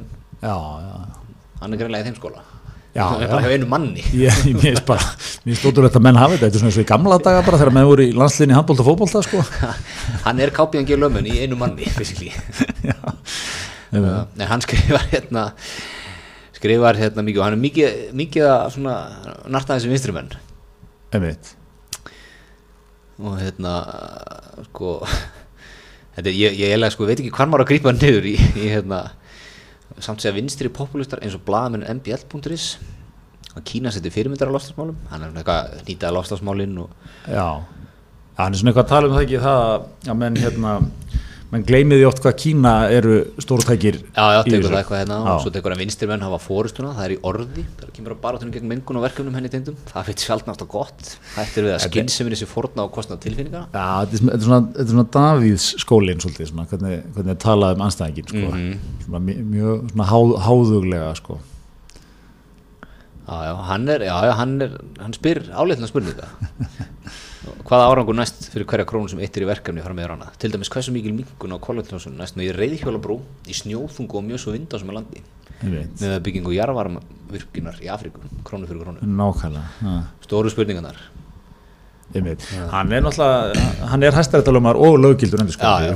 Já, 0.08 0.16
já. 0.16 0.31
Hann 0.42 1.76
er 1.76 1.82
greinlega 1.82 2.04
í 2.04 2.10
þeim 2.10 2.18
skóla. 2.18 2.46
Já, 2.92 3.06
hann 3.08 3.22
er 3.24 3.30
bara 3.32 3.48
hjá 3.48 3.56
einu 3.56 3.68
manni. 3.72 4.04
Ég, 4.18 4.40
ég 4.50 4.56
mér 4.58 4.64
finnst 4.74 4.88
bara, 4.90 5.06
mér 5.46 5.54
finnst 5.54 5.68
ótrúlegt 5.70 5.96
að 6.00 6.06
menn 6.08 6.20
hafa 6.20 6.36
þetta, 6.36 6.48
þetta 6.50 6.58
er 6.58 6.64
svona 6.64 6.72
eins 6.74 6.80
og 6.82 6.86
í 6.86 6.92
gamla 6.92 7.20
daga 7.24 7.44
bara 7.48 7.60
þegar 7.62 7.76
menn 7.78 7.88
voru 7.88 8.08
í 8.08 8.16
landslinni 8.18 8.58
handbólta 8.58 8.84
og 8.84 8.90
fótbólta 8.90 9.22
sko. 9.28 9.44
hann 10.26 10.42
er 10.44 10.52
KPNG 10.56 10.98
lögmenn 11.00 11.30
í 11.32 11.38
einu 11.46 11.60
manni 11.62 11.88
Já, 12.92 12.98
Uh, 13.92 14.24
Nei, 14.40 14.46
hann 14.48 14.62
skrifar 14.64 15.04
hérna 15.12 15.50
skrifar 16.56 16.96
hérna 16.96 17.26
mikið 17.28 17.42
og 17.42 17.44
hann 17.44 17.58
er 17.58 17.60
mikið, 17.60 17.96
mikið 18.16 18.46
að 18.48 18.62
svona 18.78 18.94
narta 19.52 19.76
þessi 19.76 19.90
vinstrimenn 19.92 20.30
einmitt. 21.12 21.50
og 23.20 23.36
hérna 23.36 23.74
sko 24.70 24.94
þetta, 26.16 26.32
ég, 26.32 26.56
ég 26.56 26.70
eiginlega 26.70 26.96
sko 26.96 27.10
veit 27.10 27.20
ekki 27.20 27.34
hvað 27.36 27.52
maður 27.52 27.66
að 27.66 27.72
grípa 27.74 27.94
niður 27.98 28.30
í, 28.32 28.38
í 28.40 28.70
hérna 28.72 29.02
samt 30.00 30.24
segja 30.24 30.36
vinstri 30.36 30.72
populistar 30.74 31.22
eins 31.24 31.36
og 31.38 31.44
blaðamenn 31.48 31.88
mbl.is 31.98 32.78
að 33.52 33.66
Kína 33.68 33.92
seti 33.92 34.12
fyrirmyndar 34.14 34.52
á 34.52 34.56
lofstafsmálum 34.56 35.00
hann 35.12 35.26
er 35.26 35.34
eitthvað 35.36 35.58
að 35.60 35.84
nýta 35.90 36.14
lofstafsmálin 36.16 36.78
og 36.84 36.90
Já, 37.28 37.48
hann 38.38 38.54
er 38.54 38.62
svona 38.62 38.72
eitthvað 38.72 38.86
að 38.86 38.94
tala 38.94 39.10
um 39.10 39.18
það 39.18 39.26
ekki 39.26 39.42
það 39.44 39.64
að 40.14 40.20
menn 40.22 40.40
hérna 40.40 40.76
menn 41.52 41.66
gleymiði 41.68 42.06
oft 42.08 42.22
hvað 42.24 42.36
Kína 42.40 42.72
eru 42.96 43.16
stórtækir 43.44 43.98
já, 44.00 44.24
já, 44.38 44.40
tekur 44.46 44.70
það 44.70 44.78
eitthvað 44.78 45.02
hérna 45.02 45.18
og 45.34 45.42
svo 45.44 45.52
tekur 45.52 45.74
að 45.76 45.82
vinstri 45.84 46.08
menn 46.08 46.24
hafa 46.24 46.40
fórustuna, 46.40 46.94
það 46.96 47.08
er 47.08 47.14
í 47.14 47.18
orði. 47.28 47.66
Það 47.82 47.92
kemur 47.98 48.16
að 48.16 48.22
baratunum 48.24 48.54
gegn 48.56 48.70
mengun 48.72 49.00
og 49.00 49.06
verkefnum 49.06 49.36
henni 49.36 49.52
tengdum 49.52 49.80
það 49.90 50.08
fyrir 50.08 50.26
sjálfnátt 50.26 50.64
og 50.64 50.70
gott. 50.72 51.12
Hættir 51.36 51.68
við 51.68 51.76
að 51.76 51.84
skynnseminni 51.90 52.40
sér 52.40 52.52
fórna 52.52 52.86
og 52.88 52.94
kostna 52.96 53.20
tilfinninga. 53.20 53.66
Já, 53.76 53.88
þetta 54.06 54.36
er, 54.38 54.46
svona, 54.46 54.88
svona 54.94 55.06
Davíðs 55.18 55.68
skólinn 55.84 56.24
svolítið, 56.24 56.52
svona, 56.54 56.68
hvernig, 56.72 57.02
hvernig 57.18 57.36
er 57.36 57.42
talað 57.44 57.76
um 57.76 57.84
anstæðingin 57.88 58.32
sko. 58.32 58.54
svona, 59.08 59.24
mjög, 59.28 59.42
mjög 59.52 59.90
svona 59.92 60.08
há, 60.08 60.20
háðuglega 60.48 61.10
sko. 61.20 61.42
Já, 63.28 63.36
já, 63.48 63.52
hann 63.68 63.92
er, 63.92 64.08
já, 64.08 64.16
já, 64.28 64.34
hann 64.40 64.56
er, 64.64 64.80
hann 65.04 65.20
spyr 65.20 65.44
áleitna 65.52 65.92
spurninga. 65.92 66.32
Hvaða 67.42 67.88
árangur 67.90 68.14
næst 68.18 68.52
fyrir 68.54 68.68
hverja 68.70 68.86
krónu 68.86 69.10
sem 69.10 69.22
eitt 69.24 69.38
er 69.38 69.46
í 69.46 69.50
verkefni 69.50 69.82
fram 69.82 69.98
með 69.98 70.12
hana? 70.14 70.28
Til 70.42 70.52
dæmis 70.54 70.70
hversu 70.70 70.94
mikil 70.94 71.16
minkun 71.18 71.56
á 71.56 71.58
kollegljónsun 71.58 72.14
næst 72.20 72.38
í 72.38 72.52
reyðhjólabrú, 72.54 73.18
í 73.50 73.56
snjóþungu 73.58 74.20
og 74.20 74.28
mjög 74.28 74.44
svo 74.44 74.54
vinda 74.54 74.78
sem 74.82 74.92
er 74.92 75.00
landi. 75.00 75.24
Með 75.62 76.20
byggingu 76.26 76.54
jarvarmvirkjunar 76.58 77.82
í 77.82 77.90
Afríku, 77.94 78.22
krónu 78.46 78.70
fyrir 78.70 78.86
krónu. 78.86 79.02
Nákvæmlega. 79.06 79.98
Stóru 80.26 80.54
spurningarnar. 80.54 80.98
Ég 80.98 81.10
veit. 81.10 81.21
Hann 82.72 82.92
er 82.96 83.04
náttúrulega, 83.06 83.68
hann 83.92 84.04
er 84.08 84.18
hæstaréttalumar 84.18 84.80
og 84.80 84.98
löggildur. 85.02 85.44
Já, 85.56 85.92
já. 85.92 85.96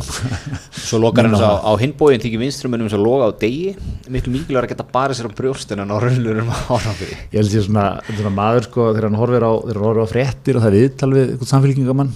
Svo 0.71 0.99
lokar 1.04 1.28
hann 1.28 1.36
á, 1.36 1.60
á 1.60 1.71
hinbóin 1.82 2.23
þykir 2.23 2.41
vinstrumennum 2.43 2.89
sem 2.91 3.01
loga 3.01 3.28
á 3.28 3.32
degi, 3.41 3.73
miklu 4.12 4.36
mikilvægur 4.36 4.67
að 4.69 4.71
geta 4.75 4.88
barið 4.95 5.19
sér 5.19 5.30
á 5.30 5.38
brjóstin 5.39 5.84
en 5.84 5.91
á 5.91 5.97
raunlurum 5.99 6.54
árangri. 6.69 7.12
Ég 7.34 7.38
held 7.41 7.58
ég 7.58 7.67
svona, 7.67 7.86
svona 8.12 8.34
maður 8.38 8.69
sko, 8.69 8.88
þegar 8.93 9.10
hann 9.10 9.19
horfir 9.19 9.47
á, 9.47 9.51
hann 9.60 10.01
á 10.01 10.08
fréttir 10.13 10.60
og 10.60 10.65
það 10.65 10.71
er 10.71 10.80
viðtal 10.86 11.12
við 11.15 11.28
eitthvað 11.28 11.51
samfélkingamann, 11.51 12.15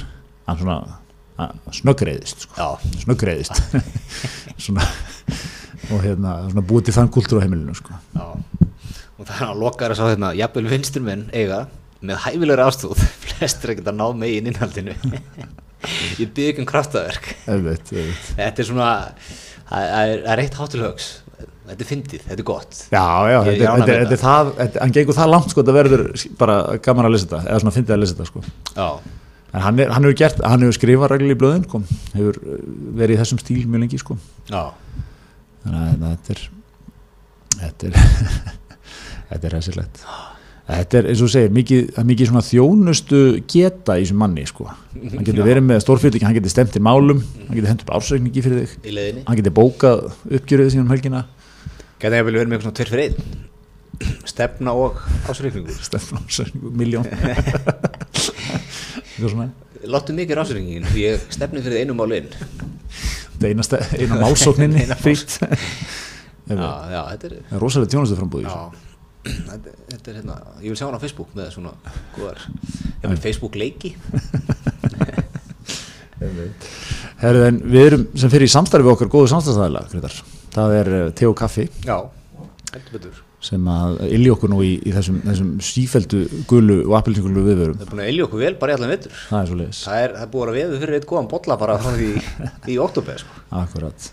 hann 0.49 0.63
svona 0.63 0.79
hann 1.39 1.59
snöggreiðist 1.71 2.45
sko. 2.47 2.71
Snöggreiðist 3.03 3.61
svona 4.65 4.83
og 5.89 6.03
hérna 6.03 6.35
svona 6.49 6.63
búið 6.69 6.89
til 6.89 6.95
þann 6.99 7.11
kultúr 7.13 7.39
á 7.39 7.43
heimilinu 7.45 7.75
sko. 7.77 7.95
Og 9.19 9.27
það 9.27 9.35
er 9.41 9.45
að 9.49 9.61
loka 9.63 9.87
þess 9.91 10.03
að 10.03 10.11
hérna, 10.13 10.31
jafnvel 10.37 10.67
vinstrmenn 10.71 11.23
eiga 11.35 11.61
með 12.05 12.21
hæfilegur 12.25 12.61
ástóð, 12.65 13.01
flestir 13.33 13.73
að 13.73 13.79
geta 13.81 13.93
náð 13.95 14.13
megin 14.21 14.49
innhaldinu. 14.51 14.95
Ég 16.19 16.29
bygg 16.35 16.51
ekki 16.53 16.63
um 16.63 16.67
kraftaverk. 16.69 17.31
Þetta 17.45 18.49
er 18.63 18.67
svona, 18.67 18.89
það 19.69 20.13
er, 20.33 20.43
eitt 20.43 20.57
hátilhauks. 20.59 21.09
Þetta 21.69 21.85
er 21.85 21.87
fyndið, 21.91 22.21
þetta 22.25 22.41
er 22.41 22.47
gott. 22.49 22.77
Já, 22.89 23.03
já, 23.29 23.37
Ég- 23.45 23.59
þetta, 23.61 23.73
þetta, 23.77 23.97
þetta 24.01 24.15
er 24.15 24.21
það, 24.23 24.51
hann 24.81 24.93
gengur 24.95 25.17
það 25.19 25.29
langt 25.35 25.51
sko, 25.53 25.61
þetta 25.61 25.75
verður 25.77 26.05
bara 26.39 26.55
gaman 26.87 27.05
að 27.09 27.13
lesa 27.13 27.27
þetta, 27.27 27.41
eða 27.45 27.59
svona 27.63 27.75
fyndið 27.77 27.95
að 27.95 28.01
lesa 28.03 28.15
þetta 28.17 28.29
sko. 28.31 28.43
Já, 28.73 28.87
En 29.49 29.63
hann, 29.65 29.79
er, 29.81 29.89
hann 29.89 30.05
hefur 30.05 30.17
gert, 30.19 30.41
hann 30.45 30.61
hefur 30.61 30.75
skrifað 30.77 31.09
reglulega 31.09 31.33
í 31.33 31.37
blöðin, 31.41 31.63
sko, 31.65 31.79
hefur 32.13 32.35
uh, 32.43 32.57
verið 32.99 33.15
í 33.15 33.19
þessum 33.23 33.39
stíl 33.41 33.63
mjög 33.65 33.81
lengi, 33.81 33.97
sko. 34.01 34.17
já, 34.49 34.59
þannig 35.63 36.03
að 36.05 36.11
þetta 36.11 36.35
er 36.35 36.43
þetta 37.59 37.87
er 37.87 37.95
þetta 39.31 39.49
er 39.49 39.55
hæsilegt 39.57 40.03
þetta 40.69 40.99
er 40.99 41.05
eins 41.11 41.21
og 41.25 41.29
segir 41.33 41.51
mikið, 41.55 41.81
það 41.95 42.01
er 42.03 42.07
mikið 42.11 42.29
svona 42.29 42.45
þjónustu 42.45 43.19
geta 43.49 43.91
í 43.97 44.01
þessum 44.03 44.19
manni 44.23 44.45
sko. 44.49 44.65
Hann 44.95 45.25
getur 45.27 45.47
verið 45.47 45.65
með 45.65 45.77
stórfyrirtæki, 45.85 46.25
hann 46.27 46.37
getur 46.37 46.53
stemt 46.53 46.77
í 46.77 46.81
málum 46.85 47.19
hann 47.23 47.55
getur 47.57 47.69
hendur 47.71 47.85
upp 47.87 47.93
ársreikningi 47.99 48.41
fyrir 48.45 48.57
þig. 48.63 48.73
Hann 49.27 49.39
getur 49.41 49.55
bókað 49.59 49.97
uppgjörið 50.29 50.71
síðan 50.75 50.85
um 50.85 50.93
helgina. 50.93 51.21
Gæti 51.99 52.15
ég 52.19 52.25
vel 52.27 52.37
verið 52.37 52.49
með 52.49 52.55
eitthvað 52.57 52.67
svona 52.67 52.79
tveir 52.79 52.91
fyrir 52.93 53.05
einn. 53.07 53.17
Stefna 54.29 54.71
og 54.79 54.91
ásreikningur 55.27 55.75
stefn 55.89 56.21
ársreikningu, 56.21 56.69
miljón 56.79 57.05
eitthvað 59.09 59.31
svona. 59.33 59.49
Láttu 59.89 60.15
mikið 60.15 60.43
ásreikningin 60.43 60.87
því 60.91 60.99
ég 61.07 61.15
stefni 61.33 61.63
fyrir 61.65 61.83
einu 61.83 61.93
máli 61.97 62.15
inn. 62.23 62.31
Þetta 63.39 63.79
eina, 63.95 64.19
málsókninni 64.19 64.81
Eina 64.83 64.97
frítt 64.99 65.39
Já, 66.49 66.55
já, 66.89 67.01
þetta 67.13 67.27
er 67.29 67.35
það 67.35 67.55
er 67.55 67.61
rosalega 67.63 67.91
tjónustu 67.93 68.17
frambúð 68.17 68.47
Já, 68.47 68.55
þetta, 69.49 70.11
er 70.11 70.19
hérna 70.19 70.37
Ég 70.63 70.69
vil 70.71 70.77
sjá 70.79 70.85
hann 70.87 70.97
á 70.97 71.03
Facebook 71.03 71.31
með 71.37 71.51
svona 71.55 71.73
góðar 72.15 72.43
Ég 73.03 73.07
vil 73.07 73.21
Facebook 73.23 73.57
leiki. 73.59 73.95
Herðu, 76.19 77.45
en 77.47 77.57
við 77.63 77.85
erum 77.85 78.05
sem 78.19 78.31
fyrir 78.31 78.49
í 78.49 78.51
samstarfi 78.51 78.85
við 78.87 78.93
okkar 78.93 79.11
góðu 79.13 79.31
samstarfstæðila 79.31 79.85
Grétar. 79.91 80.19
það 80.55 80.75
er 80.75 80.91
uh, 80.97 81.07
te 81.15 81.27
og 81.29 81.35
kaffi. 81.39 81.65
Já, 81.87 81.97
heldur 82.73 82.95
betur. 82.97 83.21
Sem 83.43 83.67
að 83.71 84.01
illi 84.11 84.31
okkur 84.33 84.51
nú 84.51 84.59
í, 84.67 84.73
í 84.83 84.91
þessum, 84.91 85.21
þessum 85.23 85.51
sífeldu 85.63 86.25
gulu 86.49 86.81
og 86.89 86.97
appelsingulu 86.99 87.45
viðvörum 87.45 87.77
Það 87.79 87.85
er 87.85 87.91
búin 87.93 88.03
að 88.03 88.11
elja 88.11 88.25
okkur 88.27 88.43
vel 88.43 88.53
bara 88.59 88.73
í 88.73 88.75
allan 88.75 88.91
vetur. 88.91 89.15
Það 89.29 89.39
er 89.39 89.47
Það 89.79 90.03
er, 90.03 90.15
það 90.17 90.25
er 90.25 90.31
búin 90.33 90.51
að 90.51 90.59
veðu 90.59 90.79
fyrir 90.83 90.99
eitt 90.99 91.07
góðan 91.13 91.31
bolla 91.31 91.59
bara 91.61 91.77
frá 91.79 91.91
því 91.95 92.09
í 92.75 92.79
oktober 92.83 93.23
sko. 93.23 93.43
akkurat 93.63 94.09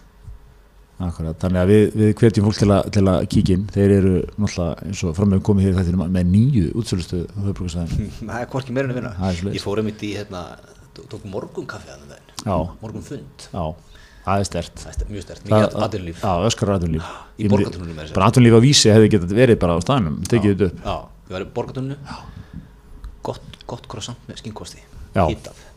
akkurat, 0.97 1.37
þannig 1.43 1.61
að 1.61 1.71
við, 1.73 1.83
við 2.01 2.13
hvetjum 2.21 2.47
fólk 2.47 2.57
til, 2.63 2.69
a, 2.73 2.77
til 2.95 3.03
að 3.13 3.27
kíkin, 3.35 3.65
þeir 3.75 3.93
eru 3.99 4.13
náttúrulega 4.41 4.87
eins 4.87 5.03
og 5.05 5.17
framöfum 5.19 5.43
komið 5.51 5.67
hér 5.67 5.75
þetta 5.81 6.07
með 6.15 6.31
nýju 6.33 6.71
útsölustu 6.81 7.19
höfbruksvæðin 7.45 8.09
Það 8.31 8.39
er 8.41 8.49
hvorki 8.55 8.73
að 8.95 8.97
vinna 9.01 9.13
er. 9.29 9.43
Ég 9.59 9.65
fór 9.67 9.83
einmitt 9.83 10.05
í 10.09 10.15
hérna, 10.17 10.45
tó- 10.97 11.05
tók 11.13 11.27
morgun 11.29 11.69
kaffi 11.69 11.93
að 11.93 12.07
það 12.07 12.17
já, 12.47 12.57
Morgun 12.81 13.05
fund 13.05 13.47
já, 13.53 13.65
það 14.25 14.41
er 14.41 14.49
stert 14.49 14.81
Það 14.81 14.89
er 14.93 14.97
st- 14.97 15.11
mjög 15.13 15.27
stert, 15.27 15.45
mikið 15.51 15.79
aðdunlíf 15.85 16.25
Já, 16.25 16.33
öskar 16.49 16.73
aðunlíf 16.79 17.13
Í 17.37 17.51
borgartúninu 17.53 17.93
meira 17.93 18.07
að 18.07 18.09
segja. 18.09 18.17
Bara 18.17 18.31
aðunlíf 18.33 18.57
á 18.57 18.61
vísi 18.65 18.93
hefði 18.95 19.13
getað 19.17 19.37
verið 19.43 19.61
bara 19.67 19.77
á 19.77 19.81
staðnum 19.85 20.17
tekið 20.31 20.55
þetta 20.55 20.71
upp. 20.71 20.81
Já, 20.87 20.97
við 21.29 21.37
varum 21.37 21.51
í 21.51 21.57
borgatunnu 21.61 21.97
Gott, 23.27 23.63
gott 23.67 23.89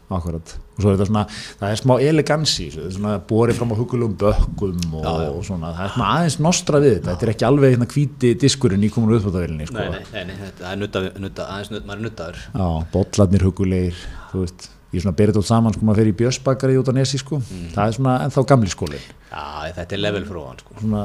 Akkurat, 0.10 0.54
og 0.74 0.82
svo 0.82 0.90
er 0.90 0.96
þetta 0.98 1.06
svona, 1.06 1.22
það 1.60 1.72
er 1.76 1.80
smá 1.84 1.94
elegansi, 2.02 2.66
er 2.82 2.94
svona 2.96 3.12
borið 3.30 3.60
fram 3.60 3.70
á 3.70 3.76
hugulum 3.78 4.16
bökkum 4.18 4.80
og, 4.98 5.04
Já, 5.06 5.12
já. 5.22 5.30
og 5.38 5.44
svona, 5.46 5.70
það 5.78 5.84
er 5.86 5.92
svona 5.94 6.08
aðeins 6.16 6.38
nostra 6.42 6.80
við 6.82 6.96
þetta, 6.96 7.12
þetta 7.12 7.28
er 7.28 7.32
ekki 7.36 7.46
alveg 7.50 7.76
hérna 7.76 7.88
hvíti 7.94 8.32
diskurinn 8.42 8.88
í 8.88 8.90
komin 8.90 9.14
uppbótavílinni, 9.20 9.68
sko. 9.70 9.78
Nei, 9.78 10.02
nei, 10.16 10.24
nei, 10.32 10.36
þetta 10.48 10.72
er 10.72 10.80
nutta, 10.82 11.04
nutta, 11.22 11.46
aðeins 11.54 11.70
nutt, 11.76 11.86
maður 11.86 12.00
er 12.02 12.08
nuttaður 12.08 12.42
Já, 12.42 12.68
bollarnir 12.96 13.46
hugulegir, 13.46 14.00
þú 14.32 14.42
veist, 14.48 14.70
ég 14.98 15.04
svona 15.06 15.16
berið 15.22 15.38
allt 15.44 15.50
saman, 15.52 15.74
sko, 15.78 15.86
maður 15.86 16.02
fer 16.02 16.10
í 16.10 16.16
björsbakari 16.24 16.80
út 16.82 16.90
á 16.90 16.94
nesi, 16.98 17.22
sko, 17.22 17.38
Mm. 17.46 17.70
það 17.78 17.84
er 17.86 17.98
svona 18.00 18.16
ennþá 18.26 18.46
gamli 18.50 18.74
skóli, 18.74 18.98
Já, 19.30 19.46
þetta 19.78 19.94
er 19.94 20.02
level 20.08 20.26
frá 20.26 20.42
hann 20.48 20.58
sko. 20.66 20.74
svona, 20.82 21.04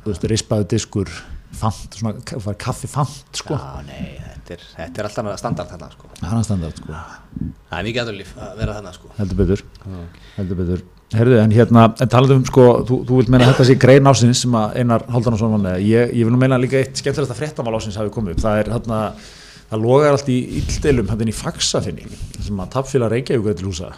þú 0.00 0.14
veist, 0.14 0.24
rispaðu 0.32 0.68
diskur, 0.72 1.12
fant, 1.58 1.96
svona, 1.98 2.14
ka- 2.24 2.54
kaffi 2.60 2.88
fant, 2.90 3.14
sko, 3.36 3.56
Já, 3.58 3.82
nei, 3.86 4.14
þetta 4.36 4.54
er, 4.56 4.62
þetta 4.76 5.00
er 5.02 5.08
alltaf 5.08 5.38
standard 5.42 5.70
þarna 5.72 5.88
sko. 5.94 6.10
það 6.20 6.38
er 6.38 6.46
standart, 6.46 6.80
sko, 6.82 7.00
Það 7.70 7.78
er 7.80 7.84
mikið 7.88 8.00
aðdunlíf 8.04 8.32
að 8.38 8.56
vera 8.60 8.76
þarna 8.78 8.92
sko. 8.96 9.10
heldur 9.18 9.38
betur, 9.42 9.62
heldur 10.36 10.60
betur. 10.62 10.82
Herðu, 11.10 11.36
en 11.42 11.50
hérna, 11.50 11.88
en 11.98 12.08
talaðu 12.12 12.36
um, 12.38 12.44
sko, 12.46 12.64
þú, 12.86 13.00
þú 13.08 13.16
vilt 13.18 13.30
meina 13.34 13.44
að 13.48 13.52
þetta 13.56 13.64
sé 13.66 13.74
grein 13.82 14.06
ásins 14.06 14.44
sem 14.44 14.52
að 14.54 14.76
Einar 14.78 15.02
Halldanarsson 15.10 15.56
var 15.56 15.62
með, 15.64 15.80
ég, 15.88 16.12
ég 16.14 16.28
vil 16.28 16.30
nú 16.36 16.38
meina 16.38 16.58
líka 16.62 16.78
eitt 16.78 17.00
skemmtilegsta 17.02 17.34
fréttamál 17.34 17.74
ásins 17.80 17.98
hafi 17.98 18.12
komið 18.14 18.36
upp, 18.36 18.42
það 18.44 18.60
er 18.60 18.70
hérna, 18.76 19.00
það 19.72 19.82
logar 19.88 20.14
allt 20.14 20.30
í 20.30 20.36
illdeilum 20.60 21.10
hérna 21.10 21.32
í 21.32 21.34
Faxafinni, 21.34 22.06
sem 22.38 22.62
að 22.62 22.70
tapfélag 22.76 23.10
Reykjavík 23.16 23.58
til 23.58 23.66
húsa 23.72 23.90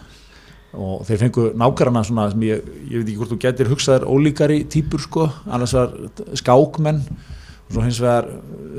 og 0.72 1.02
þeir 1.08 1.20
fengu 1.26 1.42
nákvæmna 1.60 2.02
svona 2.08 2.30
sem 2.32 2.44
ég, 2.46 2.62
ég 2.88 3.02
veit 3.02 3.08
ekki 3.10 3.18
hvort 3.20 3.32
þú 3.34 3.40
getur 3.44 3.68
hugsaðar 3.74 4.06
ólíkari 4.08 4.62
típur 4.72 5.02
sko, 5.04 5.26
annars 5.52 5.74
var 5.76 5.92
skákmenn 6.40 7.02
og 7.08 7.74
svo 7.76 7.84
hins 7.84 7.98
vegar 8.00 8.30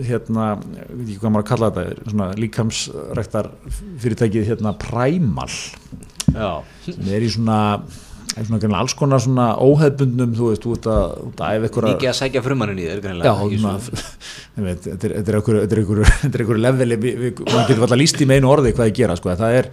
hérna, 0.08 0.48
ég 0.78 0.96
veit 0.98 1.12
ekki 1.12 1.20
hvað 1.22 1.36
maður 1.36 1.46
að 1.46 1.52
kalla 1.52 1.70
þetta 1.76 2.10
svona 2.14 2.32
líkamsræktar 2.42 3.52
fyrirtækið 4.02 4.50
hérna 4.52 4.74
Primal. 4.82 5.50
Já, 6.34 6.50
sem 6.88 7.14
er 7.14 7.26
í 7.26 7.30
svona, 7.34 7.60
er 8.34 8.48
svona 8.48 8.60
alls 8.82 8.96
konar 8.98 9.22
svona 9.22 9.48
óhefbundnum 9.62 10.34
þú 10.38 10.50
veist, 10.52 10.66
út 10.74 10.88
að, 10.90 11.18
út 11.30 11.42
að 11.46 11.58
einhverja 11.68 11.94
mikið 11.94 12.10
að 12.14 12.20
sækja 12.24 12.44
frumannin 12.46 12.82
í 12.82 12.88
þér 12.90 13.02
þetta 14.90 15.10
er- 15.12 15.18
er 15.34 15.38
einhverju- 15.40 15.66
er 15.68 15.84
er 16.34 16.46
leveli, 16.68 16.98
við- 17.06 17.18
getur 17.70 17.86
alltaf 17.86 18.02
líst 18.02 18.22
í 18.26 18.30
með 18.30 18.42
einu 18.42 18.54
orði 18.56 18.74
hvað 18.78 18.90
ég 18.90 18.98
gera, 19.04 19.18
sko, 19.22 19.34
það 19.44 19.60
er 19.62 19.70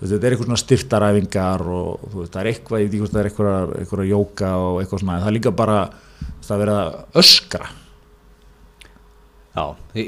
þetta 0.00 0.26
er 0.26 0.34
eitthvað 0.34 0.48
svona 0.48 0.62
styrtaræfingar 0.62 1.66
og 1.68 2.06
veist, 2.14 2.32
það 2.32 2.40
er 2.42 2.50
eitthvað, 2.54 2.80
ég 2.80 2.88
veit 2.88 2.94
ekki 2.94 3.02
hvort 3.04 3.14
það 3.14 3.22
er 3.22 3.30
eitthvað, 3.30 3.74
eitthvað 3.82 4.10
jóka 4.10 4.54
og 4.56 4.80
eitthvað 4.80 5.04
svona, 5.04 5.18
en 5.18 5.24
það 5.24 5.30
er 5.32 5.36
líka 5.36 5.54
bara 5.60 5.78
það 6.40 6.54
er 6.56 6.62
verið 6.64 6.80
að 6.80 7.22
öskra 7.24 7.70
Já, 9.50 9.64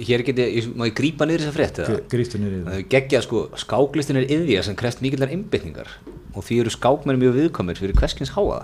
hér 0.06 0.22
get 0.22 0.38
ég, 0.38 0.52
ég, 0.54 0.66
má 0.78 0.84
ég 0.86 0.94
grípa 0.94 1.26
niður 1.26 1.42
þessa 1.42 1.54
frétt 1.56 1.78
eða? 1.82 1.94
gríftu 2.12 2.38
niður 2.38 2.52
í 2.52 2.58
Það 2.60 2.68
það 2.68 2.76
hefur 2.78 2.90
geggjað 2.94 3.24
sko, 3.26 3.40
skáklistin 3.58 4.20
er 4.20 4.28
yðja 4.36 4.60
sem 4.68 4.76
krest 4.78 5.02
mikillar 5.02 5.32
innbytningar 5.34 5.90
og 6.32 6.46
því 6.46 6.60
eru 6.62 6.72
skákmenn 6.72 7.18
mjög 7.20 7.34
viðkomir 7.40 7.80
fyrir 7.80 7.98
hverskins 7.98 8.30
háaða. 8.36 8.62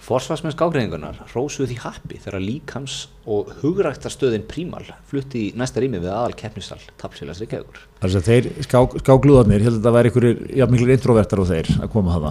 Forsvarsmenn 0.00 0.54
skákreiningarnar 0.54 1.18
rósuðu 1.34 1.66
því 1.68 1.74
happi 1.82 2.16
þegar 2.24 2.40
líkams 2.40 2.94
og 3.28 3.50
hugræktarstöðin 3.60 4.46
Prímal 4.48 4.86
flutti 5.10 5.42
í 5.44 5.52
næsta 5.60 5.82
rými 5.84 6.00
við 6.00 6.08
aðal 6.14 6.32
keppnisal 6.40 6.78
tapsfélags 7.02 7.42
Reykjavíkur. 7.42 7.82
Þess 8.00 8.16
að 8.16 8.24
þeir 8.30 8.48
skák, 8.64 8.96
skáklúðarnir, 9.04 9.60
ég 9.60 9.68
held 9.68 9.76
að 9.76 9.82
þetta 9.82 9.92
væri 9.98 10.10
einhverjir, 10.12 10.40
já, 10.56 10.64
miklir 10.72 10.94
introvertar 10.96 11.42
og 11.44 11.50
þeir 11.52 11.68
að 11.84 11.92
koma 11.92 12.16
það 12.16 12.24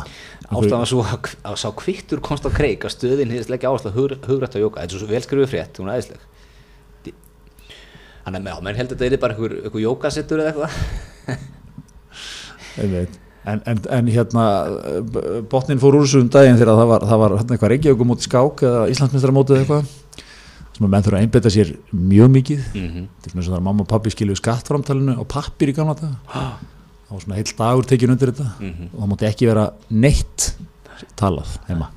Ástæðan 0.50 0.82
var 0.82 0.90
svo 0.90 1.04
að, 1.06 1.30
að 1.46 1.60
sá 1.62 1.70
kvittur 1.84 2.24
komst 2.26 2.50
á 2.50 2.52
kreik 2.58 2.82
að 2.90 2.96
stöðin 2.96 3.30
hefðist 3.36 3.54
leggja 3.54 3.70
áherslu 3.70 3.92
að 3.94 3.98
hugr, 4.02 4.18
hugrækta 4.26 4.64
jóka. 4.64 4.82
Þetta 4.82 4.98
er 4.98 5.04
svo 5.06 5.12
velskrifuð 5.14 5.52
frétt, 5.54 5.78
hún 5.78 5.94
er. 5.94 6.02
Því- 7.06 7.14
Þannig 8.26 8.40
að 8.42 8.50
já, 8.50 8.58
menn 8.66 8.80
held 8.82 8.90
að 8.98 8.98
þetta 9.06 9.14
er 9.14 9.22
bara 9.22 9.38
einhver, 9.38 9.54
einhver 9.62 9.86
jókasettur 9.86 10.42
eða 10.42 10.50
eitthvað. 10.50 10.74
En, 13.48 13.62
en, 13.66 13.80
en 13.96 14.10
hérna 14.12 14.46
botnin 15.50 15.80
fór 15.80 15.96
úr 15.96 16.04
þessu 16.04 16.26
um 16.26 16.32
daginn 16.34 16.58
þegar 16.60 16.76
það 16.76 16.90
var, 16.90 17.06
það 17.08 17.22
var 17.22 17.36
hérna 17.38 17.56
eitthvað 17.56 17.72
Reykjavík 17.74 18.08
móti 18.10 18.28
skák 18.28 18.64
eða 18.68 18.82
Íslandsmeistaramótið 18.92 19.56
eða 19.56 19.64
eitthvað 19.64 20.26
sem 20.76 20.88
að 20.88 20.92
menn 20.92 21.06
þurfa 21.06 21.18
að 21.20 21.24
einbetta 21.24 21.52
sér 21.54 21.72
mjög 21.92 22.34
mikið. 22.36 22.66
Mm 22.74 22.90
-hmm. 22.90 23.08
til 23.24 23.32
þess 23.32 23.48
að 23.48 23.54
það 23.54 23.60
er 23.60 23.66
mamma 23.70 23.86
og 23.86 23.88
pappi 23.88 24.12
skiluðu 24.14 24.42
skattframtalinu 24.42 25.16
á 25.16 25.24
pappir 25.24 25.72
í 25.72 25.76
gamla 25.76 25.96
dag 26.00 26.14
það 27.10 27.16
var 27.18 27.24
svona 27.24 27.40
heill 27.40 27.54
dagur 27.58 27.88
tekin 27.90 28.12
undir 28.14 28.32
þetta. 28.32 28.48
Mhm. 28.60 28.90
og 28.94 29.00
það 29.02 29.10
mátti 29.10 29.30
ekki 29.30 29.50
vera 29.50 29.66
neitt 29.90 30.54
talað 31.18 31.56
heima. 31.68 31.90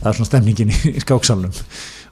Það 0.00 0.08
er 0.10 0.16
svona 0.18 0.30
stemningin 0.30 0.72
í, 0.74 1.00
skáksalnum. 1.04 1.54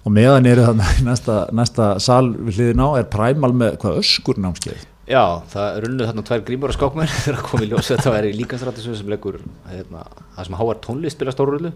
Og 0.03 0.13
meðan 0.15 0.47
eru 0.47 0.63
í 0.63 1.03
næsta, 1.07 1.49
næsta 1.55 1.89
sal 2.03 2.33
við 2.35 2.59
hliðin 2.59 2.83
á 2.87 2.89
er 3.01 3.11
præmal 3.11 3.53
með 3.55 3.77
hvað 3.83 3.99
öskur 4.03 4.39
námskeið 4.39 4.87
Já, 5.13 5.25
það 5.53 5.67
runnuð 5.85 6.09
þarna 6.09 6.23
tvær 6.29 6.45
grímur 6.47 6.73
á 6.73 6.75
skákmenn 6.79 7.11
þegar 7.25 7.41
að 7.41 7.49
koma 7.51 7.67
í 7.67 7.69
ljós 7.69 7.91
að 7.91 7.97
þetta 7.99 8.15
væri 8.15 8.31
líkansrættisöð 8.39 8.97
sem 9.01 9.11
leggur 9.13 9.37
hérna, 9.69 10.01
það 10.37 10.45
sem 10.49 10.59
háar 10.63 10.79
tónlist 10.87 11.17
spila 11.19 11.35
stórrullu 11.35 11.71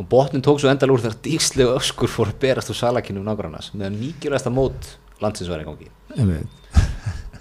og 0.00 0.04
botnin 0.10 0.42
tók 0.42 0.58
svo 0.62 0.68
endal 0.72 0.92
úr 0.94 1.02
þegar 1.04 1.18
díkslega 1.26 1.76
öskur 1.78 2.10
fór 2.10 2.28
að 2.32 2.40
berast 2.42 2.72
úr 2.72 2.78
salakinu 2.78 3.22
nágrannas 3.26 3.66
meðan 3.74 4.00
mikilvægsta 4.00 4.50
mót 4.54 4.80
landsins 5.20 5.50
var 5.52 5.62
í 5.62 5.68
gangi. 5.68 5.88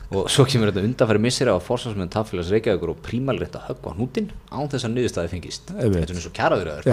Og 0.10 0.26
svo 0.34 0.42
kemur 0.50 0.72
þetta 0.72 0.88
undanfæri 0.88 1.20
misseri 1.22 1.54
á 1.54 1.62
forsvarsmenn 1.62 2.10
tafélags 2.10 2.50
Reykjavíkur 2.50 2.90
og 2.96 3.02
prímalrétt 3.06 3.54
að 3.60 3.68
höggva 3.68 3.92
hnútin 3.94 4.32
án 4.50 4.66
þess 4.72 4.88
að 4.88 4.94
niðurstaði 4.96 5.30
fengist. 5.36 5.70
Þetta 5.70 6.02
er 6.02 6.10
eins 6.16 6.26
og 6.26 6.34
kjaraður 6.34 6.80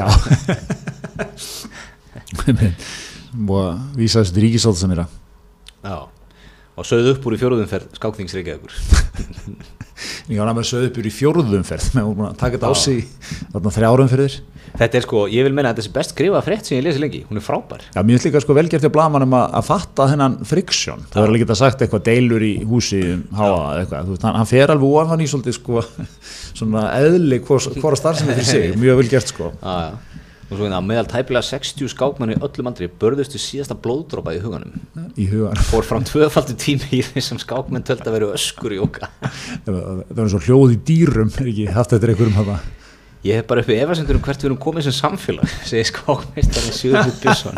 og 3.47 3.61
að 3.61 3.81
vísa 3.97 4.21
þessu 4.21 4.35
til 4.37 4.45
ríkisáldsamira 4.47 5.05
Já, 5.85 5.99
og 6.77 6.87
sögðu 6.89 7.15
upp 7.17 7.27
úr 7.29 7.37
í 7.37 7.41
fjóruðumferð 7.41 7.97
skákþings 7.99 8.37
Reykjavíkur 8.37 8.77
ég 10.33 10.41
var 10.41 10.51
að 10.51 10.59
með 10.59 10.69
sögðu 10.71 10.91
upp 10.91 11.01
úr 11.01 11.09
í 11.09 11.15
fjórðumferð 11.17 11.89
með 11.97 12.27
að 12.27 12.37
taka 12.43 12.59
þetta 12.59 12.71
á 12.71 12.75
sig 12.77 13.07
þarna 13.55 13.75
þrjárum 13.79 14.13
fyrir 14.13 14.39
Þetta 14.77 14.99
er 14.99 15.05
sko, 15.07 15.21
ég 15.33 15.47
vil 15.47 15.55
menna 15.57 15.71
að 15.71 15.79
þetta 15.79 15.89
er 15.89 15.95
best 15.95 16.13
skrifað 16.13 16.45
frétt 16.45 16.69
sem 16.69 16.77
ég 16.77 16.85
lesi 16.85 17.01
lengi, 17.01 17.23
hún 17.29 17.39
er 17.41 17.45
frábær 17.45 17.85
Já, 17.87 18.01
mér 18.03 18.17
finnst 18.17 18.27
líka 18.29 18.43
sko 18.45 18.57
velgert 18.59 18.85
hjá 18.85 18.91
blamanum 18.93 19.37
að, 19.39 19.47
að 19.57 19.65
fatta 19.71 20.09
þennan 20.11 20.35
friksjón. 20.51 21.07
Það 21.07 21.21
verður 21.23 21.33
alveg 21.33 21.45
geta 21.45 21.57
sagt 21.63 21.85
eitthvað 21.85 22.05
deilur 22.11 22.45
í 22.45 22.53
húsi 22.69 23.01
um 23.15 23.23
háa 23.39 23.55
eitthvað. 23.79 24.11
Þú 24.11 24.17
veist, 24.17 24.27
hann, 24.27 24.39
hann 24.43 24.51
fer 24.51 24.75
alveg 24.75 24.99
ofan 25.01 25.25
í 25.25 25.31
svolítið 25.33 25.57
sko 25.57 25.85
svona 26.61 26.85
eðli 26.99 27.41
hvora, 27.47 28.01
starfsemi 28.03 28.37
fyrir 28.37 28.51
sig. 28.51 28.69
Mjög 28.83 29.01
vel 29.01 29.09
gert 29.15 29.33
sko. 29.33 29.53
Já, 29.63 29.77
já. 29.87 30.26
Og 30.47 30.55
svo 30.55 30.63
hérna, 30.63 30.79
meðal 30.85 31.09
tæpilega 31.11 31.43
60 31.43 31.91
skákmann 31.91 32.31
í 32.31 32.39
öllum 32.39 32.69
andri 32.71 32.87
börðustu 32.87 33.41
síðasta 33.43 33.75
blóðdrópa 33.83 34.37
í 34.37 34.39
huganum. 34.45 34.77
Í 35.19 35.27
hugan. 35.33 35.59
Fór 35.67 35.87
fram 35.89 36.07
tvöfaldi 36.07 36.55
tími 36.63 37.01
í 37.01 37.03
þessum 37.03 37.41
skákmenn 37.43 37.83
töld 37.87 38.05
að 38.07 38.15
vera 38.15 38.29
öskur 38.37 38.77
í 38.77 38.79
oka. 38.79 39.11
Það 39.67 39.81
var 39.81 40.23
eins 40.23 40.37
og 40.39 40.47
hljóð 40.47 40.77
í 40.77 40.81
dýrum, 40.87 41.33
er 41.35 41.51
ekki 41.51 41.67
haft 41.75 41.97
eftir 41.97 42.15
einhverjum 42.15 42.39
hafa. 42.39 42.61
Ég 43.27 43.41
hef 43.41 43.47
bara 43.49 43.63
uppi 43.65 43.75
efasendur 43.81 44.19
um 44.19 44.23
hvert 44.23 44.43
við 44.43 44.51
erum 44.51 44.59
komið 44.63 44.87
sem 44.87 44.95
samfélag 44.95 45.55
segir 45.67 45.89
skákmeistarinn 45.89 46.77
Sigurður 46.77 47.17
Björnsson 47.23 47.57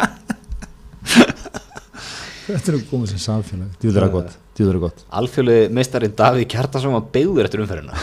Þetta 2.49 2.73
er 2.73 2.79
komið 2.89 3.11
sem 3.13 3.21
samfélag, 3.21 3.75
djúður 3.83 4.07
er 4.07 4.13
gott, 4.15 4.39
gott. 4.85 5.03
Alþjóðlega 5.21 5.75
meistarinn 5.77 6.15
Davíð 6.17 6.49
Kjartason 6.55 6.95
var 6.97 7.11
beigður 7.13 7.49
eftir 7.51 7.65
umferðina 7.65 8.01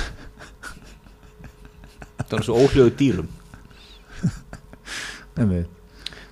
Það 2.20 2.36
var 2.36 2.46
svo 2.46 2.60
óhljóðu 2.62 2.94
dýrum 3.00 3.32
Einmitt. 5.36 5.82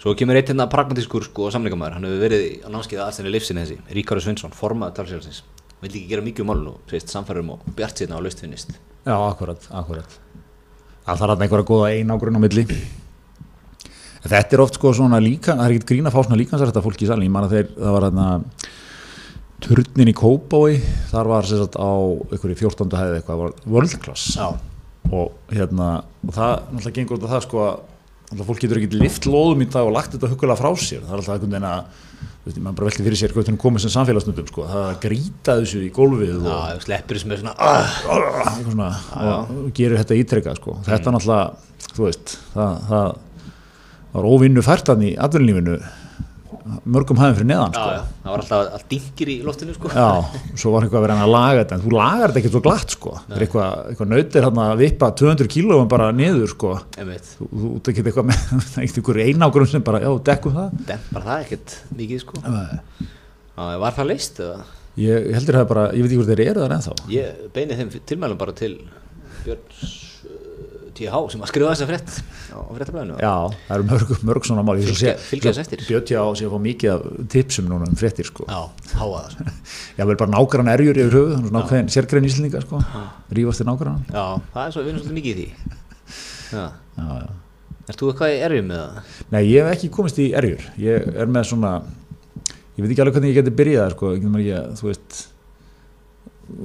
Svo 0.04 0.12
kemur 0.20 0.36
eitt 0.36 0.50
hérna 0.52 0.66
pragmatískur 0.68 1.24
sko 1.30 1.48
samlingamæður, 1.54 1.94
hann 1.96 2.06
hefur 2.10 2.24
verið 2.26 2.42
á 2.64 2.70
námskeiða 2.74 3.06
aðstæðinni 3.08 3.32
livsinni 3.32 3.62
þessi, 3.64 3.78
Ríkari 3.96 4.24
Svinsson, 4.24 4.52
formaður 4.52 4.98
talsélsins, 4.98 5.38
vildi 5.80 6.02
ekki 6.02 6.10
gera 6.10 6.26
mikið 6.26 6.44
um 6.44 6.50
málun 6.52 6.74
og 6.74 6.92
segist 6.92 7.14
samfærum 7.14 7.54
og 7.56 7.70
bjart 7.78 8.02
sérna 8.02 8.20
á 8.20 8.24
laustfinnist. 8.26 8.76
Já, 9.08 9.16
akkurat, 9.16 9.70
akkurat. 9.72 10.18
Það 11.06 11.22
þarf 11.22 11.36
að 11.36 11.46
einhverja 11.46 11.70
góða 11.70 11.94
einágrun 11.96 12.40
á 12.40 12.44
milli. 12.44 12.66
Þetta 14.24 14.58
er 14.58 14.64
oft 14.64 14.80
sko 14.80 14.92
svona 14.96 15.22
líka, 15.24 15.56
það 15.56 15.64
er 15.64 15.78
ekkert 15.78 15.90
grín 15.94 16.12
að 16.12 16.18
fá 16.18 16.20
svona 16.24 16.40
líkansrætta 16.40 16.84
fólki 16.84 17.08
í 17.08 17.10
salin, 17.14 17.28
ég 17.28 17.36
man 17.36 17.48
að 17.48 17.56
þeir, 17.56 17.72
það 17.80 17.96
var 17.96 18.08
hérna 18.10 18.28
turnin 19.64 20.12
í 20.12 20.16
Kópái, 20.20 20.78
þar 21.14 21.32
var 21.32 21.48
sagt 21.48 21.80
á 21.80 21.92
einhverju 22.28 22.60
14. 22.60 22.92
hæði 23.00 23.18
eitthvað, 23.22 23.42
var 23.46 23.58
world 23.72 23.98
class 24.04 24.36
Já. 24.36 24.52
og 25.12 25.52
hérna, 25.52 25.90
og 26.28 26.36
það 26.36 26.54
náttúrulega 26.60 26.98
gengur 27.00 27.20
út 27.20 27.28
af 27.28 27.36
það 27.38 27.46
sko 27.48 27.64
að 27.64 27.82
náttúrulega 28.34 28.50
fólk 28.50 28.64
getur 28.64 28.82
ekki 28.82 29.00
lift 29.02 29.28
lóðum 29.30 29.64
í 29.64 29.70
dag 29.70 29.88
og 29.88 29.94
lagt 29.96 30.16
þetta 30.16 30.32
hugulega 30.32 30.60
frá 30.60 30.72
sér, 30.82 31.04
það 31.06 31.14
er 31.14 31.22
alltaf 31.22 31.36
einhvern 31.38 31.54
veginn 31.54 31.70
að 31.70 31.82
veist, 32.44 32.60
maður 32.60 32.78
bara 32.80 32.90
velti 32.90 33.06
fyrir 33.08 33.20
sér 33.20 33.34
hvernig 33.36 33.60
komið 33.62 33.86
sem 33.86 33.94
samfélagsnundum 33.94 34.48
sko, 34.50 34.66
það 34.68 34.82
er 34.84 34.94
að 34.94 35.02
grýta 35.06 35.58
þessu 35.62 35.84
í 35.84 35.92
gólfið 35.96 36.40
og 36.42 36.48
Já, 36.52 36.80
sleppur 36.84 37.22
sem 37.22 37.34
er 37.36 37.44
svona, 37.44 37.54
eitthvað 37.58 38.72
svona, 38.72 38.90
og, 39.24 39.54
og 39.64 39.74
gerir 39.78 40.02
þetta 40.02 40.20
ítrekka 40.20 40.56
sko. 40.60 40.78
þetta 40.88 41.14
náttúrulega, 41.16 41.74
þú 41.94 42.08
veist 42.08 42.38
það, 42.56 42.80
það 42.90 43.12
var 44.14 44.30
óvinnu 44.34 44.66
færtan 44.66 45.06
í 45.08 45.14
atvinnulífinu 45.18 45.78
mörgum 46.96 47.20
hæðum 47.20 47.38
fyrir 47.40 47.50
neðan 47.50 47.74
já, 47.74 47.80
sko. 47.80 47.94
já, 47.94 48.20
það 48.24 48.34
var 48.34 48.44
alltaf 48.44 48.76
all 48.78 48.86
dingir 48.94 49.32
í 49.34 49.38
loftinu 49.48 49.76
sko. 49.78 49.92
Já, 49.94 50.44
svo 50.62 50.74
var 50.76 50.86
eitthvað 50.86 51.00
að 51.00 51.06
vera 51.08 51.18
hann 51.18 51.26
að 51.26 51.34
laga 51.34 51.58
þetta 51.64 51.78
en 51.78 51.84
þú 51.86 51.96
lagar 51.96 52.34
þetta 52.34 52.42
ekki 52.44 52.54
svo 52.54 52.64
glatt 52.68 52.96
sko. 52.98 53.16
Það 53.24 53.36
er 53.38 53.48
eitthvað, 53.48 53.82
eitthvað 53.94 54.14
nautir 54.14 54.48
hann 54.48 54.62
að 54.66 54.84
vippa 54.84 55.10
200 55.24 55.52
kílóum 55.56 55.90
bara 55.92 56.12
niður 56.16 56.54
sko. 56.54 56.76
Þú, 56.94 57.50
þú 57.50 57.94
ekki 57.94 58.06
eitthvað 58.06 58.30
með 58.30 58.54
eitthvað 58.84 59.24
einágrum 59.26 59.70
sem 59.74 59.84
bara, 59.86 60.04
já, 60.06 60.12
dekkum 60.32 60.56
það 60.60 60.80
Dempar 60.88 61.28
það 61.28 61.44
ekkert 61.48 61.76
mikið 62.00 62.24
sko. 62.24 62.46
Já, 62.46 63.68
var 63.84 64.00
það 64.00 64.10
leist 64.14 64.42
eða? 64.44 64.64
ég 65.00 65.30
heldur 65.34 65.58
það 65.58 65.70
bara, 65.72 65.84
ég 65.94 66.04
veit 66.06 66.12
ekki 66.12 66.20
hvort 66.22 66.32
þeir 66.32 66.44
eru 66.46 66.64
þar 66.64 66.76
ennþá 66.78 66.96
Ég 67.14 67.46
beini 67.56 67.78
þeim 67.80 67.94
tilmælum 68.10 68.40
bara 68.40 68.54
til 68.58 68.76
Björns 69.44 69.94
TH 70.98 71.20
sem 71.34 71.42
að 71.44 71.50
skrifa 71.52 71.72
þessa 71.74 71.88
frétt 71.90 72.10
á 72.54 72.60
fréttablaðinu. 72.78 73.16
Já, 73.24 73.34
það 73.68 73.76
eru 73.78 73.86
mörg, 73.90 74.12
mörg 74.30 74.48
svona 74.50 74.64
mál 74.68 74.78
Ég 74.80 74.86
svo 74.88 74.94
Fylgja- 74.94 75.14
sé- 75.18 75.30
fylgja 75.32 75.50
svo 75.50 75.54
þess 75.54 75.64
eftir. 75.66 75.84
Björn 75.88 76.06
já 76.14 76.22
sé 76.40 76.46
að 76.48 76.54
fá 76.54 76.60
mikið 76.68 76.90
af 76.94 77.02
tipsum 77.34 77.66
núna 77.72 77.88
um 77.90 77.96
fréttir 78.00 78.26
sko. 78.30 78.46
Já, 78.48 78.62
háa 78.94 79.22
það. 79.24 79.52
Já, 79.98 80.04
vel 80.06 80.18
bara 80.22 80.32
nágrann 80.36 80.72
erjur 80.74 81.00
yfir 81.04 81.16
höfuð, 81.18 81.34
þannig 81.38 81.50
svona 81.52 81.64
ákveðin 81.66 81.90
sérgrein 81.98 82.28
íslendinga, 82.30 82.62
sko, 82.68 82.84
rífast 83.40 83.64
til 83.64 83.68
nágrann. 83.72 84.04
Já, 84.14 84.26
það 84.54 84.64
er 84.68 84.72
svo, 84.78 84.84
við 84.86 84.94
erum 84.94 85.02
svolítið 85.02 85.18
mikið 85.20 85.34
í 85.34 85.38
því. 85.42 85.48
Já. 86.54 86.66
Já, 86.98 87.08
já. 87.24 87.28
Erst 87.90 88.00
þú 88.00 88.12
eitthvað 88.14 88.32
í 88.32 88.42
erfið 88.48 88.66
með 88.70 88.78
það? 88.84 89.12
Nei, 89.34 89.42
ég 89.50 89.66
hef 89.66 89.74
ekki 89.76 89.90
komist 89.98 90.20
í 90.24 90.30
erjur, 90.40 90.62
ég 90.80 91.10
er 91.20 91.28
með 91.28 91.50
svona, 91.50 91.72
ég 92.78 92.86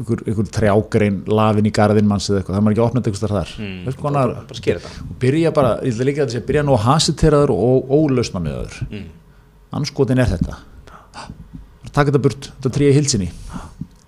ykkur, 0.02 0.22
ykkur 0.32 0.48
trjágrein, 0.54 1.18
lafin 1.30 1.68
í 1.68 1.72
garðin 1.74 2.08
manns 2.10 2.28
eða 2.30 2.40
eitthvað, 2.42 2.56
það 2.58 2.66
er 2.68 2.72
ekki 2.74 2.82
að 2.82 2.86
opna 2.88 3.00
þetta 3.00 3.12
eitthvað 3.12 3.34
þar. 3.36 3.52
Mm, 3.62 3.76
Veist 3.88 4.00
konar, 4.02 4.32
bara 4.50 4.58
skera 4.60 4.82
þetta. 4.84 5.04
og 5.08 5.18
byrja 5.22 5.52
bara, 5.58 5.70
ég 5.86 5.94
ætla 5.94 6.08
líka 6.08 6.24
að 6.24 6.32
þessi, 6.32 6.46
byrja 6.48 6.64
nú 6.66 6.74
að 6.76 6.84
hasiteraður 6.88 7.52
og 7.54 7.92
öður. 8.54 8.80
Mm. 8.90 9.06
Anskotin 9.78 10.18
er 10.24 10.32
þetta. 10.34 10.58
Takk 11.92 12.10
þetta 12.10 12.22
burt, 12.22 12.50
þetta 12.58 12.74
tríja 12.74 12.96
hilsinni. 12.98 13.30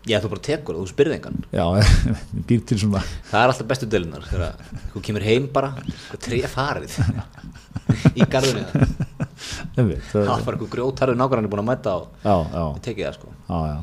Já, 0.09 0.17
þú 0.23 0.31
bara 0.33 0.41
tekur 0.47 0.77
það, 0.79 0.85
þú 0.87 0.91
spyrði 0.95 1.17
engan. 1.19 1.35
Já, 1.53 1.65
býr 2.49 2.63
til 2.71 2.79
svona, 2.81 3.03
Það 3.29 3.43
er 3.43 3.51
alltaf 3.53 3.67
bestu 3.69 3.89
dölunar 3.93 4.23
þegar 4.31 4.55
þú 4.95 5.03
kemur 5.09 5.27
heim 5.27 5.49
bara 5.53 5.75
og 6.15 6.23
treja 6.25 6.49
farið 6.49 6.95
í 8.21 8.25
garðinu 8.31 8.65
það. 8.71 8.95
Það 10.11 10.27
var 10.29 10.43
bara 10.45 10.57
eitthvað 10.57 10.71
grjótarður 10.73 11.19
nákvæmlega 11.21 11.51
búin 11.53 11.63
að 11.63 11.69
mæta 11.69 11.93
og 11.99 12.25
já, 12.25 12.35
já. 12.55 12.65
tekið 12.87 13.07
það 13.07 13.15
sko. 13.19 13.33
Já, 13.51 13.59
já. 13.67 13.77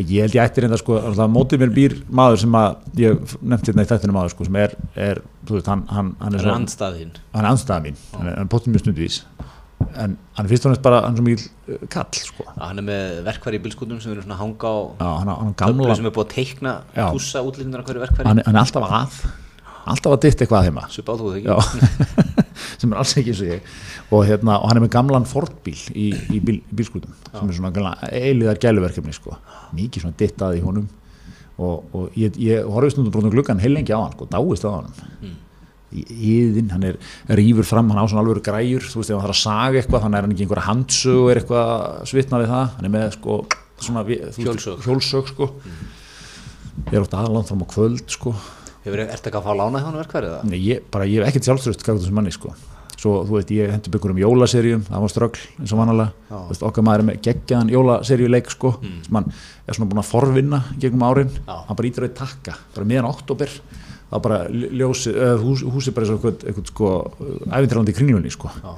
Ég 0.00 0.24
held 0.24 0.36
ég 0.36 0.42
ætti 0.44 0.64
reynda 0.64 0.78
sko, 0.80 0.98
alltaf, 1.10 1.30
mótið 1.34 1.62
mér 1.64 1.72
býr 1.76 1.96
maður 2.20 2.42
sem 2.44 2.58
að 2.60 3.00
ég 3.02 3.34
nefndi 3.52 3.72
hérna 3.72 3.84
í 3.86 3.90
þættinu 3.90 4.16
maður 4.16 4.34
sko, 4.34 4.46
sem 4.48 4.58
er, 4.62 4.76
er 5.08 5.22
þú 5.48 5.58
veist, 5.58 5.70
hann, 5.70 5.82
hann, 5.90 6.12
hann 6.22 6.34
er 6.34 6.40
Það 6.40 6.46
er 6.46 6.48
svo, 6.50 6.58
andstaðinn. 6.60 7.12
hann 7.34 7.44
er 7.44 7.50
andstæða 7.50 7.84
mín, 7.86 8.00
hann 8.16 8.30
er, 8.32 8.38
er 8.44 8.50
potið 8.54 8.74
mjög 8.76 8.84
stundvís, 8.86 9.20
en 9.98 10.16
hann 10.36 10.46
er 10.46 10.50
fyrst 10.50 10.66
og 10.66 10.72
næst 10.74 10.82
bara, 10.84 11.00
hann 11.06 11.16
svo 11.18 11.24
mikil 11.26 11.46
uh, 11.74 11.84
kall, 11.92 12.08
sko. 12.14 12.46
Hann 12.60 12.78
er 12.82 12.86
með 12.86 13.20
verkværi 13.26 13.58
í 13.60 13.62
bilskutum 13.64 14.00
sem 14.02 14.12
eru 14.14 14.22
svona 14.24 14.36
að 14.36 14.42
hanga 14.44 14.70
á 14.70 14.76
gamla, 15.58 15.96
sem 15.98 16.06
er 16.10 16.14
búið 16.16 16.26
að 16.26 16.34
teikna, 16.36 16.74
tússa 17.14 17.42
útlýndunar 17.46 17.84
hverju 17.86 18.02
verkværi. 18.04 18.28
hann, 18.28 18.42
hann 18.46 18.56
er 18.58 18.62
alltaf 18.62 18.86
að, 19.00 19.18
alltaf 19.90 20.14
að 20.16 20.20
ditt 20.26 20.44
eitthvað 20.44 20.68
heima, 20.68 20.86
sem 22.80 22.92
er 22.92 23.00
alls 23.02 23.16
ekki 23.18 23.34
eins 23.34 23.42
og 23.44 23.50
ég, 23.50 23.74
og 24.10 24.24
hérna, 24.28 24.56
og 24.60 24.70
hann 24.70 24.80
er 24.80 24.86
með 24.86 24.92
gamlan 24.94 25.28
Ford-bíl 25.28 25.76
í, 25.94 26.08
í, 26.30 26.40
bíl, 26.44 26.60
í 26.60 26.78
bílskutum, 26.80 27.12
sem 27.32 27.50
er 27.50 27.58
svona 27.58 27.94
eiliðar 28.10 28.60
gæluverkefni, 28.62 29.14
sko, 29.16 29.36
mikið 29.76 30.06
svona 30.06 30.18
dittað 30.20 30.58
í 30.60 30.64
honum, 30.64 30.88
og, 31.60 31.84
og 31.96 32.16
ég, 32.20 32.36
ég 32.40 32.64
stundum 32.94 33.12
brúnum 33.12 33.32
gluggan 33.34 33.60
heilengi 33.60 33.92
á 33.92 34.00
hann, 34.00 34.14
sko, 34.16 34.28
dáist 34.32 34.64
á 34.64 34.70
hann, 34.78 34.92
Mm. 35.20 35.36
Íðinn, 35.92 36.70
hann 36.74 36.84
er 36.86 36.98
rýfur 37.38 37.66
fram, 37.66 37.90
hann 37.90 38.00
á 38.02 38.06
svona 38.10 38.22
alveg 38.24 38.42
græjur, 38.46 38.86
þú 38.86 39.00
veist, 39.02 39.10
ef 39.10 39.16
hann 39.18 39.24
þarf 39.26 39.36
að 39.36 39.40
saga 39.42 39.80
eitthvað, 39.80 40.04
þannig 40.06 40.18
er 40.20 40.26
hann 40.26 40.34
ekki 40.36 40.46
einhverja 40.46 40.66
handsög 40.68 41.18
og 41.24 41.30
er 41.32 41.40
eitthvað 41.42 41.74
svitna 42.12 42.40
við 42.42 42.52
það, 42.54 42.66
hann 42.76 42.88
er 42.90 42.94
með 42.94 43.06
sko, 43.16 43.38
svona, 43.80 44.04
Hjólsög. 44.38 44.82
hjólsög 44.86 45.30
sko. 45.34 45.50
ég 46.86 46.96
er 46.96 47.04
oft 47.04 47.14
aðlangt 47.18 47.50
fram 47.50 47.64
á 47.64 47.68
kvöld 47.74 48.10
sko. 48.14 48.34
Hefur 48.84 49.02
ert 49.04 49.26
ekki 49.28 49.36
að 49.36 49.44
fá 49.44 49.52
lánað 49.58 49.84
hann 49.84 49.98
verkværi 50.00 50.28
það? 50.32 50.44
Nei, 50.48 50.60
ég, 50.64 50.84
bara, 50.92 51.04
ég 51.10 51.20
hef 51.20 51.28
ekkert 51.34 51.48
sjálfströst 51.50 51.82
gæt 51.84 51.98
þessum 51.98 52.16
manni 52.16 52.32
sko. 52.32 52.54
svo, 53.00 53.22
þú 53.24 53.32
veist, 53.38 53.50
ég 53.56 53.70
hendur 53.72 53.92
byggur 53.94 54.12
um 54.12 54.18
jólaserjum 54.20 54.82
það 54.84 55.00
var 55.04 55.08
ströggl 55.12 55.44
eins 55.60 55.70
og 55.72 55.78
vanalega. 55.80 56.12
Þú 56.28 56.40
veist, 56.50 56.64
okkar 56.68 56.84
maður 56.84 57.00
er 57.00 57.06
með 57.08 57.20
geggjaðan 57.24 57.70
jólaserjuleik 57.72 58.50
sko, 58.52 58.72
sem 59.06 59.16
hann 59.16 59.30
er 59.66 59.76
svona 59.78 59.88
búin 59.88 60.02
að 60.02 60.08
forvinna 60.10 60.58
gegnum 60.82 61.04
árin, 61.08 61.30
Já. 61.46 61.54
hann 61.68 61.76
bara 61.78 61.88
ítur 61.88 62.04
að 62.08 62.14
takka 62.20 62.56
bara 62.74 62.88
miðan 62.92 63.08
oktober 63.08 63.48
þá 64.10 64.16
bara 64.24 64.38
ljósi, 64.50 65.12
hús, 65.42 65.64
húsi 65.70 65.94
bara 65.94 66.06
eins 66.06 66.14
og 66.14 66.18
eitthvað, 66.20 66.46
eitthvað 66.50 66.70
sko, 66.72 66.92
æfintirandi 67.50 67.94
í 67.94 67.98
kringlunni 67.98 68.32
sko. 68.34 68.50
Já. 68.60 68.72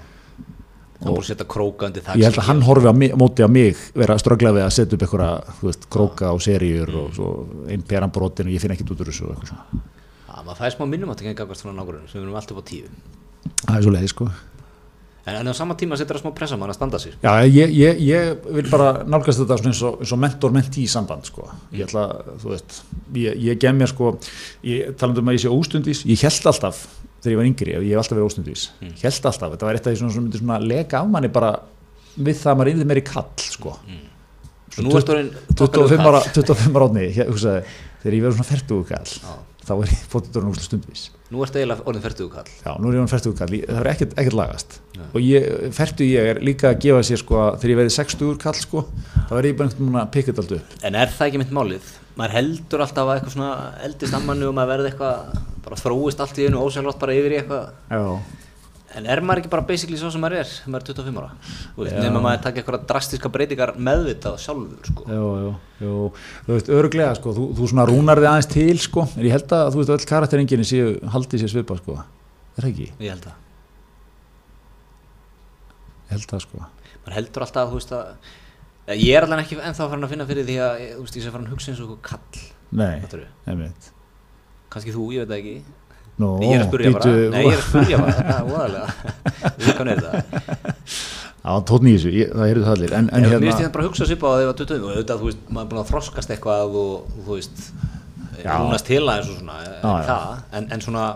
Það 1.02 1.08
er 1.08 1.16
búin 1.16 1.24
að 1.24 1.30
setja 1.32 1.46
króka 1.50 1.88
undir 1.88 2.04
það. 2.06 2.20
ég 2.20 2.28
held 2.28 2.38
að 2.38 2.46
hann 2.46 2.60
horfi 2.62 2.86
á, 2.86 2.94
mig, 2.94 3.14
móti 3.18 3.42
á 3.42 3.50
mig 3.50 3.80
vera 3.98 4.14
að 4.14 4.22
ströggla 4.22 4.52
við 4.54 4.66
að 4.68 4.74
setja 4.76 4.98
upp 4.98 5.64
veist, 5.64 5.88
króka 5.90 6.30
og 6.30 6.44
seríur 6.44 6.92
og 7.00 7.16
svo 7.16 7.30
einn 7.66 7.82
peran 7.82 8.12
brotin 8.14 8.46
og 8.46 8.54
ég 8.54 8.62
finn 8.62 8.76
ekkert 8.76 8.94
út 8.94 9.02
úr 9.02 9.10
þessu 9.10 9.26
og 9.26 9.32
eitthvað 9.34 9.50
svona. 9.50 9.82
Já, 10.28 10.36
maður 10.46 10.60
fæði 10.60 10.76
smá 10.76 10.84
minnum 10.92 11.10
að 11.10 11.18
það 11.24 11.32
gengast 11.32 11.64
svona 11.64 11.74
nákvæmlega 11.80 12.12
sem 12.12 12.20
við 12.20 12.28
erum 12.28 12.38
alltaf 12.38 12.62
á 12.62 12.64
tíu. 12.70 12.92
það 13.66 13.74
er 13.74 13.82
svo 13.82 13.94
leiði 13.96 14.12
sko 14.14 14.28
En, 15.22 15.36
en 15.38 15.50
á 15.50 15.54
sama 15.54 15.76
tíma 15.78 15.94
setur 15.98 16.18
það 16.18 16.24
smá 16.24 16.32
pressa 16.34 16.56
á 16.58 16.60
mann 16.60 16.72
að 16.72 16.78
standa 16.80 16.98
sig. 16.98 17.12
Já, 17.22 17.46
ég, 17.46 17.70
ég, 17.78 18.00
ég 18.02 18.46
vil 18.56 18.66
bara 18.72 19.04
nálgast 19.06 19.38
þetta 19.38 19.58
eins 19.60 19.82
og, 19.86 20.00
og 20.02 20.18
mentor-mentí 20.18 20.86
samband 20.90 21.28
sko. 21.30 21.46
ég 21.70 21.86
ætla, 21.86 22.08
þú 22.42 22.50
veist 22.50 22.80
ég, 23.14 23.38
ég 23.38 23.60
gef 23.62 23.76
mér 23.78 23.92
sko, 23.92 24.16
ég 24.66 24.96
talandi 24.98 25.22
um 25.22 25.30
að 25.30 25.38
ég 25.38 25.44
sé 25.44 25.52
óstundvís, 25.52 26.02
ég 26.10 26.24
held 26.26 26.48
alltaf 26.50 26.82
þegar 27.22 27.34
ég 27.34 27.38
var 27.38 27.50
yngri, 27.52 27.76
ég 27.76 27.92
hef 27.92 28.02
alltaf 28.02 28.18
verið 28.18 28.30
óstundvís 28.32 28.64
mm. 28.80 28.96
held 29.04 29.28
alltaf, 29.30 29.54
þetta 29.54 29.68
var 29.68 29.78
eitt 29.78 29.86
af 29.86 29.94
því 29.94 30.10
sem 30.16 30.26
myndi 30.26 30.66
leka 30.72 31.04
af 31.04 31.12
manni 31.14 31.30
bara 31.30 31.52
við 32.16 32.40
það 32.42 32.52
að 32.52 32.58
maður 32.58 32.72
yfir 32.74 32.90
meir 32.90 33.00
í 33.00 33.06
kall 33.06 33.46
sko. 33.46 33.76
Er 34.72 35.04
stórin 35.04 35.30
25 35.54 36.10
ára 36.10 36.26
25 36.32 36.76
ára 36.80 36.90
átni, 36.90 37.06
þegar 37.14 38.16
ég 38.16 38.26
verið 38.26 38.36
svona 38.40 38.50
fertugu 38.50 38.86
kall. 38.90 39.16
Þá 39.66 39.72
er 39.78 39.90
ég 39.94 40.04
fóttuturinn 40.12 40.50
úrslega 40.52 40.68
stundvís 40.70 41.02
Nú 41.32 41.40
ertu 41.46 41.56
eiginlega 41.62 41.86
orðin 41.88 42.02
færtugu 42.04 42.28
kall. 42.34 42.48
Já, 42.60 42.72
nú 42.76 42.90
er 42.90 42.96
ég 42.98 43.00
hann 43.00 43.08
fertugu 43.08 43.36
kall, 43.38 43.54
ég- 43.56 43.64
það 43.70 43.78
er 43.80 43.88
ekkert, 43.94 44.10
ekkert 44.20 44.36
lagast 44.36 44.74
og 45.12 45.20
ég, 45.24 45.46
fertugu 45.72 46.08
ég 46.12 46.28
er 46.34 46.40
líka 46.44 46.68
að 46.74 46.82
gefa 46.84 47.00
sér 47.08 47.20
sko, 47.22 47.38
þegar 47.62 47.72
ég 47.72 47.78
verið 47.80 47.94
60 47.96 48.34
kall 48.42 48.58
sko, 48.60 48.82
þá 49.30 49.32
er 49.38 49.48
ég 49.48 49.56
bara 49.56 49.70
einhvern 49.70 49.86
veginn 49.88 50.00
að 50.02 50.10
pikka 50.18 50.34
þetta 50.34 50.44
allt 50.44 50.54
upp 50.58 50.84
En 50.90 50.98
er 51.00 51.14
það 51.16 51.30
ekki 51.30 51.40
mitt 51.40 51.54
málið? 51.56 51.88
Maður 52.20 52.34
heldur 52.36 52.84
alltaf 52.84 53.08
að 53.08 53.14
eitthvað 53.16 53.34
svona 53.38 53.52
eldist 53.88 54.18
ammannu 54.18 54.50
og 54.50 54.54
maður 54.58 54.72
verði 54.74 54.90
eitthvað, 54.92 55.40
bara 55.64 55.80
þróist 55.80 56.20
allt 56.26 56.40
í 56.42 56.46
einu 56.50 56.60
ósælvátt 56.66 57.00
bara 57.00 57.14
yfir 57.16 57.32
í 57.32 57.38
eitthvað. 57.40 57.70
Já, 57.88 58.02
En 58.93 59.07
er 59.09 59.22
maður 59.24 59.40
ekki 59.43 59.51
bara 59.53 59.64
basically 59.64 59.97
svo 59.97 60.11
sem 60.12 60.20
maður 60.20 60.43
er, 60.43 60.49
þegar 60.53 60.72
maður 60.74 60.82
er 60.82 60.97
25 60.99 61.20
ára? 61.22 61.30
Já. 61.88 62.01
nema 62.03 62.20
maður 62.20 62.40
taka 62.45 62.61
eitthvað 62.61 62.82
drastiska 62.90 63.30
breytingar 63.32 63.72
meðvitað 63.80 64.34
sjálfur, 64.43 64.90
sko. 64.90 65.07
já, 65.09 65.22
já, 65.22 65.53
já, 65.80 65.93
þú 66.49 66.53
veist, 66.53 66.68
örglega 66.80 67.14
sko, 67.16 67.32
þú, 67.38 67.47
þú 67.57 67.68
svona 67.72 67.86
rúnar 67.88 68.20
þið 68.20 68.28
aðeins 68.32 68.51
til 68.53 68.76
sko, 68.84 69.07
en 69.16 69.24
ég 69.24 69.32
held 69.36 69.55
að 69.57 69.70
þú 69.72 69.80
veist, 69.80 69.93
öll 69.97 70.09
karakterenginni 70.12 70.66
séu, 70.68 70.90
haldi 71.14 71.40
sér 71.40 71.53
svipa 71.55 71.78
sko, 71.80 71.97
er 72.03 72.66
það 72.66 72.68
ekki? 72.74 72.88
Ég 73.07 73.14
held 73.14 73.24
það. 73.30 73.38
Ég 76.03 76.12
held 76.16 76.28
það 76.34 76.45
sko. 76.45 76.57
Maður 77.07 77.16
heldur 77.16 77.47
alltaf, 77.47 77.72
þú 77.72 77.80
veist 77.80 77.97
að, 77.97 78.05
ég 78.99 79.16
er 79.16 79.24
allan 79.28 79.40
ekki 79.47 79.57
ennþá 79.62 79.88
farin 79.88 80.05
að 80.05 80.12
finna 80.12 80.28
fyrir 80.28 80.49
því 80.51 80.59
að, 80.66 80.84
þú 80.99 81.07
veist, 81.07 81.16
ég 81.16 81.24
sé 81.24 81.32
farin 81.32 81.49
að 81.49 81.57
hugsa 81.57 81.72
eins 81.72 81.80
og 81.80 81.97
eitthvað 81.97 82.05
kall, 82.12 82.45
Nei, 82.72 83.01
þú, 86.20 86.28
ég 86.42 86.52
það 86.52 86.52
ég 86.52 86.58
er 86.58 86.62
að 86.62 86.68
spurja 86.68 86.92
bara, 86.92 87.14
nei, 87.32 87.42
ég 87.42 87.52
er 87.52 87.58
að 87.58 87.66
spurja 87.66 87.98
bara, 88.02 88.14
það 88.18 88.36
er 88.36 88.44
óðarlega, 88.52 88.86
við 89.58 89.76
kannu 89.78 89.94
er 89.94 90.02
það. 90.06 90.16
Já, 91.42 91.52
tótt 91.66 91.82
nýjus, 91.86 92.04
það 92.06 92.46
heyrðu 92.46 92.66
það 92.66 92.74
allir. 92.76 92.92
En, 92.94 93.08
en 93.08 93.16
En 93.16 93.24
mér 93.24 93.32
finnst 93.32 93.48
hérna, 93.48 93.64
ég 93.66 93.72
bara 93.74 93.82
að 93.82 93.88
hugsa 93.90 94.06
sér 94.06 94.20
á 94.22 94.30
því 94.30 94.46
að 94.46 94.60
20 94.60 94.84
og 94.86 94.92
auðvitað, 94.92 95.22
þú 95.22 95.30
veist, 95.30 95.42
maður 95.48 95.64
er 95.64 95.70
búin 95.72 95.82
að 95.82 95.90
þroskast 95.90 96.34
eitthvað 96.36 96.76
og, 96.82 97.16
þú 97.26 97.38
veist, 97.38 97.64
Já. 98.42 98.52
rúnast 98.60 98.86
til 98.86 99.02
aðeins 99.02 99.32
og 99.32 99.40
svona, 99.40 99.56
en 99.72 100.06
það, 100.06 100.28
en, 100.60 100.68
en 100.76 100.84
svona 100.84 101.06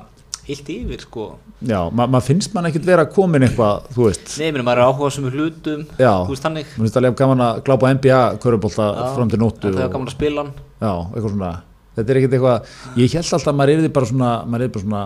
heilt 0.47 0.69
yfir, 0.71 1.05
sko, 1.07 1.29
já, 1.67 1.79
ma 1.91 2.07
maður 2.07 2.27
finnst 2.29 2.53
mann 2.55 2.69
ekkit 2.69 2.85
vera 2.87 3.07
komin 3.11 3.47
eitthvað, 3.47 3.87
þú 3.95 4.09
veist. 4.09 4.35
Nei, 4.43 4.51
maður 4.67 4.83
er 4.83 4.91
áhuga 4.91 5.13
sem 5.15 5.31
hlutum, 5.31 5.87
Já. 5.99 6.13
þú 6.27 6.35
veist, 6.35 6.45
þannig, 6.47 6.75
Mér 6.75 6.85
finnst 6.85 6.99
alveg 7.01 7.17
gaman 7.23 7.47
að 7.47 7.63
glápa 7.67 7.95
NBA 7.97 8.21
körubólta 8.43 8.91
Já, 8.93 9.07
fram 9.17 9.33
til 9.33 9.41
nóttu 9.43 9.73
það 9.73 9.81
er 9.87 9.91
að 9.91 10.53
Já, 10.77 10.93
eitthvað 10.93 11.33
svona 11.33 11.55
Þetta 11.97 12.13
er 12.13 12.21
ekkit 12.21 12.37
eitthvað, 12.37 12.75
ég 13.01 13.17
held 13.17 13.33
alltaf 13.39 13.53
að 13.53 13.59
maður 13.61 13.87
er 13.87 13.95
bara 13.97 14.11
svona 14.11 14.33
maður 14.45 14.67
er 14.67 14.75
bara 14.75 14.85
svona 14.85 15.05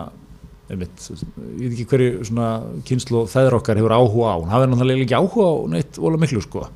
einmitt, 0.71 1.07
ég 1.07 1.65
veit 1.65 1.73
ekki 1.73 1.87
hverju 1.91 2.27
svona 2.29 2.49
kynslu 2.87 3.25
feður 3.31 3.57
okkar 3.59 3.79
hefur 3.79 3.95
áhuga 3.95 4.31
á. 4.31 4.35
Hún 4.39 4.51
hafi 4.51 4.69
náttúrulega 4.71 5.05
ekki 5.05 5.17
áhuga 5.19 5.47
á 5.47 5.53
neitt 5.73 5.99
vola 5.99 6.19
miklu 6.21 6.43
sko. 6.43 6.67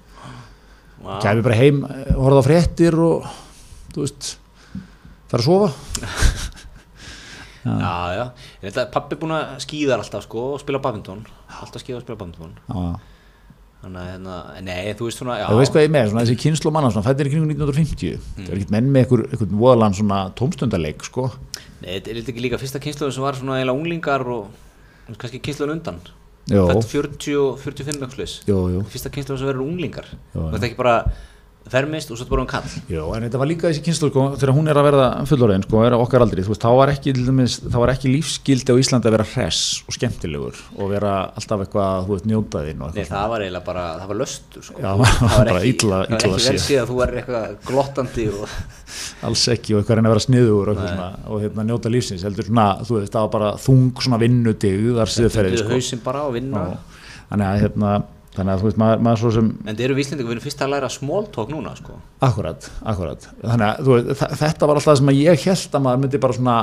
Já. 1.05 1.19
kæmi 1.21 1.43
bara 1.45 1.55
heim, 1.59 1.83
eh, 1.85 2.13
horfða 2.17 2.41
á 2.41 2.47
fréttir 2.47 2.95
og 2.97 3.25
þú 3.93 4.05
veist 4.05 4.29
fara 5.29 5.41
að 5.41 5.45
sofa. 5.45 5.69
Já, 7.65 8.13
já, 8.13 8.25
að 8.69 8.91
pappi 8.93 9.15
er 9.15 9.19
búin 9.23 9.31
að 9.33 9.55
skýða 9.63 9.95
alltaf, 9.97 10.27
sko, 10.27 10.41
og 10.53 10.59
spila 10.61 10.77
badminton, 10.77 11.23
alltaf 11.49 11.81
skýða 11.81 11.97
og 11.97 12.03
spila 12.03 12.19
badminton, 12.19 12.51
Já, 12.69 12.83
þannig 13.85 14.01
að, 14.01 14.07
hérna, 14.09 14.35
nei, 14.65 14.93
þú 14.97 15.07
veist 15.07 15.21
svona, 15.21 15.37
já, 15.37 15.45
þú 15.51 15.59
veist 15.59 15.73
hvað 15.75 15.83
ég 15.83 15.89
er 15.89 15.93
með, 15.93 16.07
svona 16.09 16.23
þessi 16.25 16.37
kynslu 16.41 16.71
manna 16.73 16.91
svona 16.93 17.05
fættir 17.05 17.29
í 17.29 17.33
kringum 17.33 17.51
1950 17.53 18.15
það 18.39 18.47
er 18.49 18.57
ekkit 18.57 18.73
menn 18.73 18.89
með 18.89 19.03
einhver, 19.03 19.23
einhvern 19.29 19.59
voðalan 19.61 19.97
svona 19.99 20.19
tómstundaleik 20.39 21.05
sko. 21.05 21.27
Nei, 21.83 21.89
þetta 21.91 22.13
er 22.15 22.21
ekki 22.23 22.45
líka 22.45 22.61
fyrsta 22.61 22.81
kynsluðum 22.81 23.15
sem 23.15 23.25
var 23.27 23.37
svona 23.37 23.59
eiginlega 23.59 23.77
unglingar 23.77 24.25
og 24.35 25.13
kannski 25.21 25.41
kynsluðun 25.45 25.75
undan, 25.77 26.01
fætt 26.49 26.89
40 26.95 27.37
og 27.43 27.61
45 27.61 28.01
eitthvað 28.07 28.35
jú, 28.49 28.59
jú, 28.73 28.83
fyrsta 28.95 29.13
kynsluðum 29.13 29.43
sem 29.43 29.51
verður 29.51 29.67
unglingar, 29.67 30.09
þú 30.33 30.49
veist 30.55 30.69
ekki 30.71 30.81
bara 30.81 30.97
fermist 31.71 32.11
og 32.13 32.17
svo 32.19 32.27
bara 32.29 32.43
um 32.43 32.47
kall, 32.49 32.65
jú, 32.91 33.03
en 33.17 33.23
þetta 33.25 33.39
var 33.41 33.47
líka 33.49 33.69
þessi 33.71 33.81
kynslu 33.87 34.09
sko, 34.11 34.23
þegar 34.37 34.51
hún 34.53 34.67
er 34.69 34.77
að 34.77 34.85
verða 34.85 35.05
fullorðin 35.29 35.63
sko, 35.65 35.79
er 35.87 35.95
okkar 35.97 36.21
aldrei, 36.25 36.43
þú 36.45 36.51
veist, 36.53 36.61
þá 36.61 36.71
var 36.77 36.91
ekki, 36.93 37.13
til 37.17 37.23
dæmis, 37.25 37.55
þá 37.65 37.77
var 37.81 37.91
ekki 37.95 38.11
lífsgildi 38.13 38.69
á 38.69 38.81
Íslandi 38.83 39.09
að 39.09 39.15
vera 39.17 39.25
hress 39.31 39.61
og 39.89 39.95
skemmtilegur 39.97 40.59
og 40.77 40.91
vera 40.93 41.13
alltaf 41.33 41.63
eitthvað, 41.65 42.05
þú 42.05 42.13
veist, 42.13 42.27
njótaðinn 42.29 42.83
og 42.85 42.93
nei, 42.93 43.01
eitthvað 43.01 43.17
það 43.17 43.33
var 43.33 43.45
eiginlega 43.47 43.65
bara, 43.71 43.85
það 44.03 44.11
var 44.13 44.19
löstur, 44.21 44.67
sko, 44.69 44.77
Já, 44.85 44.91
það 44.93 45.35
var 45.39 45.51
ekki, 45.55 45.73
illa- 45.73 46.01
það 46.05 46.29
var 46.35 46.45
ekki 46.45 46.63
séð 46.67 46.83
að 46.83 46.91
þú 46.93 46.99
var 47.01 47.15
eitthvað 47.23 47.57
glottandi 47.71 48.27
og, 48.29 48.55
alls 49.25 49.45
ekki 49.55 49.73
og 49.75 49.81
eitthvað 49.81 49.95
að 49.95 49.99
reyna 50.03 50.09
að 50.11 50.15
vera 50.15 50.25
sniður 50.29 50.71
og, 50.75 50.83
Nei. 50.85 51.07
og 51.33 51.41
hérna, 51.47 51.65
njóta 51.71 51.91
lífsins 51.91 52.25
heldur 52.29 52.45
svona, 52.51 52.67
þú 52.85 52.99
veist, 52.99 53.13
það 53.15 53.25
var 53.25 53.33
bara 53.39 53.51
þung 53.65 53.87
svona 54.05 54.21
Funduðu 54.21 55.57
sko. 55.65 55.73
þannig 57.25 57.47
að 57.49 57.63
hérna, 57.65 57.91
þannig 58.35 58.53
að 58.53 58.61
þú 58.61 58.67
veist, 58.67 58.79
maður, 58.81 59.03
maður 59.07 59.21
svo 59.21 59.31
sem 59.35 59.49
en 59.65 59.77
þeir 59.77 59.85
eru 59.87 59.97
víslendingu, 59.99 60.29
við 60.29 60.35
erum 60.35 60.45
fyrst 60.45 60.63
að 60.65 60.71
læra 60.73 60.89
small 60.93 61.27
talk 61.35 61.51
núna 61.53 61.73
sko. 61.77 61.97
akkurat, 62.25 62.69
akkurat. 62.83 63.27
Þannig 63.41 63.67
að 63.67 63.89
veist, 63.89 64.23
þetta 64.41 64.69
var 64.69 64.79
alltaf 64.79 64.89
það 64.91 64.99
sem 65.01 65.11
að 65.13 65.19
ég 65.21 65.45
held 65.45 65.77
að 65.79 65.85
maður 65.85 66.01
myndi 66.03 66.21
bara 66.25 66.37
svona, 66.39 66.57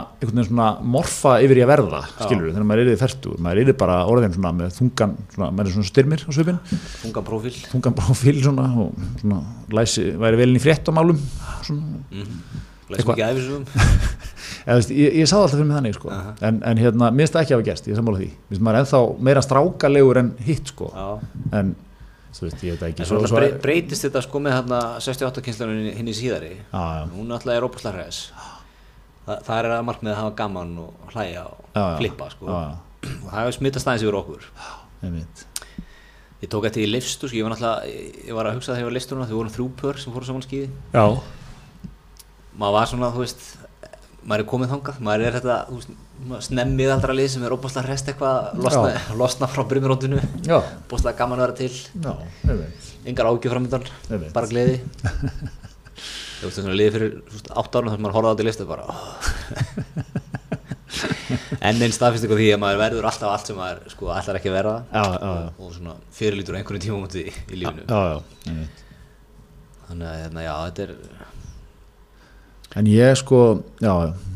svona 0.48 0.68
morfa 0.96 1.36
yfir 1.44 1.60
í 1.60 1.64
að 1.64 1.72
verða, 1.72 2.02
skilur 2.18 2.48
við, 2.48 2.54
þegar 2.56 2.68
maður 2.72 2.84
er 2.84 2.92
í 2.92 2.98
þertur 3.02 3.44
maður 3.46 3.62
er 3.62 3.78
bara 3.84 4.00
orðin 4.12 4.36
svona 4.36 4.54
með 4.58 4.74
þungan 4.80 5.16
svona, 5.34 5.50
maður 5.52 5.70
er 5.70 5.76
svona 5.76 5.90
styrmir 5.92 6.26
á 6.26 6.30
svipin 6.32 6.60
þungan 7.02 7.28
prófíl. 7.30 7.54
Þungan 7.72 7.96
svona 8.42 8.68
svona 9.22 9.40
læsi, 9.72 10.10
væri 10.20 10.42
velin 10.42 10.60
í 10.60 10.62
fréttamálum 10.62 11.24
svona, 11.66 12.02
ekki 12.12 12.22
æfisum 12.22 12.71
eða, 14.66 14.76
veist, 14.78 14.92
ég, 14.94 15.16
ég 15.22 15.28
sá 15.30 15.36
það 15.36 15.44
alltaf 15.44 15.56
fyrir 15.58 15.68
mig 15.70 15.78
þannig 15.78 15.96
sko. 15.98 16.12
En, 16.48 16.60
en 16.70 16.82
hérna, 16.82 17.12
það 17.22 17.40
ekki 17.42 17.56
hafa 17.56 17.66
gerst 17.70 17.88
ég 17.88 17.94
er 17.96 18.00
sammála 18.02 18.20
því, 18.22 18.28
mér 18.34 18.52
finnst 18.52 18.66
maður 18.66 18.80
ennþá 18.82 19.00
meira 19.28 19.42
strákalegur 19.46 20.20
en 20.22 20.34
hitt 20.46 20.74
sko. 20.74 20.90
Já. 20.94 21.08
en 21.60 21.74
þú 22.32 22.46
veist, 22.46 22.62
ég 22.64 22.76
veit 22.76 22.84
ekki 22.88 23.04
en 23.04 23.08
svo, 23.08 23.20
svo 23.28 23.38
brey, 23.38 23.52
breytist 23.62 24.06
þetta 24.06 24.22
sko 24.24 24.40
með 24.42 24.56
hérna 24.56 24.80
68 25.04 25.44
kynslanum 25.44 25.88
hinn 25.98 26.08
í 26.08 26.14
síðari 26.16 26.52
hún 26.72 27.32
alltaf 27.34 27.52
er 27.54 27.66
óbúslega 27.66 27.98
hræðis 27.98 28.22
Þa, 29.22 29.36
það 29.46 29.58
er 29.60 29.66
að 29.70 29.82
markmið 29.86 30.10
að 30.10 30.18
hafa 30.18 30.30
gaman 30.40 30.70
og 30.82 31.12
hlæja 31.12 31.42
og 31.46 31.66
Já, 31.76 31.82
flippa 32.00 32.26
sko. 32.32 32.48
já, 32.48 32.62
já, 32.72 33.12
og 33.12 33.28
það 33.28 33.36
hefur 33.38 33.54
smittast 33.58 33.86
aðeins 33.86 34.02
yfir 34.02 34.16
okkur 34.18 34.48
einmitt. 35.06 35.44
ég 36.42 36.50
tók 36.50 36.66
eftir 36.66 36.82
í 36.82 36.90
lifstu 36.90 37.28
sko. 37.30 37.38
ég 37.38 37.46
var 37.46 37.54
náttúrulega, 37.54 37.92
ég 37.92 38.26
ég 38.26 38.34
var 38.38 38.48
að 38.50 38.56
hugsa 38.58 38.72
þegar 38.72 38.82
ég 38.82 38.88
var 38.88 38.96
listurna 38.96 39.28
þau 39.30 39.36
voru 39.38 39.54
þrjú 39.54 39.68
pör 39.78 40.00
sem 40.02 40.16
fóru 40.16 40.26
saman 40.26 40.42
skíði 40.42 40.72
já, 40.72 41.04
maður 42.62 42.74
var 42.78 42.86
svona, 42.92 43.08
þú 43.14 43.20
veist 43.24 43.40
maður 44.22 44.42
er 44.44 44.48
komið 44.52 44.68
þangað, 44.76 44.96
maður 45.02 45.22
er 45.26 45.32
þetta 45.38 45.56
þú 45.66 45.74
veist, 45.80 45.90
snemmið 46.46 46.88
aldra 46.94 47.12
lið 47.16 47.28
sem 47.32 47.42
er 47.46 47.54
óbúslega 47.56 47.86
hrest 47.88 48.06
eitthvað 48.12 48.36
losna, 48.62 48.90
losna 49.18 49.46
frá 49.50 49.62
brymirótinu 49.70 50.18
já, 50.46 50.58
búslega 50.90 51.18
gaman 51.18 51.40
að 51.40 51.44
vera 51.48 51.58
til 51.58 51.74
já, 51.74 52.12
einmitt. 52.46 52.80
engar 53.10 53.28
ágjur 53.32 53.52
framöndan, 53.56 53.84
Einmitt. 54.08 54.34
bara 54.36 54.50
gleði 54.50 54.76
þú 56.38 56.44
veist 56.46 56.58
svona 56.60 56.78
liðið 56.78 56.94
fyrir 56.98 57.12
átt 57.64 57.74
árum 57.80 57.90
þar 57.90 58.00
maður 58.04 58.16
horfði 58.18 58.30
á 58.30 58.38
til 58.38 58.48
listu 58.50 58.64
bara 58.70 58.84
oh. 58.86 59.00
en 61.66 61.82
einn 61.82 61.94
staðfist 61.94 62.22
eitthvað 62.26 62.42
því 62.44 62.50
að 62.54 62.62
maður 62.62 62.82
verður 62.84 63.08
alltaf 63.10 63.30
allt 63.34 63.46
sem 63.50 63.58
maður 63.58 63.78
sko 63.90 64.04
ætlar 64.14 64.38
ekki 64.38 64.50
Já, 64.54 64.62
já, 64.62 65.02
já. 65.02 65.26
og, 65.26 65.30
og 65.58 65.68
svona 65.74 65.94
fyrirlítur 66.14 66.54
einhvern 66.60 66.84
tíma 66.86 67.10
í, 67.18 67.20
í 67.26 67.58
lífinu 67.58 67.82
já, 67.88 68.00
já, 68.12 68.16
einmitt. 68.52 68.76
þannig 69.90 70.06
að 70.12 70.16
hérna, 70.22 70.40
já, 70.46 70.54
þetta 70.68 70.80
er 70.86 70.90
en 72.76 72.88
ég 72.90 73.18
sko 73.20 73.62
já, 73.82 73.92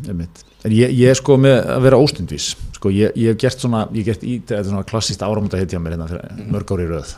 einmitt. 0.08 0.42
En 0.66 0.74
ég, 0.74 0.90
ég 0.98 1.14
sko 1.18 1.36
með 1.38 1.60
að 1.76 1.84
vera 1.86 2.00
óstundvís. 2.02 2.50
Sko, 2.74 2.90
ég, 2.90 3.14
ég 3.16 3.32
hef 3.32 3.38
gert 3.44 3.62
svona, 3.62 3.84
ég 3.94 4.02
hef 4.02 4.16
gert 4.16 4.26
í 4.26 4.40
þetta 4.42 4.66
svona 4.66 4.88
klassist 4.88 5.22
áramönda 5.22 5.60
heitja 5.60 5.78
mér 5.82 5.94
hérna 5.94 6.10
fyrir 6.10 6.50
mörg 6.50 6.74
ári 6.74 6.88
röð. 6.90 7.14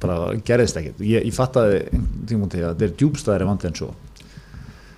Bara 0.00 0.30
gerðist 0.46 0.78
ekkert. 0.78 1.02
Ég, 1.02 1.26
ég 1.26 1.36
fattaði 1.36 1.82
tímum 2.28 2.50
til 2.52 2.62
að 2.62 2.76
þetta 2.76 2.88
er 2.88 2.96
djúbstæðari 3.02 3.48
vandi 3.50 3.68
en 3.68 3.78
svo. 3.80 3.90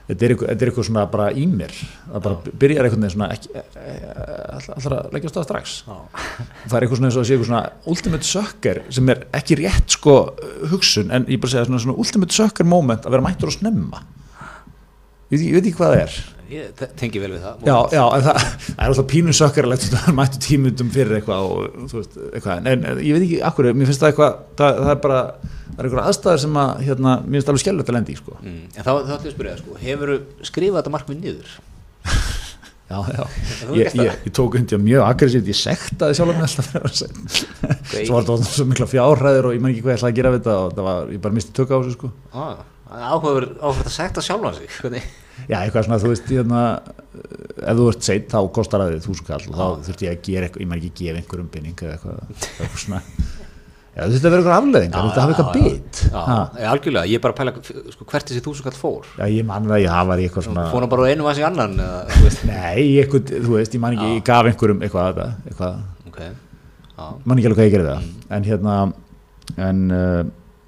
Þetta 0.05 0.26
er, 0.26 0.35
eitthvað, 0.35 0.85
svona 0.85 1.07
bara 1.09 1.30
í 1.32 1.47
mér 1.49 1.72
það 1.72 2.24
bara 2.26 2.53
byrjar 2.61 2.85
eitthvað 2.85 3.12
svona 3.14 3.28
ekki, 3.32 3.62
allra 4.53 4.99
að 4.99 5.14
leggja 5.16 5.30
á 5.30 5.32
stað 5.32 5.47
strax. 5.47 5.76
Já, 5.87 5.95
það 6.66 6.74
er 6.76 6.85
eitthvað 6.85 6.99
svona 6.99 7.09
eins 7.09 7.16
og 7.16 7.22
að 7.22 7.28
sé 7.30 7.39
eitthvað 7.39 7.49
svona 7.49 7.93
ultimate 7.95 8.28
sucker 8.28 8.82
sem 8.99 9.12
er 9.14 9.22
ekki 9.41 9.57
rétt 9.62 9.97
sko 9.97 10.16
hugsun 10.74 11.09
en 11.09 11.24
ég 11.32 11.41
bara 11.41 11.55
segja 11.55 11.70
svona, 11.70 11.80
svona 11.87 11.97
ultimate 12.05 12.37
sucker 12.37 12.68
moment 12.68 13.09
að 13.09 13.16
vera 13.16 13.24
mættur 13.24 13.49
og 13.49 13.57
snemma 13.57 14.03
ég 15.33 15.53
veit, 15.55 15.64
ekki- 15.64 15.77
hvað 15.79 15.95
það 15.95 16.03
er 16.05 16.16
ég 16.55 16.72
te- 16.77 16.91
tengi 17.01 17.20
vel 17.22 17.31
við 17.33 17.41
það 17.47 17.64
já, 17.66 17.77
já, 17.97 18.03
en 18.18 18.25
það, 18.27 18.39
það 18.66 18.83
er 18.85 18.91
alltaf 18.93 19.07
pínu 19.14 19.33
sökkarlegt 19.39 19.87
að 19.89 19.95
það 20.05 20.16
mættu 20.18 20.41
tímundum 20.45 20.91
fyrir 20.95 21.16
eitthvað 21.18 21.47
og 21.49 21.89
veist, 21.95 22.18
eitthvað, 22.35 22.66
en, 22.68 22.85
en 22.85 23.01
ég 23.01 23.16
veit 23.16 23.25
ekki 23.27 23.39
akkur, 23.49 23.70
mér 23.72 23.89
finnst 23.91 24.05
það 24.05 24.12
eitthvað, 24.12 24.37
það, 24.61 24.81
það 24.85 24.93
er 24.95 25.01
bara 25.07 25.20
það 25.41 25.79
er 25.81 25.89
eitthvað 25.89 26.09
aðstæður 26.11 26.43
sem 26.45 26.59
að, 26.61 26.72
hérna, 26.89 27.14
mér 27.25 27.39
finnst 27.41 27.49
alveg 27.55 27.64
skellulegt 27.64 27.91
að 27.91 27.97
lendi 27.99 28.16
sko. 28.20 28.37
mm. 28.43 28.61
en 28.77 28.85
þá, 28.87 28.91
ætlum 28.93 29.14
ég 29.14 29.31
að 29.31 29.37
spyrja 29.39 29.57
sko 29.62 29.79
hefur 29.81 30.14
skrifað 30.51 30.79
þetta 30.83 30.95
markmið 30.99 31.25
niður 31.25 31.57
Já, 32.85 32.99
já, 33.09 33.22
ég, 33.72 33.89
það? 33.95 34.05
ég, 34.05 34.16
ég 34.28 34.32
tók 34.37 34.55
undir 34.59 34.80
mjög 34.85 35.03
aggressíft, 35.07 35.47
ég 35.49 35.57
sektaði 35.57 36.16
sjálf 36.18 36.35
með 36.37 36.43
alltaf 36.45 36.66
fyrir 36.68 36.85
að 36.91 36.99
segja, 36.99 37.22
Ok. 37.64 37.95
svo 38.05 38.12
var 38.18 38.26
þetta 38.28 38.49
svo 38.53 38.66
mikla 38.68 38.89
fjárhæðir 38.93 39.49
og 39.49 39.55
ég 39.57 39.62
man 39.64 39.72
ekki 39.72 39.85
hvað 39.87 39.95
ég 39.95 39.99
ætlaði 40.03 40.12
að 40.12 40.18
gera 40.18 40.32
við 40.35 40.43
þetta 40.43 40.57
og 40.61 40.74
það 40.76 40.89
var, 40.91 41.12
ég 41.14 41.22
bara 41.24 41.37
misti 41.39 41.55
tök 41.57 41.72
á 41.72 41.76
þessu, 41.80 41.95
sko. 41.97 42.11
ah, 42.37 42.53
áhugaður 42.95 43.47
áhugaður 43.62 43.89
að 43.89 43.95
sekta 43.97 44.24
sjálfa 44.28 44.53
sig 44.59 44.68
hvernig 44.82 45.09
Já, 45.51 45.57
eitthvað 45.64 45.87
svona, 45.89 45.99
þú 46.05 46.11
veist, 46.12 46.28
hérna, 46.30 46.61
ef 47.64 47.78
þú 47.80 47.87
ert 47.91 48.07
seitt 48.07 48.28
þá 48.30 48.39
kostar 48.55 48.85
það 48.85 48.93
þig 48.95 49.07
þúsund 49.09 49.26
kall 49.32 49.41
og 49.49 49.57
þá 49.57 49.64
Já. 49.64 49.80
þurfti 49.89 50.07
ég 50.07 50.12
að 50.14 50.28
gera 50.28 50.47
eitthvað, 50.47 50.62
ég 50.62 50.70
maður 50.70 50.85
ekki 50.85 51.01
gefa 51.01 51.22
einhverjum 51.24 51.49
binning 51.57 51.82
eða 51.82 51.97
eitthvað, 51.97 52.20
eitthvað 52.61 52.85
svona 52.85 53.01
Já, 53.95 54.09
þú 54.09 54.11
þurfti 54.11 54.27
að 54.27 54.33
vera 54.33 54.41
eitthvað 54.43 54.57
afleðingar, 54.59 54.99
þú 54.99 55.07
þurfti 55.07 55.21
að 55.21 55.25
hafa 55.25 55.35
eitthvað 55.35 55.53
bit. 55.55 55.99
já, 56.03 56.39
já, 56.59 56.69
algjörlega, 56.73 57.07
ég 57.07 57.15
er 57.15 57.23
bara 57.23 57.35
að 57.35 57.39
pæla 57.39 57.93
sko, 57.95 58.07
hvert 58.11 58.31
þessi 58.31 58.41
þúsund 58.43 58.67
kall 58.67 58.79
fór. 58.79 59.05
Já, 59.21 59.25
ég 59.31 59.47
man 59.47 59.69
það, 59.71 59.83
ég 59.85 59.93
hafa 59.95 60.17
í 60.19 60.25
eitthvað 60.27 60.47
svona 60.49 60.65
fór 60.73 60.83
hann 60.83 60.91
bara 60.91 61.05
á 61.07 61.11
einu 61.15 61.29
annan 61.31 61.77
eða, 61.79 62.01
þú 62.11 62.25
veist. 62.25 62.43
Nei, 62.49 62.81
í 62.83 62.97
eitthvað, 63.05 63.31
þú 63.45 63.55
veist, 63.55 63.77
ég 63.79 63.85
man 63.85 63.95
ekki, 63.95 64.09
ég 64.17 64.25
gaf 64.27 64.49
einhverjum 64.51 64.83
eitthvað, 64.83 65.07
að 65.07 65.21
þetta, 65.21 65.29
eitthvað, 65.53 65.79
ok, 66.11 66.19
já, 66.27 67.07
man 67.23 67.39
ekki 67.39 67.51
alveg 67.53 67.61
hvað 67.61 67.71
ég 67.71 67.77
gerði 67.77 67.93
það. 67.93 68.11
En 68.35 68.49
hérna, 68.51 68.79
en 69.71 69.85
uh, 69.95 70.21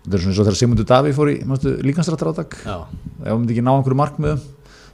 það 0.06 0.18
er 0.20 0.22
svona 0.22 0.36
og 0.36 0.46
þegar 0.46 0.58
Sigmundur 0.62 0.90
Daví 0.92 1.14
fór 1.16 1.32
í 1.32 1.38
líkanstrættarátak 1.82 2.60
já, 2.62 2.76
ef 2.78 3.26
hann 3.26 3.40
myndi 3.42 3.56
ekki 3.56 3.66
ná 3.66 3.72
einhverju 3.74 3.98
markmiðum 3.98 4.44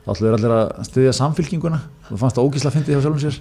þá 0.07 0.15
ætlaðu 0.15 0.23
þeir 0.25 0.37
allir 0.39 0.55
að 0.57 0.87
styðja 0.89 1.13
samfylkinguna. 1.21 1.83
Og 2.09 2.21
fannst 2.23 2.39
það 2.39 2.49
ógísla 2.49 2.73
fyndið 2.75 2.97
hjá 2.97 3.05
sjálfum 3.05 3.21
sér. 3.23 3.37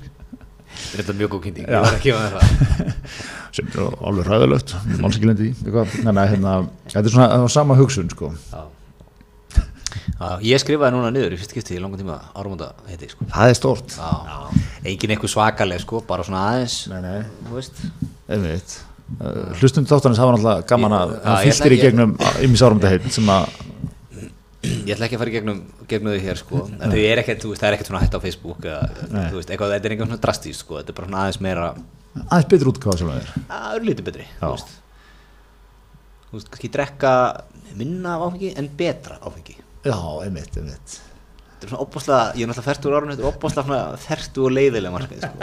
Þetta 0.71 1.11
er 1.11 1.17
mjög 1.19 1.31
góð 1.33 1.41
kynning 1.47 1.67
ég 1.67 1.83
var 1.83 1.95
ekki 1.97 2.13
með 2.15 2.35
það 2.35 3.39
sem 3.51 3.71
er 3.71 3.95
alveg 3.99 4.29
ræðilegt 4.29 4.75
máls 5.01 5.17
ekki 5.17 5.27
lendi 5.27 5.49
í 5.49 5.55
eitthvað. 5.55 5.97
Þannig 5.97 6.21
að 6.21 6.29
hérna, 6.35 6.53
þetta 6.87 7.03
er 7.03 7.15
svona 7.15 7.31
það 7.33 7.47
var 7.47 7.55
sama 7.57 7.79
hugsun 7.79 8.13
sko. 8.13 8.31
já. 8.51 8.61
Já, 10.21 10.37
ég 10.45 10.61
skrifaði 10.61 10.95
núna 10.95 11.09
niður 11.11 11.33
í 11.35 11.39
fyrst 11.39 11.53
skipti 11.55 11.75
í 11.75 11.81
langan 11.81 11.99
tíma 11.99 12.17
árumönda 12.37 12.71
heiti 12.87 13.09
sko. 13.11 13.25
það 13.31 13.51
er 13.51 13.57
stort 13.57 13.95
já. 13.97 14.37
engin 14.87 15.13
eitthvað 15.15 15.33
svakaleg 15.33 15.81
sko, 15.83 16.01
bara 16.07 16.25
svona 16.27 16.43
aðeins 16.51 16.77
nei, 16.91 16.99
nei, 17.03 17.17
þú 17.47 17.57
veist 17.57 17.81
einmitt 18.29 18.75
uh, 19.17 19.49
hlustum 19.59 19.87
þáttanins 19.89 20.21
hafa 20.21 20.35
náttúrulega 20.35 20.67
gaman 20.69 20.97
að 20.99 21.15
ég 21.17 21.41
fylltir 21.49 21.75
í 21.75 21.81
gegnum 21.81 22.15
ymmis 22.45 22.63
árum 22.63 22.81
þetta 22.83 22.93
heit 22.93 23.17
sem 23.17 23.33
að 23.33 23.49
ég 24.61 24.93
ætla 24.93 25.07
ekki 25.07 25.17
að 25.17 25.23
fara 25.23 25.33
í 25.33 25.35
gegnum, 25.39 25.63
gegnum 25.89 26.13
þau 26.13 26.25
hér 26.27 26.41
sko 26.43 26.65
en 26.69 26.93
er 27.01 27.23
ekkert, 27.23 27.41
þú 27.41 27.55
veist, 27.55 27.63
það 27.63 27.71
er 27.71 27.79
ekkert 27.79 27.91
svona 27.91 28.03
hætt 28.03 28.15
á 28.15 28.25
Facebook 28.27 28.67
eða, 28.69 28.83
veist, 29.33 29.49
eitthvað, 29.49 29.73
þetta 29.73 29.89
er 29.89 29.95
eitthvað 29.95 30.11
svona 30.11 30.23
drastíst 30.27 30.65
sko, 30.65 30.77
þetta 30.79 30.93
er 30.93 30.99
bara 30.99 31.09
svona 31.09 31.25
aðeins 31.25 31.41
meira 31.41 31.71
aðeins 32.19 32.49
betur 32.51 32.71
útgáða 32.71 32.99
sem 32.99 33.09
það 33.11 33.19
er. 33.21 33.29
Það 33.51 33.75
er 33.75 33.85
lítið 33.87 34.07
betri, 34.07 34.25
þú 34.39 34.49
veist. 34.51 34.73
Þú 36.25 36.37
veist, 36.37 36.49
kannski 36.51 36.71
drekka 36.73 37.13
minna 37.79 38.15
af 38.17 38.25
áfengi 38.27 38.51
en 38.59 38.67
betra 38.79 39.17
áfengi. 39.21 39.57
Já, 39.85 39.97
einmitt, 40.25 40.57
einmitt. 40.59 40.97
Þetta 41.51 41.67
er 41.67 41.71
svona 41.71 41.85
opbáslega, 41.85 42.23
ég 42.35 42.43
er 42.43 42.51
náttúrulega 42.51 42.67
færtur 42.67 42.97
árun 42.97 43.13
þetta 43.13 43.23
er 43.23 43.29
opbáslega 43.31 43.65
svona 43.67 44.01
færtu 44.01 44.45
og 44.47 44.55
leiðilega 44.55 44.93
markmið 44.95 45.25
sko. 45.25 45.37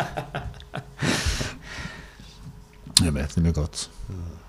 einmitt, 3.07 3.33
það 3.33 3.39
er 3.41 3.47
mjög 3.47 3.61
gott. 3.63 3.85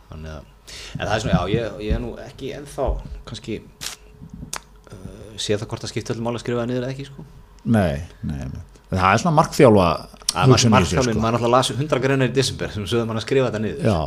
Þannig 0.10 0.32
að, 0.34 0.50
en 0.96 1.04
það 1.04 1.14
er 1.16 1.24
svona, 1.26 1.36
já, 1.36 1.42
ég, 1.56 1.78
ég 1.86 2.00
er 2.00 2.04
nú 2.04 2.16
ekki 2.24 2.52
ennþá, 2.58 2.90
kannski 3.30 3.62
uh, 3.62 5.38
sé 5.38 5.56
það 5.56 5.70
hvort 5.70 5.86
það 5.86 5.94
skipti 5.94 6.16
öllum 6.16 6.30
máli 6.30 6.42
að 6.42 6.46
skrifa 6.46 6.64
það 6.66 6.74
niður 6.74 6.88
eða 6.88 6.98
ekki, 6.98 7.08
sko. 7.12 7.28
Nei, 7.70 7.96
nei, 8.26 8.40
einmitt 8.48 8.79
það 8.98 9.12
er 9.12 9.22
svona 9.22 9.36
markþjálfa 9.38 9.90
hugsun 10.34 10.70
í 10.70 10.74
margþjálfin, 10.74 11.14
sko. 11.14 11.22
maður 11.22 11.36
náttúrulega 11.38 11.56
las 11.56 11.72
100 11.76 12.04
greinar 12.04 12.30
í 12.32 12.34
desember 12.34 12.74
sem 12.74 12.88
sögðu 12.90 13.10
mann 13.10 13.20
að 13.20 13.26
skrifa 13.26 13.50
þetta 13.50 13.62
niður. 13.64 13.86
Já, 13.86 14.00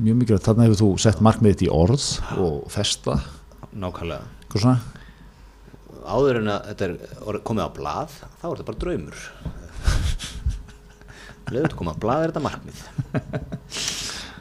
mjög 0.00 0.18
mikilvægt, 0.20 0.46
þarna 0.48 0.66
hefur 0.66 0.80
þú 0.80 0.88
sett 1.04 1.22
markmið 1.24 1.54
þitt 1.54 1.64
í 1.66 1.70
orð 1.76 2.06
og 2.40 2.56
festa 2.72 3.16
nákvæmlega. 3.70 4.28
Eitthvað 4.44 4.88
áður 6.10 6.40
en 6.40 6.50
að 6.50 6.68
þetta 6.70 6.86
er 6.88 7.40
komið 7.46 7.68
á 7.68 7.70
blað 7.76 8.14
þá 8.40 8.46
er 8.48 8.54
þetta 8.54 8.68
bara 8.70 8.82
draumur. 8.84 9.24
Leður 11.50 11.66
þetta 11.66 11.80
komið 11.80 11.96
á 11.96 12.02
blað 12.04 12.24
er 12.24 12.32
þetta 12.32 12.44
markmið. 12.46 12.82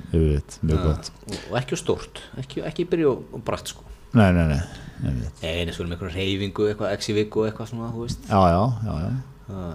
Einmitt, 0.10 0.56
mjög 0.66 0.86
gott. 0.88 1.12
og, 1.30 1.58
ekki 1.60 1.76
og 1.76 1.82
stórt, 1.84 2.24
ekki, 2.42 2.64
ekki 2.66 2.88
byrja 2.90 3.12
og, 3.12 3.42
brætt 3.46 3.70
sko. 3.76 3.84
Nei, 4.18 4.32
nei, 4.34 4.48
nei, 4.50 4.58
einmitt 5.06 5.44
einu 5.46 5.76
svo 5.76 5.86
með 5.86 6.00
einhverja 6.00 6.16
reyfingu, 6.18 6.66
eitthvað 6.72 7.06
í 7.12 7.16
viku 7.20 7.44
eitthvað 7.46 7.70
svona, 7.70 7.92
þú 7.94 8.08
veist. 8.08 8.26
Já, 8.26 8.40
já, 8.50 8.64
já, 8.88 9.12
já 9.54 9.68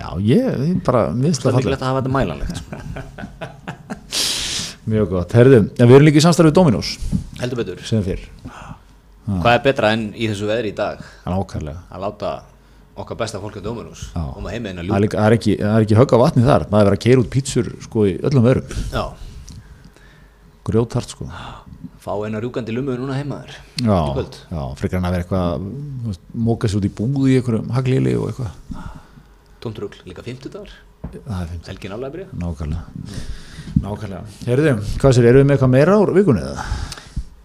já, 0.00 0.08
ég, 0.24 0.74
bara, 0.86 1.06
mér 1.14 1.30
finnst 1.30 1.44
er 1.44 1.46
það 1.46 1.52
fallegt. 1.52 1.64
mikilvægt 1.64 1.82
að 1.84 1.90
hafa 1.90 2.00
þetta 2.00 2.14
mælanlegt 2.16 2.56
sko. 2.60 2.70
mjög 4.90 5.10
gott, 5.12 5.34
herðu, 5.38 5.58
en 5.76 5.86
við 5.90 5.96
erum 5.98 6.06
líka 6.08 6.18
í 6.18 6.24
samstarfið 6.24 6.54
Dominos. 6.56 6.94
Heldur 7.40 7.60
betur, 7.60 7.82
sem 7.86 8.02
fyrr, 8.04 8.22
hvað 9.30 9.52
er 9.54 9.60
betra 9.68 9.92
en 9.94 10.08
í 10.16 10.26
þessu 10.30 10.48
veðri 10.50 10.72
í 10.72 10.76
dag? 10.78 11.02
En 11.28 11.36
ákærlega 11.36 11.84
að 11.92 12.06
láta 12.06 12.30
okkar 13.00 13.16
besta 13.20 13.38
fólk 13.40 13.56
á 13.60 13.62
Dominus 13.64 14.08
Já. 14.12 14.20
og 14.20 14.40
maður 14.42 14.54
heima 14.56 14.72
inn 14.72 14.80
að 14.82 14.88
það 14.90 14.96
er, 14.96 15.04
líka, 15.04 15.16
það, 15.20 15.26
er 15.26 15.36
ekki, 15.38 15.52
það 15.60 15.76
er 15.76 15.84
ekki 15.86 15.98
högg 16.00 16.12
á 16.12 16.18
vatni 16.24 16.42
þar. 16.44 16.64
Maður 16.72 16.90
er 16.90 16.96
að 16.96 17.02
keira 17.04 17.22
út 17.22 17.30
pítsur 17.32 17.70
sko 17.86 18.06
í 18.08 18.12
öllum 18.28 18.44
verum 18.48 18.66
já, 18.90 19.04
grjótart 20.68 21.14
sko. 21.14 21.28
Fá 22.00 22.12
eina 22.24 22.40
rjúkandi 22.42 22.72
lummu 22.74 22.96
núna 22.98 23.16
heima 23.16 23.42
þér 23.44 23.52
já, 23.84 23.98
já, 24.50 24.62
frekar 24.80 25.00
en 25.00 25.08
að 25.08 25.14
vera 25.16 25.24
eitthvað 25.24 25.48
móka 26.48 26.68
sér 26.68 26.80
út 26.80 26.88
í 26.88 26.94
búði 27.00 27.40
tómtrugl, 29.64 30.00
líka 30.08 30.24
50 30.26 30.54
dagar 30.54 30.72
það 31.10 31.40
er 31.40 31.50
fint, 31.50 31.68
helgin 31.70 31.94
álega 31.96 32.14
byrja 32.14 32.28
nákvæmlega. 32.40 32.82
Nákvæmlega, 33.80 34.22
herðu, 34.46 34.72
hvað 35.00 35.14
sér, 35.16 35.28
erum 35.30 35.42
við 35.42 35.48
með 35.48 35.56
eitthvað 35.56 35.72
meira 35.74 35.98
úr 36.00 36.12
vikunni 36.16 36.44
eða? 36.44 36.66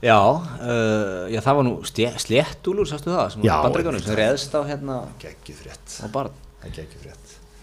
Já, 0.05 0.19
uh, 0.21 1.25
já, 1.33 1.39
það 1.41 1.57
var 1.57 1.65
nú 1.65 1.73
stje- 1.87 2.13
sléttúlur, 2.21 2.89
sástu 2.89 3.09
það, 3.13 3.29
sem 3.33 3.45
var 3.45 3.63
bandreikunum, 3.65 4.03
sem 4.05 4.19
reðst 4.19 4.53
á 4.53 4.61
hérna 4.67 4.99
Gekkið 5.23 5.61
frétt 5.63 5.95
á 6.03 6.07
barn. 6.13 6.41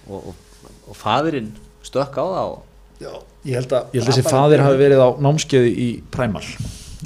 Og, 0.09 0.33
og, 0.33 0.71
og 0.91 0.99
faðirinn 0.99 1.53
stökk 1.87 2.19
á 2.19 2.25
það 2.25 2.45
og 2.57 2.61
Já, 3.03 3.11
ég 3.49 3.57
held 3.59 3.73
að, 3.75 3.95
þessi 4.07 4.23
faðir 4.27 4.63
hafi 4.63 4.79
verið 4.79 5.01
á 5.03 5.09
námskeiði 5.23 5.71
í 5.75 5.87
Primal. 6.15 6.45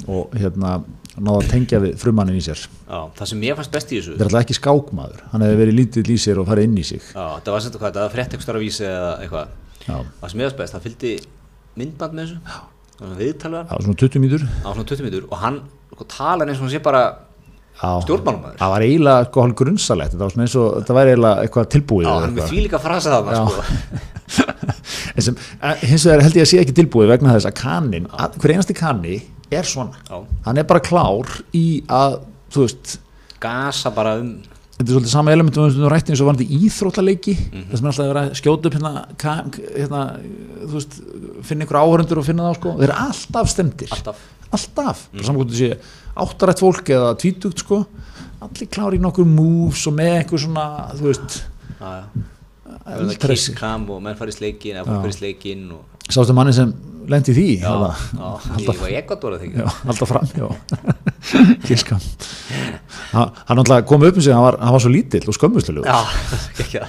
Og 0.05 0.33
hérna 0.37 0.75
náða 1.17 1.41
að 1.41 1.49
tengja 1.51 1.79
við 1.83 1.95
frumannin 2.01 2.37
í 2.37 2.43
sér. 2.45 2.63
Já, 2.87 2.99
það 3.17 3.29
sem 3.31 3.43
ég 3.47 3.57
fannst 3.59 3.73
best 3.73 3.91
í 3.93 3.99
þessu 3.99 4.13
þetta 4.13 4.25
er 4.25 4.29
alltaf 4.29 4.45
ekki 4.45 4.57
skákmaður, 4.57 5.23
hann 5.31 5.45
hefði 5.45 5.59
verið 5.63 5.77
lítill 5.79 6.11
í 6.13 6.17
sér 6.21 6.41
og 6.41 6.49
farið 6.49 6.69
inn 6.69 6.77
í 6.77 6.85
sig. 6.87 7.01
Já, 7.13 7.25
það 7.43 7.53
var 7.55 7.65
þetta 7.67 7.81
hvað, 7.83 7.95
það 7.97 8.05
var 8.05 8.15
frétt 8.15 8.27
eitthvað 8.35 8.47
starf 8.47 8.63
vísi 8.63 8.85
eða 8.87 9.13
eitthvað. 9.25 9.55
Já, 9.87 9.95
Það 10.21 10.33
sem 10.33 10.41
ég 10.43 10.49
fannst 10.49 10.61
best, 10.61 10.75
það 10.75 10.87
fylgdi 10.87 11.13
myndband 11.77 12.17
með 12.17 12.27
þessu. 12.27 12.59
Að 12.97 13.23
það 13.37 13.71
var 13.71 13.85
svona 13.85 14.01
20 14.01 14.21
mínútur. 14.23 14.45
Á 14.65 14.69
svona 14.73 14.89
20 14.89 15.05
mítur 15.05 15.25
og 15.29 15.41
hann 15.41 15.61
sko, 15.93 16.07
talar 16.11 16.49
eins 16.49 16.59
og 16.61 16.65
hann 16.67 16.73
sé 16.73 16.81
bara 16.83 17.03
Já, 17.77 17.91
stjórnmálumæður 18.07 18.57
það 18.57 18.71
var 18.73 18.83
eiginlega 18.87 19.25
sko 19.27 19.43
hálf 19.43 19.55
grunnsalegt 19.59 20.13
þetta 20.15 20.23
var 20.23 20.31
og, 20.33 20.69
þetta 20.81 20.95
var 20.97 21.09
eiginlega 21.11 21.43
eitthvað 21.45 21.67
tilbúið 21.75 22.07
Já, 22.07 22.09
hann 22.09 22.23
er 22.23 22.31
með 22.31 22.39
eitthvað. 22.41 22.49
því 22.49 22.63
líka 22.65 22.79
frasa 22.81 23.09
Já. 23.27 23.41
sko. 23.45 23.61
Hins 25.87 26.05
vegar 26.07 26.23
held 26.25 26.39
ég 26.39 26.45
að 26.47 26.49
sé 26.49 26.61
ekki 26.63 26.75
tilbúið 26.79 27.11
vegna 27.13 27.35
þess 27.35 27.49
að 27.51 27.55
kannin, 27.61 28.07
að, 28.17 28.39
hver 28.41 28.53
einasti 28.55 28.75
kanni 28.77 29.19
er 29.51 29.67
svona, 29.67 29.97
Já. 30.09 30.21
hann 30.45 30.57
er 30.57 30.67
bara 30.67 30.83
klár 30.83 31.41
í 31.55 31.83
að, 31.87 32.21
þú 32.53 32.67
veist 32.67 32.99
Gasa 33.39 33.91
bara 33.93 34.15
um 34.17 34.37
þetta 34.77 34.91
er 34.91 34.93
svolítið 34.93 35.11
sama 35.11 35.33
elementum 35.33 35.65
við 35.65 35.77
höfum 35.79 35.89
rætt 35.89 36.09
eins 36.11 36.21
og 36.21 36.27
varandi 36.29 36.45
íþróttaleiki. 36.53 37.33
Mhm. 37.33 37.63
þess 37.71 37.81
að 37.81 37.87
alltaf 37.87 38.03
að 38.03 38.11
vera 38.11 38.23
að 38.27 38.35
skjóta 38.37 38.69
upp 38.69 38.75
hérna, 38.77 38.91
hérna 39.73 40.01
veist, 40.73 40.97
finna 41.41 41.65
ykkur 41.65 41.79
áhörundur 41.81 42.21
og 42.21 42.27
finna 42.27 42.45
þá 42.45 42.59
sko, 42.59 42.73
þeir 42.77 42.89
eru 42.89 42.97
alltaf 43.07 43.49
stemdir 43.49 43.91
alltaf. 43.91 44.17
Alltaf, 44.47 45.09
mm. 45.11 45.19
þú 45.19 45.57
sé 45.57 45.77
áttarætt 46.15 46.61
fólk 46.61 46.89
eða 46.93 47.17
tvítugt 47.19 47.59
sko. 47.65 47.85
Allir 48.39 48.69
klári 48.69 48.97
í 48.97 49.01
nokkur 49.01 49.25
moves 49.25 49.87
og 49.89 49.97
með 49.97 50.13
eitthvað 50.21 50.43
svona, 50.45 50.65
þú 50.93 51.09
veist 51.09 51.41
Já, 51.77 52.05
kisskam 53.21 53.89
og 53.93 54.03
menn 54.05 54.17
farið 54.19 54.39
sleikin 54.39 54.77
eða 54.79 54.85
fólk 54.87 55.03
farið 55.07 55.17
sleikin 55.19 55.65
og 55.75 55.81
sástu 56.07 56.35
manni 56.35 56.53
sem 56.55 56.71
lendi 57.07 57.33
því 57.35 57.45
Já, 57.61 57.67
hérna? 57.67 57.91
já, 58.13 58.27
ég 58.91 59.11
var 59.11 59.35
að 59.35 59.43
þykja 59.43 59.59
Já, 59.63 59.67
alltaf 59.91 60.11
fram, 60.11 60.27
já 60.35 60.47
Kilskam 61.67 62.01
Hann 63.13 63.63
kom 63.87 64.03
upp 64.07 64.15
um 64.19 64.23
sig, 64.23 64.33
hann 64.33 64.43
var, 64.43 64.59
hann 64.61 64.75
var 64.75 64.83
svo 64.83 64.91
lítill 64.91 65.27
og 65.27 65.35
skömmuslulegur 65.37 65.87
Já, 65.87 65.99
ekki 66.63 66.81
það 66.81 66.87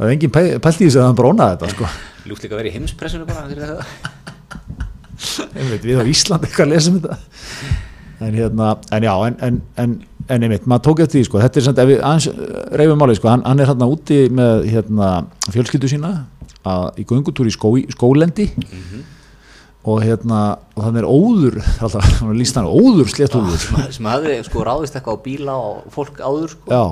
Það 0.00 0.06
er 0.06 0.14
engin 0.14 0.32
pæ- 0.32 0.58
pælt 0.64 0.78
í 0.80 0.86
þessu 0.86 1.00
að 1.02 1.06
hann 1.10 1.16
brónaði 1.18 1.56
þetta 1.58 1.68
sko. 1.74 1.88
Lúkt 2.30 2.44
líka 2.46 2.54
að 2.56 2.60
vera 2.62 2.70
í 2.70 2.72
heimspressinu 2.72 3.26
bara 3.28 3.42
Við 5.84 6.00
á 6.00 6.04
Íslandi 6.08 6.48
eitthvað 6.48 6.64
að 6.64 6.72
lesa 6.72 6.92
um 6.94 7.00
þetta 7.02 7.16
En 8.20 8.36
hérna, 8.36 8.70
en 8.96 9.04
já, 9.04 9.12
en, 9.26 9.36
en, 9.44 9.58
en, 9.80 9.92
en 10.30 10.44
einmitt, 10.46 10.66
maður 10.70 10.84
tók 10.88 11.02
eftir 11.04 11.20
því, 11.20 11.26
sko, 11.28 11.40
þetta 11.42 11.60
er 11.60 11.64
samt, 11.66 11.80
ef 11.82 11.88
við 11.90 12.02
aðeins 12.06 12.26
eh, 12.30 12.58
reifum 12.80 13.00
málið, 13.02 13.18
sko, 13.20 13.30
hann, 13.32 13.46
hann 13.48 13.62
er 13.62 13.70
hérna 13.70 13.88
úti 13.90 14.20
með 14.34 14.66
hérna 14.70 15.08
fjölskyldu 15.50 15.90
sína 15.90 16.12
að, 16.66 16.84
í 17.02 17.06
göngutúr 17.08 17.50
í 17.50 17.54
skó, 17.54 17.72
skólendi 17.94 18.50
og 19.90 20.02
hérna, 20.04 20.40
og 20.76 20.84
þannig 20.84 21.02
er 21.02 21.08
óður, 21.08 21.58
alltaf, 21.86 22.12
hann 22.20 22.38
líst 22.38 22.58
hann 22.60 22.68
óður 22.70 23.10
sem, 23.10 23.82
sem 23.96 24.10
hafði 24.12 24.38
sko 24.46 24.64
ráðist 24.68 24.98
eitthvað 24.98 25.18
á 25.18 25.24
bíla 25.24 25.58
og 25.58 25.90
fólk 25.94 26.20
áður 26.20 26.54
sko. 26.54 26.70
Já, 26.70 26.84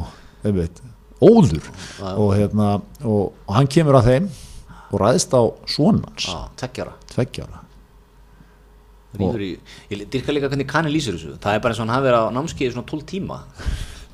einmitt, 0.48 0.82
óður. 1.20 1.70
Já. 2.00 2.10
og, 2.14 2.28
hérna, 2.34 2.74
og, 3.04 3.32
og 3.46 3.56
hann 3.58 3.70
kemur 3.70 4.00
að 4.00 4.12
þeim 4.12 4.28
og 4.88 5.00
ræðist 5.02 5.34
á 5.36 5.42
svonans 5.68 6.30
Já, 6.30 6.38
tveggjara 7.12 7.67
Rífur 9.16 9.40
í, 9.40 9.52
ég 9.88 10.02
dyrka 10.12 10.34
líka 10.36 10.50
hvernig 10.52 10.68
kanni 10.68 10.92
lýsir 10.92 11.16
þessu. 11.16 11.38
Það 11.40 11.56
er 11.56 11.62
bara 11.64 11.72
eins 11.72 11.80
og 11.80 11.86
hann 11.86 11.94
hafi 11.94 12.06
verið 12.08 12.26
á 12.28 12.34
námskeiði 12.36 12.74
svona 12.74 12.90
12 12.90 13.06
tíma. 13.08 13.38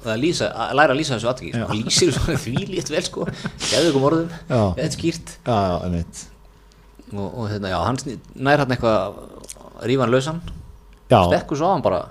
Að, 0.04 0.18
lýsa, 0.20 0.50
að 0.52 0.74
læra 0.78 0.94
að 0.94 0.98
lýsa 1.00 1.16
þessu 1.16 1.30
atviki 1.30 1.60
hann 1.64 1.78
lýsir 1.80 2.10
þessu 2.12 2.36
því 2.44 2.66
lít 2.68 2.90
vel 2.92 3.04
sko. 3.06 3.26
Geðu 3.64 3.90
ykkur 3.90 4.02
morðum, 4.04 4.34
þetta 4.50 4.84
er 4.84 4.92
skýrt. 4.94 5.36
Já, 5.48 5.60
einmitt. 5.86 6.24
Og, 7.14 7.24
og 7.26 7.48
hérna, 7.50 7.70
já, 7.72 7.78
hann 7.88 8.02
nær 8.34 8.62
hann 8.62 8.74
eitthvað 8.74 8.98
að 9.00 9.88
rífa 9.88 10.04
hann 10.04 10.12
lausan. 10.14 10.42
Stekkur 11.08 11.58
svo 11.58 11.70
á 11.70 11.74
hann 11.74 11.84
bara, 11.84 12.02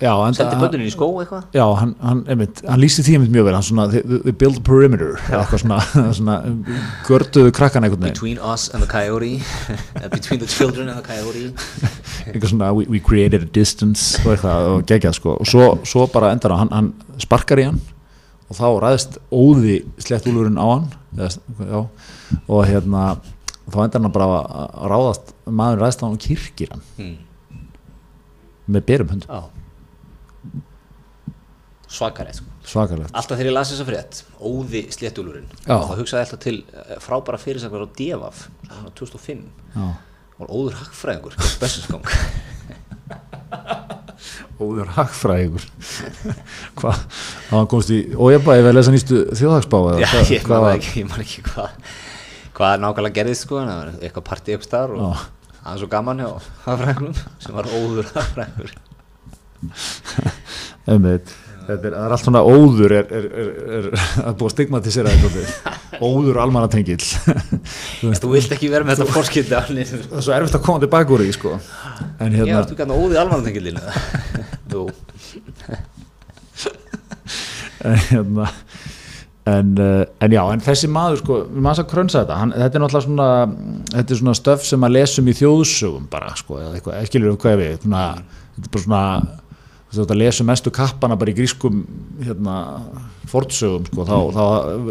já, 0.00 0.10
en 0.24 0.36
sendi 0.36 0.56
bönnunin 0.58 0.88
í 0.88 0.94
skó 0.94 1.10
eitthvað. 1.20 1.44
Já, 1.54 1.64
hann, 1.78 1.94
hann, 2.00 2.24
einmitt, 2.32 2.64
hann 2.64 2.80
lýsti 2.82 3.04
því 3.06 3.20
mjög 3.28 3.50
vel. 3.50 3.54
Hann 3.58 3.68
svona, 3.68 3.86
they, 3.92 4.02
they 4.24 4.34
build 4.42 4.64
perimeter. 4.66 5.20
Eitthvað 5.28 5.66
svona, 5.66 5.80
svona 6.18 6.38
görduðu 7.06 7.52
krakkan 7.54 7.86
veginn. 7.86 8.08
Between 8.08 8.40
us 8.40 8.70
and 8.72 8.82
the 8.82 8.90
coyote. 8.90 9.36
Between 10.16 10.40
the 10.40 10.48
children 10.48 10.88
and 10.88 10.98
the 10.98 11.04
coyote 11.04 11.52
eitthvað 12.26 12.50
svona, 12.52 12.70
we, 12.76 13.00
created 13.04 13.44
a 13.46 13.50
distance 13.54 14.20
og 14.24 14.34
eitthvað, 14.34 14.68
og 14.70 14.86
geggjað 14.88 15.18
sko. 15.18 15.36
Og 15.40 15.48
svo, 15.48 15.66
svo 15.88 16.06
bara 16.12 16.32
endar 16.34 16.56
hann, 16.58 16.72
hann 16.74 17.20
sparkar 17.22 17.62
í 17.62 17.68
hann 17.68 17.80
og 18.44 18.58
þá 18.58 18.66
ræðist 18.84 19.18
óði 19.32 19.78
slettúlurinn 20.04 20.60
á 20.60 20.66
hann 20.68 20.88
já, 21.16 21.80
og 21.80 22.60
hérna 22.68 23.04
þá 23.72 23.78
endar 23.86 24.04
hann 24.04 24.14
bara 24.14 24.30
að 24.30 24.48
að 24.64 24.88
ráðast 24.92 25.34
maður 25.46 25.84
ræðist 25.84 26.02
á 26.02 26.04
hann 26.04 26.16
og 26.16 26.24
kirkir 26.24 26.74
hann. 26.74 26.88
Hmm. 26.98 27.20
með 28.66 28.88
berum 28.88 29.12
höndum, 29.12 29.28
já. 29.28 29.42
Svakarið 31.94 32.40
sko. 32.40 32.50
Svakalegt. 32.64 33.12
Alltaf 33.12 33.36
þegar 33.36 33.50
ég 33.50 33.54
las 33.54 33.70
þessa 33.70 33.84
frétt, 33.86 34.20
óði 34.40 34.80
sléttúlurinn 34.94 35.50
þá 35.66 35.90
hugsaði 35.98 36.22
ég 36.22 36.24
alltaf 36.24 36.40
til 36.42 36.54
eh, 36.64 36.94
frábæra 37.04 37.40
fyrirsakvar 37.40 37.84
á 37.84 37.88
Devaf, 37.98 38.46
svona 38.64 38.92
2005 38.96 39.42
já. 39.74 39.84
Og 40.40 40.46
óður 40.50 40.74
hagfræðingur? 40.80 41.34
Bessinskong 41.60 42.04
óður 44.64 44.88
hagfræðingur? 44.96 45.64
Hvað, 46.78 46.96
hann 47.50 47.68
komst 47.70 47.90
í 47.94 47.98
og 48.16 48.32
ég 48.34 48.40
ég 48.60 48.64
veið 48.66 48.76
lesa 48.78 48.94
nýstu 48.94 49.16
þjóðhagsbá 49.36 49.78
Já, 50.02 50.08
hvað- 50.10 50.32
ég 50.34 50.42
man 50.50 50.62
var- 50.66 50.78
ekki, 50.80 51.00
ekki 51.24 51.40
hvað 51.50 51.70
hvað 52.54 52.72
nákvæmlega 52.84 53.16
gerðist 53.18 53.44
sko 53.48 53.54
en 53.62 53.68
það 53.70 53.78
var 53.82 53.90
eitthvað 53.98 54.28
partí 54.30 54.50
upp 54.54 54.64
staðar 54.66 54.90
og 54.94 55.00
það 55.58 55.70
var 55.72 55.78
svo 55.82 55.88
gaman 55.94 56.22
hjá 56.22 56.30
hagfræðingunum 56.68 57.16
sem 57.42 57.52
var 57.58 57.66
óður 57.74 58.06
hagfræðingur. 58.14 58.72
Þetta 61.64 61.86
er, 61.88 61.94
er 61.96 62.12
allt 62.12 62.20
svona 62.26 62.42
óður 62.44 62.92
er, 62.92 63.06
er, 63.08 63.24
er, 63.40 63.48
er 63.78 63.84
að 64.28 64.34
búa 64.42 64.50
stigmatisera 64.52 65.08
þetta 65.14 65.28
óður 66.02 66.40
almannatengill. 66.42 67.02
Þú 68.00 68.14
Þú 68.22 68.32
vilt 68.34 68.54
ekki 68.56 68.70
vera 68.72 68.86
með 68.86 69.02
þetta 69.02 69.14
fórskildi 69.14 69.52
það 69.54 69.82
er 69.84 70.24
svo 70.24 70.34
erfitt 70.36 70.58
að 70.58 70.64
koma 70.66 70.82
tilbaka 70.82 71.14
úr 71.14 71.24
því 71.24 71.34
sko. 71.36 71.54
En 72.18 72.32
Ég 72.32 72.40
hérna, 72.40 72.58
varstu 72.60 72.78
gætna 72.78 72.98
óðið 72.98 73.20
almanatengilinu 73.22 73.82
Jú, 74.74 74.88
en, 77.84 78.00
hérna 78.10 78.48
en, 79.44 79.78
uh, 79.78 80.02
en 80.24 80.32
já, 80.32 80.40
en 80.48 80.62
þessi 80.64 80.88
maður 80.90 81.20
sko, 81.20 81.38
við 81.52 81.64
maður 81.66 81.84
að 81.84 81.90
krönsa 81.90 82.22
þetta. 82.22 82.38
Hann, 82.40 82.54
þetta 82.56 82.78
er 82.78 82.84
náttúrulega 82.84 83.06
svona, 83.06 83.28
þetta 83.92 84.14
er 84.14 84.20
svona 84.22 84.36
stöf 84.38 84.64
sem 84.64 84.86
að 84.86 84.94
lesum 84.96 85.28
í 85.28 85.36
þjóðsögum 85.40 86.06
bara 86.12 86.32
sko, 86.38 86.60
eða 86.62 86.78
eitthvað, 86.78 87.08
skilur 87.10 87.34
við 87.34 87.40
hvað 87.44 87.58
við 87.60 87.74
svona, 87.84 88.04
þetta 88.54 88.64
er 88.64 88.74
bara 88.76 88.84
svona 88.86 89.02
þú 89.94 90.02
veist 90.04 90.14
að 90.14 90.20
lesa 90.20 90.46
mestu 90.48 90.72
kappana 90.74 91.16
bara 91.20 91.32
í 91.32 91.36
grískum 91.36 91.84
hérna, 92.24 92.56
fortsögum 93.30 93.86
sko, 93.88 94.04
þá, 94.08 94.16
þá, 94.34 94.44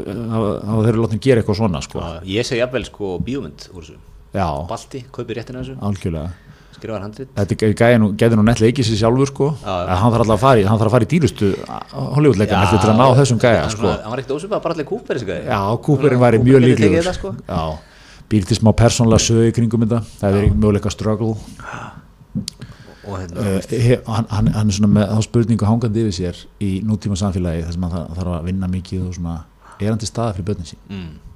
þá, 0.04 0.38
þá 0.64 0.74
þeir 0.80 0.92
eru 0.94 1.04
látið 1.04 1.20
að 1.20 1.26
gera 1.28 1.44
eitthvað 1.44 1.60
svona 1.60 1.84
sko. 1.86 2.08
ég 2.30 2.48
segi 2.48 2.62
jafnvel 2.64 2.86
sko 2.90 3.14
bíómynd 3.24 3.68
úr 3.74 3.86
þessu. 3.86 4.00
Balti, 4.70 5.04
kaupi 5.14 5.38
réttina 5.38 5.62
þessu, 5.62 5.78
algjörlega. 5.86 6.34
Skrifaði 6.74 7.06
handrit. 7.06 7.30
Þetta 7.38 7.70
gæði 8.18 8.36
nú, 8.36 8.44
nett 8.48 8.60
leikið 8.64 8.88
sér 8.90 9.00
sjálfur 9.04 9.30
sko, 9.30 9.50
en 9.62 9.94
hann 9.94 10.12
þarf 10.12 10.24
alltaf 10.26 10.36
að 10.36 10.42
fara 10.42 10.60
í 10.60 10.66
hann 10.68 10.80
þarf 10.82 10.90
að 10.90 10.96
fara 10.98 11.06
í 11.06 11.12
dýrustu 11.14 11.52
Hollywoodleikarn 11.94 12.66
eftir 12.66 12.82
til 12.84 12.92
að 12.92 12.98
ná 13.00 13.06
þessum 13.22 13.40
gæja 13.40 13.62
Hann 13.62 13.76
sko. 13.78 13.92
Hann 13.94 14.12
var 14.12 14.24
ekkert 14.24 14.36
ósvipað, 14.36 14.64
bara 14.66 14.76
allir 14.76 14.90
kúpur 14.90 15.16
þessi 15.20 15.30
gæði 15.30 15.46
Já, 15.54 15.60
Cooperinn 15.86 16.24
væri 16.26 16.42
mjög 16.44 16.66
líklegur. 16.66 17.12
sko. 17.14 17.36
Býr 18.34 18.48
til 18.50 18.58
smá 18.58 18.74
persónlega 18.74 19.22
sögu 19.22 19.48
í 19.52 19.54
kringum 19.56 19.86
þetta. 19.86 20.02
Það 20.20 20.30
er 20.30 20.38
verið 20.40 20.58
möguleika 20.58 20.92
struggle 20.92 21.36
Og 23.04 23.18
hérna, 23.20 23.44
he, 23.70 23.98
hann, 24.08 24.28
hann, 24.32 24.50
hann 24.56 24.70
er 24.72 24.76
svona 24.78 24.92
með 24.96 25.10
þá 25.12 25.26
spurningu 25.28 25.68
hangandi 25.68 26.06
yfir 26.06 26.16
sér 26.16 26.42
í 26.64 26.70
nútíma 26.88 27.18
samfélagi 27.20 27.66
þar 27.66 27.76
sem 27.76 27.86
hann 27.88 28.16
þarf, 28.16 28.32
að 28.38 28.48
vinna 28.48 28.70
mikið 28.72 29.08
og 29.10 29.18
svona 29.18 29.36
er 29.80 29.90
hann 29.90 30.00
til 30.00 30.10
staða 30.10 30.38
fyrir 30.38 30.48
börnin 30.52 30.70
sín. 30.70 30.80
Mm, 30.88 31.33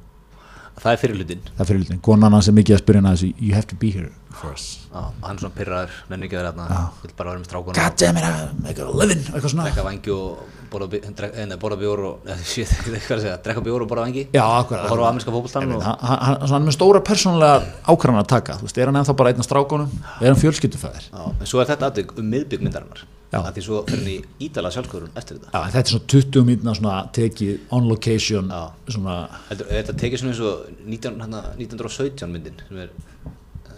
það 0.82 0.94
er 0.94 1.02
fyrir 1.04 1.20
hlutin 1.22 1.44
það 1.50 1.64
er 1.64 1.70
fyrir 1.72 1.84
hlutin, 1.84 2.02
konan 2.06 2.38
hans 2.38 2.50
er 2.50 2.58
mikið 2.58 2.78
að 2.78 2.84
spyrja 2.86 3.04
hann 3.06 3.36
you 3.38 3.54
have 3.56 3.68
to 3.68 3.78
be 3.80 3.92
here 3.94 4.12
first 4.38 4.86
Já, 4.94 5.02
hann 5.24 5.36
er 5.36 5.42
svona 5.42 5.56
pyrraður, 5.56 5.96
nenni 6.12 6.28
ekki 6.28 6.38
að 6.38 6.44
vera 6.44 6.52
hérna 6.52 6.84
Vill 7.02 7.16
bara 7.18 7.34
vera 7.34 7.42
með 7.42 7.50
strákuna 7.50 7.76
God 7.78 7.98
damn 8.02 8.20
it, 8.22 8.62
make 8.64 8.82
a 8.82 8.88
living 8.92 9.24
eitthvað 9.26 9.54
svona. 9.54 9.66
Drekka 9.68 9.86
vangi 9.88 10.14
og 10.14 10.70
borða 10.72 11.00
eh, 11.00 11.44
nei, 11.50 11.58
borða 11.62 11.80
bjór 11.82 12.04
og 12.08 12.28
Nei, 12.28 12.38
shit, 12.52 12.72
ég 12.72 12.88
veit 12.88 13.00
ekki 13.00 13.10
hvað 13.10 13.18
að 13.18 13.26
segja 13.26 13.42
Drekka 13.48 13.66
bjór 13.68 13.86
og 13.86 13.92
borða 13.92 14.06
vangi 14.08 14.26
Já, 14.30 14.44
Og 14.46 14.56
akkurat 14.62 14.90
horfa 14.94 15.10
á 15.10 15.10
ameríska 15.12 15.36
fótboltann 15.36 15.76
og 15.78 15.86
hann, 15.88 16.40
er 16.62 16.66
með 16.70 16.78
stóra 16.78 17.04
persónulega 17.12 17.60
ákvarðan 17.88 18.24
að 18.24 18.32
taka 18.36 18.58
þú 18.62 18.70
veist, 18.70 18.82
er 18.82 18.92
hann 18.92 19.02
ennþá 19.02 19.18
bara 19.22 19.34
einn 19.34 19.44
af 19.44 19.50
strákunum? 19.50 19.94
Er 20.22 20.32
hann 20.32 20.42
fjölskyldufæðir? 20.42 21.10
Já, 21.12 21.24
en 21.34 21.50
svo 21.50 21.64
er 21.64 21.72
þetta 21.74 21.92
aðtök 21.92 22.18
um 22.18 22.34
miðbyggmyndarinnar. 22.36 23.06
Að 23.36 23.50
því 23.58 23.64
svo 23.66 23.82
fyrir 23.90 24.08
í 24.12 24.18
ídala 24.48 24.72
sjálfskvörun 24.72 25.18
eftir 25.20 25.40
þetta. 25.40 25.52
Já, 25.52 25.72
þetta 25.74 25.82
er 25.82 25.94
svona 25.94 26.12
20 26.14 26.46
mínuna 26.48 26.76
svona 26.78 26.96
tekið 27.18 27.74
on 27.76 27.90
location 27.92 28.54
svona, 28.88 29.18
Heldur, 29.50 29.72
þetta 29.74 29.98
tekið 30.04 30.22
svona 30.22 30.36
eins 30.36 30.44
og 30.48 30.86
19, 30.86 31.20
hérna, 31.26 31.44
1917 31.58 32.32
myndin 32.32 32.64
sem 32.68 32.86
er 32.86 32.94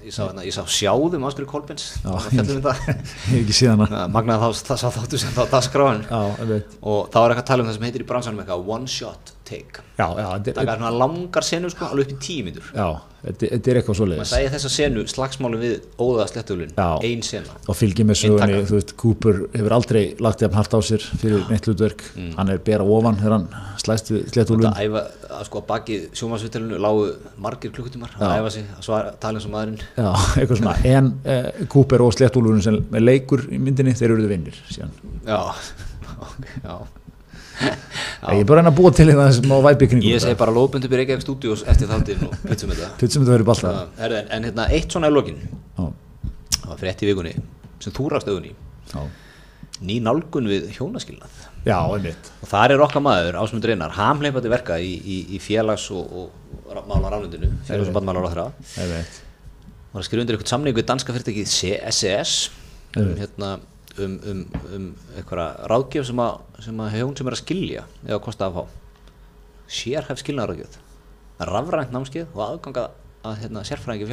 ég 0.06 0.14
sá, 0.16 0.22
hérna, 0.28 0.46
ég 0.48 0.56
sá 0.56 0.62
sjáðum 0.70 1.26
Áskur 1.28 1.48
Kolbens 1.50 1.90
magnaði 4.14 4.52
þá 4.54 4.76
sá 4.80 4.88
þáttu 4.96 5.20
sem 5.22 5.34
þá 5.36 5.44
veit 6.54 6.78
og 6.82 7.10
þá 7.12 7.20
er 7.20 7.34
eitthvað 7.34 7.44
að 7.44 7.50
tala 7.52 7.66
um 7.66 7.70
það 7.70 7.78
sem 7.78 7.88
heitir 7.90 8.06
í 8.06 8.10
bransanum 8.10 8.44
eitthvað 8.44 8.72
one 8.78 8.90
shot 8.92 9.34
take. 9.50 9.86
Já, 9.98 10.06
já, 10.16 10.28
það 10.46 10.50
er, 10.64 10.74
svona 10.78 10.92
langar 10.96 11.46
senu 11.46 11.70
sko, 11.74 11.90
alveg 11.90 12.14
upp 12.14 12.28
í 12.30 12.54
já, 12.54 12.88
þetta, 13.24 13.48
er 13.50 13.80
eitthvað 13.80 13.90
maður 13.90 14.00
svoleiðis 14.00 14.32
sæði 14.32 14.52
þessa 14.54 14.72
senu 14.74 15.04
slagsmálu 15.12 15.60
við 15.60 15.74
óða 16.00 16.28
slettulun 16.30 16.72
Já. 16.78 16.88
ein 17.04 17.24
sena. 17.26 17.56
Og 17.68 17.78
fylgir 17.78 18.08
með 18.08 18.20
sögunni, 18.22 18.60
þú 18.70 18.78
veist, 18.78 18.94
Cooper 19.00 19.42
hefur 19.56 19.76
aldrei 19.76 20.04
lagt 20.24 20.44
jafn 20.46 20.60
hart 20.60 20.76
á 20.76 20.80
sér 20.86 21.04
fyrir 21.22 21.44
neitt 21.52 21.68
hlutverk. 21.68 22.06
Hann 22.38 22.54
er 22.54 22.62
bera 22.70 22.86
ofan 22.86 23.20
þegar 23.20 23.36
hann 23.38 23.50
slæst 23.82 24.14
við 24.14 24.30
sléttúlun 24.34 24.70
þetta 24.70 24.86
æfa, 24.86 25.04
að 25.40 25.44
sko 25.50 25.62
að 25.62 25.68
baki 25.74 26.00
sjómasvittalinu 26.20 26.80
lágu 26.84 27.10
margir 27.42 27.74
klukkutímar 27.76 28.16
að 28.20 28.38
æfa 28.38 28.54
sig 28.56 28.70
að 28.78 28.88
svara, 28.88 29.16
tala 29.22 29.42
eins 29.42 29.50
og 29.50 29.56
maðurinn. 29.56 29.84
Já, 29.98 30.10
eitthvað 30.40 30.62
svona, 30.62 30.78
en 30.94 31.12
eh, 31.36 31.66
Cooper 31.72 32.06
og 32.06 32.16
sléttúlun 32.16 32.64
sem 32.64 32.80
leikur 33.00 33.46
í 33.50 33.60
myndinni, 33.60 33.96
þeir 34.00 34.16
eru 34.16 34.30
vinnir 34.34 34.64
síðan. 34.70 34.96
já, 35.28 35.42
já. 36.64 36.76
Ég 38.34 38.42
er 38.44 38.48
bara 38.48 38.64
að 38.68 38.76
búa 38.78 38.92
til 38.96 39.08
hérna 39.08 39.30
þessum 39.30 39.54
á 39.56 39.60
væpi 39.70 39.88
kringum 39.92 40.10
ég 40.10 40.22
segi 40.24 40.38
bara 40.40 40.54
lóðbund 40.56 40.86
upp 40.88 40.94
í 40.94 41.00
Reykjavík 41.00 41.24
stúdíós 41.24 41.64
eftir 41.72 41.88
þáttinn 41.90 42.26
og 42.28 42.36
pitsum 42.44 42.74
þetta. 42.74 42.90
Putsum 43.00 43.24
þetta 43.24 43.36
verið 43.38 43.48
balta 43.50 43.72
en, 43.96 44.16
en 44.36 44.48
hérna 44.50 44.68
eitt 44.76 44.92
svona 44.92 45.12
í 45.12 45.16
lokin. 45.16 45.40
Það 45.80 46.68
var 46.68 46.82
frétt 46.82 47.04
í 47.04 47.10
vikunni 47.10 47.34
sem 47.80 47.96
þú 47.96 48.10
rást 48.12 48.28
augunni 48.28 48.52
já, 48.92 49.00
ný 49.88 50.00
nálgun 50.04 50.50
við 50.52 50.68
hjónaskilnað. 50.76 51.40
Já, 51.68 51.78
einmitt. 51.80 52.30
Og 52.44 52.52
þar 52.52 52.74
er 52.76 52.84
okkar 52.84 53.04
maður 53.04 53.38
Ásmundur 53.40 53.74
Einar 53.74 53.96
hamleipandi 53.96 54.52
verka 54.52 54.78
í, 54.80 54.92
í, 55.00 55.18
í 55.36 55.40
félags 55.44 55.90
og, 55.96 56.12
og 56.12 56.84
mála 56.88 57.12
ránundinu 57.16 57.50
félags 57.68 57.92
og 57.92 57.96
bandmála 57.98 58.24
ráðra 58.24 58.46
Einmitt, 58.80 59.20
var 59.92 60.04
að 60.04 60.08
skrifa 60.08 60.24
undir 60.24 60.38
eitthvað 60.38 60.54
samning 60.54 60.78
við 60.78 60.88
danska 60.92 61.16
fyrirtæki 61.16 61.44
CSS 61.50 62.36
Einmitt. 62.96 63.24
hérna, 63.24 63.54
um, 64.06 64.16
um, 64.32 64.44
um 64.76 64.86
eitthvað 65.18 65.66
ráðgjöf 65.72 66.08
sem 66.10 66.22
að, 66.24 66.38
sem 66.66 66.84
að 66.84 66.96
hjón 66.98 67.18
sem 67.20 67.30
er 67.30 67.36
að 67.38 67.42
skilja 67.44 67.84
eða 68.08 68.22
kosta 68.26 68.48
að 68.50 68.60
fá? 68.60 68.64
Sérhæf 69.80 70.24
skilnaðaráðgjöf 70.24 70.80
rafrænt 71.50 71.94
námskeið 71.96 72.34
og 72.36 72.42
aðganga 72.46 72.88
að 73.30 73.38
hérna, 73.44 73.64
sérfræðingi 73.68 74.10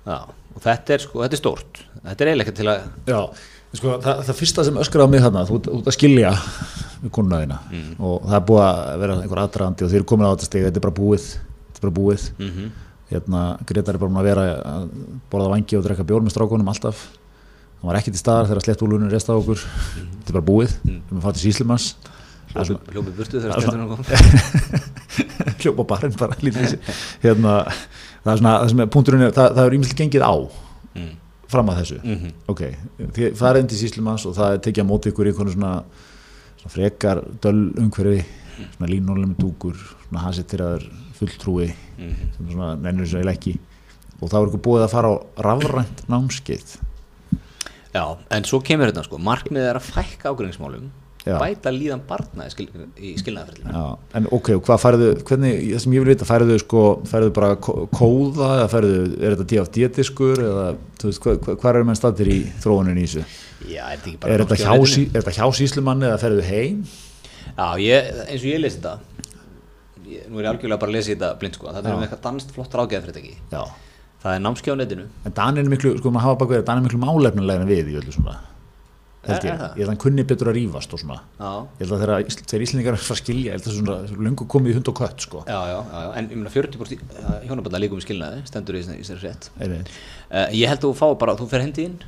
Já, 0.00 0.16
og 0.54 0.62
þetta 0.64 0.94
er 0.94 1.02
sko, 1.04 1.22
þetta 1.24 1.36
er 1.36 1.40
stórt. 1.40 1.80
Þetta 2.04 2.24
er 2.24 2.30
eiginlega 2.30 2.54
til 2.56 2.68
að 2.72 2.84
Já, 3.10 3.18
sko, 3.76 3.96
það, 4.04 4.22
það 4.28 4.38
fyrsta 4.40 4.64
sem 4.66 4.80
öskraði 4.80 5.06
á 5.06 5.12
mig 5.12 5.24
þarna, 5.24 5.42
þú 5.48 5.58
ert- 5.60 5.90
að 5.90 5.96
skilja 5.96 6.32
þína. 7.44 7.58
Mm. 7.70 7.90
og 7.98 8.24
það 8.28 8.38
er 8.38 8.46
búið 8.50 8.62
að 8.66 9.02
vera 9.04 9.18
einhver 9.20 9.42
aðdraðandi 9.44 9.86
og 9.86 9.92
þeir 9.92 10.00
eru 10.00 10.08
komin 10.12 10.28
á 10.28 10.32
þetta 10.32 10.48
steg, 10.48 10.64
þetta 10.68 10.80
er 10.80 10.86
bara 10.86 10.96
búið 11.00 11.26
þetta 11.30 11.80
er 11.80 11.84
bara 11.86 11.96
búið. 12.00 12.30
Mm 12.38 12.70
hérna, 13.10 13.58
Gretar 13.66 13.96
er 13.96 14.02
bara 14.02 14.10
búin 14.10 14.22
að 14.22 14.30
vera 14.30 14.46
að 14.60 14.86
borða 15.32 15.50
vangi 15.54 15.78
og 15.78 15.84
drekka 15.86 16.06
bjór 16.06 16.22
með 16.24 16.36
strákunum 16.36 16.70
alltaf. 16.72 17.02
Hann 17.80 17.90
var 17.90 17.98
ekki 18.00 18.14
til 18.14 18.22
staðar 18.22 18.50
þegar 18.50 18.66
slett 18.66 18.86
úlunum 18.86 19.10
resta 19.12 19.34
á 19.34 19.40
okkur. 19.40 19.60
Mhm. 19.60 20.08
þetta 20.20 20.30
er 20.30 20.38
bara 20.38 20.48
búið, 20.50 20.74
við 20.84 20.96
erum 20.96 21.20
að 21.20 21.26
fara 21.26 21.38
til 21.38 21.46
Síslimans 21.48 21.94
hljópið 22.50 23.12
burtu 23.14 23.40
þegar 23.40 23.52
Það 23.52 23.60
er 23.60 23.64
stjórnum 23.64 23.90
kom 23.90 24.02
hljópa 25.60 25.86
barinn 25.92 26.16
bara 26.18 26.36
í 26.40 26.52
hérna, 27.22 27.54
það 28.24 28.32
er 28.32 28.40
svona, 28.40 28.54
það 28.56 28.70
sem 28.72 28.82
er 28.82 28.90
punkturinn 28.96 29.24
er, 29.26 29.34
það, 29.36 29.50
það 29.56 29.62
er 29.62 29.76
ímyndilegt 29.76 30.00
gengið 30.00 30.24
á 30.26 30.34
mm. 30.34 31.10
fram 31.52 31.70
að 31.70 31.80
þessu. 31.82 31.98
Mhm. 32.02 32.32
ok, 32.50 32.62
farið 33.38 33.62
inn 33.62 33.70
til 33.70 33.80
Síslimans 33.80 34.26
og 34.26 34.36
það 34.38 34.56
er 34.56 34.62
tekið 34.66 34.84
að 34.84 34.90
móti 34.90 35.12
ykkur 35.12 35.30
í 35.30 35.32
einhvern 35.32 35.54
svona, 35.54 35.74
svona 36.62 36.74
frekar 36.74 37.22
döl 37.44 37.56
umhverfi 37.84 38.24
svona 38.76 38.90
línónlega 38.90 39.30
með 39.32 39.40
dúkur 39.44 39.76
svona 40.08 40.24
hans 40.24 40.38
eftir 40.42 40.60
að 40.64 40.86
fulltrúi 41.18 41.72
Mhm. 41.98 42.30
sem 42.36 42.46
svona 42.54 42.76
nennur 42.80 43.06
ég 43.06 43.26
ekki 43.34 43.58
og 44.20 44.28
þá 44.30 44.36
er 44.42 44.46
ykkur 44.50 44.64
búið 44.68 44.84
að 44.86 44.90
fara 44.94 45.08
á 45.12 45.16
rafrænt 45.44 46.06
námskeið 46.08 46.78
Já, 47.94 48.04
en 48.30 48.44
svo 48.46 48.60
kemur 48.62 48.90
þetta 48.92 49.02
sko 49.04 49.18
markmiðið 49.18 49.70
er 49.72 49.78
að 49.80 49.88
fækka 49.90 50.30
ágreiningsmálum 50.30 50.90
Já. 51.26 51.34
bæta 51.36 51.68
líðan 51.74 52.00
barna 52.08 52.46
í, 52.46 52.50
skil, 52.54 52.68
í 52.96 53.10
skilnaðarferðinu 53.20 53.80
en 54.16 54.28
ok, 54.32 54.48
og 54.56 54.62
hvað 54.64 54.78
færðu, 54.80 55.08
hvernig, 55.28 55.56
það 55.74 55.80
sem 55.84 55.92
ég 55.92 56.04
vil 56.04 56.14
vita, 56.14 56.24
færðu 56.24 56.56
sko, 56.62 56.84
færðu 57.10 57.32
bara 57.36 57.50
kó- 57.60 57.88
kóða 57.92 58.48
eða 58.62 58.68
færðu, 58.72 58.94
er 59.20 59.34
þetta 59.36 59.48
DFD-diskur 59.50 60.40
eða, 60.46 60.64
þú 60.96 61.10
veist, 61.10 61.20
hvað, 61.26 61.42
hvað 61.60 61.76
er 61.76 61.84
menn 61.90 61.98
staðir 62.00 62.30
í 62.32 62.38
þróunin 62.64 62.96
í 62.96 63.04
þessu? 63.04 63.24
Já, 63.68 63.84
er 63.90 63.98
þetta 63.98 64.08
ekki 64.08 64.20
bara 64.22 64.38
þetta 64.38 64.56
námskeið 64.56 64.64
hjá, 64.64 64.70
á 64.70 64.76
netinu? 64.80 64.94
sí, 64.94 65.04
þetta 65.18 65.36
hjá 65.36 65.44
síslumanni 65.60 66.08
eða 66.08 66.22
færðu 66.24 66.42
heim? 66.48 66.80
Já, 67.56 67.66
ég, 67.82 68.10
eins 68.26 68.42
og 68.44 68.50
ég 68.50 68.60
lesi 68.62 68.80
þetta 68.80 68.98
ég, 70.06 70.26
Nú 70.30 70.40
er 70.40 70.44
ég 70.46 70.50
algjörlega 70.54 70.80
bara 70.82 70.90
að 70.92 70.96
lesa 70.98 71.12
þetta 71.14 71.32
blind 71.40 71.58
sko 71.58 71.70
Það 71.72 71.86
er 71.86 71.96
um 71.96 72.04
eitthvað 72.06 72.22
danst 72.28 72.52
flott 72.56 72.76
ráðgæðafyrirtæki 72.80 73.34
Já. 73.54 73.62
Það 74.20 74.34
er 74.36 74.44
námskeið 74.44 74.74
á 74.74 74.78
netinu 74.82 75.08
En 75.28 75.34
Danir 75.40 75.64
er 75.64 75.72
miklu, 75.72 75.94
sko, 75.98 76.10
maður 76.12 76.26
hafa 76.28 76.40
baka 76.44 76.54
verið, 76.56 76.66
Danir 76.70 76.82
er 76.82 76.88
miklu 76.90 77.02
málefnilega 77.06 77.64
en 77.64 77.70
við 77.70 77.88
í 77.94 77.98
öllu 78.02 78.12
svona. 78.14 78.36
Held 79.20 79.36
Er- 79.36 79.44
ég, 79.44 79.52
er 79.52 79.58
það? 79.60 79.72
ég 79.76 79.80
held 79.80 79.84
að 79.84 79.90
hann 79.92 80.00
kunni 80.00 80.22
betur 80.24 80.48
að 80.48 80.54
rífast 80.56 80.94
og 80.96 81.00
svona. 81.02 81.16
Já, 81.40 81.48
Ég 81.80 81.88
held 81.90 82.04
að 82.08 82.12
Ísl- 82.28 82.44
þegar 82.48 82.62
Íslendingar 82.66 82.94
er 82.96 83.00
fara 83.04 83.16
að 83.16 83.20
skilja, 83.20 83.48
ég 83.50 83.56
held 83.56 83.66
að 83.68 83.74
svona, 83.76 83.96
svona 84.08 84.24
lungu 84.28 84.46
komið 84.54 84.70
í 84.70 84.76
hund 84.78 84.88
og 84.92 84.96
kött, 85.00 85.20
sko. 85.26 85.42
já, 85.44 85.58
já, 85.72 85.78
já. 85.92 86.12
En 86.16 86.28
ég 86.30 86.36
meina 86.40 86.52
40% 86.54 87.02
hjónabanda 87.48 87.80
líkum 87.84 88.00
í 88.00 88.04
skilnaði 88.06 88.46
stendur 88.48 88.78
í 88.78 88.82
þessari 88.88 89.20
rétt 89.24 89.50
uh, 89.60 90.48
Ég 90.56 90.68
held 90.72 90.80
að 90.80 90.86
þú 90.88 90.92
fá 91.00 91.06
bara, 91.20 91.36
þú 91.36 91.48
fer 91.52 91.64
hendi 91.66 91.84
inn 91.90 91.98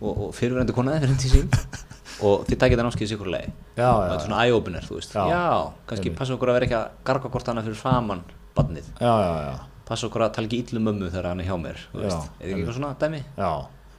og, 0.00 0.12
og 0.28 0.34
fyrirverandi 0.38 0.74
konaði 0.76 1.02
fer 1.02 1.14
hendi 1.14 1.32
sín 1.34 1.50
og 2.24 2.46
þið 2.48 2.58
takið 2.62 2.78
það 2.80 2.86
námskeið 2.88 3.10
sikur 3.12 3.28
Já, 3.76 3.88
og 3.92 4.00
já, 4.00 4.08
þetta 4.08 4.16
er 4.16 4.24
svona 4.26 4.42
eye-opener, 4.46 4.84
þú 4.88 4.94
veist. 4.96 5.12
Já. 5.12 5.24
Já, 5.28 5.72
kannski 5.90 6.10
passa 6.16 6.34
okkur 6.36 6.48
að 6.52 6.56
vera 6.56 6.66
ekki 6.68 6.76
að 6.78 6.90
garga 7.04 7.28
hvort 7.34 7.46
hana 7.52 7.62
fyrir 7.66 7.76
framann 7.80 8.22
badnið 8.56 8.86
já, 9.00 9.12
já, 9.20 9.32
já, 9.50 9.56
passa 9.88 10.06
okkur 10.08 10.24
að 10.24 10.32
tala 10.38 10.48
ekki 10.48 10.60
illu 10.64 10.80
mömmu 10.86 11.10
þegar 11.12 11.28
hann 11.32 11.40
er 11.44 11.48
hjá 11.50 11.56
mér 11.60 11.76
er 11.92 12.06
ekki 12.06 12.54
eitthvað 12.56 12.78
svona 12.78 12.94
dæmi? 13.02 13.20
já, 13.36 13.50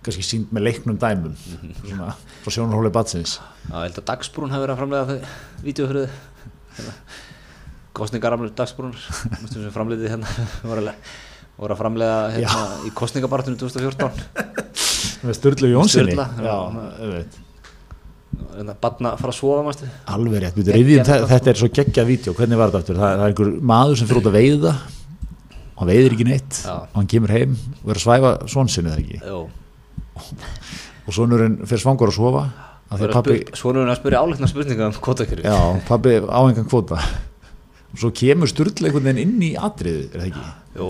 kannski 0.07 0.23
sínd 0.25 0.51
með 0.55 0.65
leiknum 0.65 0.97
dæmum, 0.97 1.35
Mhm. 1.37 1.73
svona, 1.83 2.15
frá 2.43 2.49
sjónarhóli 2.55 2.91
batsins. 2.95 3.39
Já, 3.69 3.75
held 3.83 3.99
að 4.01 4.05
Dagsbrún 4.09 4.49
hefur 4.51 4.65
verið 4.65 4.73
að 4.73 4.81
framlega 4.81 5.05
þau 5.05 5.19
vídeo 5.63 5.87
fyrir 5.87 6.07
þau 6.07 6.91
kostningaramlu 7.97 8.51
Dagsbrún 8.57 8.93
mústum 9.41 9.61
sem 9.63 9.71
framleiði 9.73 10.09
hérna 10.13 10.27
voru 10.63 11.73
að, 11.73 11.79
framlega 11.79 12.17
hérna, 12.35 12.65
í 12.85 12.91
kostningabartinu 12.93 13.57
2014 13.57 14.25
Með 15.25 15.33
Sturlu 15.33 15.71
Jónssoni. 15.73 16.13
Einmitt. 18.35 18.57
en 18.59 18.71
að 19.11 19.21
fara 19.21 19.33
að 19.33 19.37
sofa 19.37 19.63
mástu 19.65 19.89
alveg 20.13 20.43
rétt, 20.43 20.57
við 20.57 20.69
Geggjað. 21.07 21.27
þetta 21.31 21.51
er 21.51 21.59
svo 21.61 21.69
geggjað 21.79 22.09
vídeo, 22.11 22.33
hvernig 22.37 22.59
var 22.59 22.71
þetta 22.71 22.81
aftur, 22.83 22.99
það, 23.01 23.13
það 23.13 23.25
er 23.25 23.33
einhver 23.33 23.51
maður 23.71 23.99
sem 23.99 24.09
fyrir 24.09 24.21
út 24.21 24.29
að 24.31 24.37
veiða. 24.37 24.75
Og 25.77 25.81
hann 25.83 25.91
veiðir 25.91 26.15
ekki 26.15 26.25
neitt. 26.25 26.61
Já. 26.65 26.73
og 26.73 26.95
hann 26.97 27.09
kemur 27.11 27.33
heim 27.35 27.57
og 27.83 27.91
er 27.93 27.99
að 27.99 28.05
svæfa 28.07 28.31
svonsinu 28.49 28.93
það 28.93 29.03
ekki? 29.03 29.19
Jó, 29.21 29.43
og 31.07 31.15
sonurinn 31.15 31.59
fyrir 31.67 31.83
svangur 31.83 32.11
að 32.11 33.11
pappi, 33.11 33.37
Svona 33.57 33.83
er 33.83 33.91
að 33.91 33.99
spyrja 33.99 34.21
áleikna 34.23 34.47
spurninga 34.49 34.87
um 34.87 34.99
kvotakjöru 35.03 35.43
já, 35.43 35.57
pappi 35.87 36.13
á 36.23 36.39
engan 36.47 36.67
kvota 36.69 36.99
og 37.97 38.01
svo 38.03 38.11
kemur 38.13 38.47
Sturla 38.51 38.87
einhvern 38.91 39.07
veginn 39.09 39.23
inn 39.25 39.41
í 39.41 39.55
atriði, 39.57 40.03
er 40.13 40.21
það 40.21 40.27
ekki? 40.29 40.43
Jó, 40.77 40.87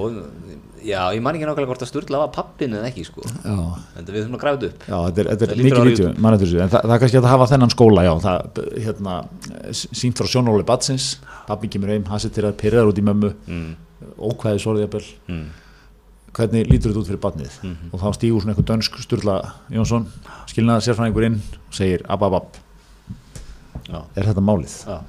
já, 0.84 1.00
ég 1.16 1.22
man 1.24 1.38
ekki 1.38 1.48
nákvæmlega 1.48 1.70
hvort 1.72 1.86
að 1.86 1.90
Sturla 1.94 2.20
var 2.26 2.32
pappin 2.36 2.74
eða 2.76 2.90
ekki 2.92 3.06
sko. 3.08 3.24
Já, 3.24 3.56
En 3.96 4.06
við 4.10 4.18
þurfum 4.20 4.36
að 4.36 4.42
græða 4.44 4.68
upp. 4.68 4.84
Já 4.92 4.98
þetta 5.08 5.22
er, 5.24 5.30
þetta 5.32 5.48
er 5.56 5.62
mikið 5.64 5.88
vídeo, 5.88 6.10
mann 6.20 6.36
eftir 6.36 6.50
þessu. 6.52 6.60
En 6.66 6.72
það, 6.74 6.82
það 6.90 6.96
er 6.98 7.02
kannski 7.06 7.22
að 7.22 7.30
hafa 7.32 7.48
þennan 7.54 7.72
skóla, 7.74 8.04
já. 8.04 8.14
Það, 8.28 8.60
hérna, 8.84 9.16
sínt 9.72 10.20
frá 10.20 10.28
sjónóli 10.34 10.68
batsins 10.68 11.08
pappi 11.48 11.72
kemur 11.72 11.94
heim, 11.96 12.04
hann 12.12 12.20
setur 12.20 12.50
að 12.52 12.58
pyrraður 12.60 12.92
út 12.92 13.00
í 13.00 13.06
mömmu. 13.08 13.34
Mm. 13.48 13.76
ókvæði 14.22 14.60
sorðjabel 14.62 15.06
Mm. 15.28 15.46
hvernig 16.38 16.68
lítur 16.70 16.92
þetta 16.92 17.00
út 17.02 17.08
fyrir 17.10 17.22
barnið? 17.24 17.54
Mhm. 17.64 17.88
og 17.94 18.00
þá 18.04 18.08
stígur 18.14 18.42
svona 18.44 18.54
einhver 18.54 18.68
dönsk 18.70 19.00
Sturla 19.02 19.38
Jónsson 19.74 20.06
skilnaða 20.46 20.84
sérfræðingur 20.86 21.26
inn 21.26 21.40
og 21.42 21.74
segir 21.74 22.04
ab, 22.08 22.22
ab, 22.24 22.34
ab, 22.34 22.48
Já, 23.88 24.02
er 24.16 24.24
þetta 24.30 24.44
málið? 24.44 24.76
já, 24.86 25.00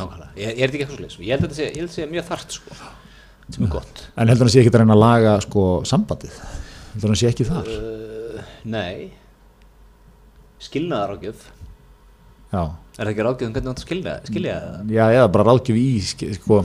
nákvæmlega. 0.00 0.30
Ég, 0.38 0.48
ég 0.54 0.64
er 0.64 0.72
ekki 0.72 0.82
eitthvað 0.84 1.00
slis 1.02 1.18
Ég 1.20 1.30
held 1.34 1.44
að 1.44 1.48
þetta 1.48 1.58
sé, 1.58 1.68
ég 1.68 1.78
held 1.78 1.88
að 1.88 1.94
þetta 1.94 2.00
sé 2.00 2.10
mjög 2.14 2.26
þart 2.30 2.56
sko. 2.58 2.78
Sem 3.54 3.64
er 3.64 3.70
gott. 3.72 4.02
En 4.20 4.28
heldur 4.32 4.44
hann 4.48 4.52
sé 4.54 4.60
ekki 4.62 4.72
að 4.74 4.80
reyna 4.82 4.96
að 4.98 5.02
laga 5.04 5.36
sko 5.44 5.66
sambandið? 5.88 6.34
Heldur 6.94 7.12
hann 7.14 7.20
sé 7.22 7.30
ekki 7.32 7.46
þar? 7.48 7.70
uh, 7.72 8.42
Nei. 8.68 9.08
Skilnaðarágjöf 10.58 11.46
Já, 12.48 12.62
Er 12.98 13.04
það 13.06 13.10
ekki 13.12 13.24
ráðgjöf 13.26 13.46
um 13.48 13.52
hvernig 13.54 13.76
þú 13.78 13.82
skilja, 13.84 14.12
skilja 14.26 14.54
það? 14.58 14.88
já 14.96 15.02
eða 15.14 15.26
bara 15.34 15.44
ráðgjöf 15.52 15.76
í 15.78 15.84
sk- 16.02 16.30
sko, 16.38 16.56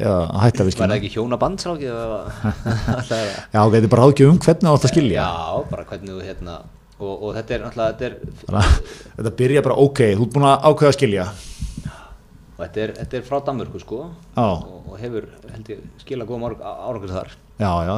eða 0.00 0.14
hætta 0.42 0.64
við 0.66 0.78
Var 0.80 0.90
það 0.90 0.96
ekki 0.96 1.10
hjónabandsráðgjöf 1.14 1.98
eða 2.04 2.20
Það? 3.10 3.12
Er 3.20 3.28
Já, 3.54 3.60
ok, 3.60 3.74
þetta 3.76 3.84
er 3.84 3.92
bara 3.94 4.06
ráðgjöf 4.08 4.32
um 4.32 4.40
hvernig 4.46 4.66
þú 4.66 4.72
átt 4.74 4.86
að 4.88 4.94
skilja. 4.94 5.26
Já, 5.28 5.68
bara 5.70 5.84
hvernig 5.92 6.10
þú 6.16 6.24
hérna 6.26 6.56
og, 7.00 7.12
og 7.14 7.36
þetta 7.38 7.54
er 7.56 7.62
náttúrulega 7.66 7.92
þetta 7.92 8.08
er, 8.08 8.16
Þannig 8.40 8.80
Þetta 9.20 9.34
byrja 9.42 9.64
bara, 9.68 9.78
ok, 9.86 10.02
þú 10.16 10.26
ert 10.26 10.34
búin 10.34 10.48
að 10.50 10.66
ákveða 10.72 10.90
að 10.90 10.98
skilja 10.98 11.28
og 12.60 12.66
þetta 12.66 12.80
er, 12.84 12.90
þetta 12.98 13.16
er 13.16 13.22
frá 13.24 13.38
Danmörku 13.46 13.78
sko. 13.80 13.98
Og, 14.36 14.90
og 14.92 14.96
hefur 15.00 15.24
ég 15.56 15.80
skila 16.02 16.26
góðum 16.28 16.44
árangur 16.50 17.08
þar. 17.14 17.28
Já, 17.60 17.72
já. 17.88 17.94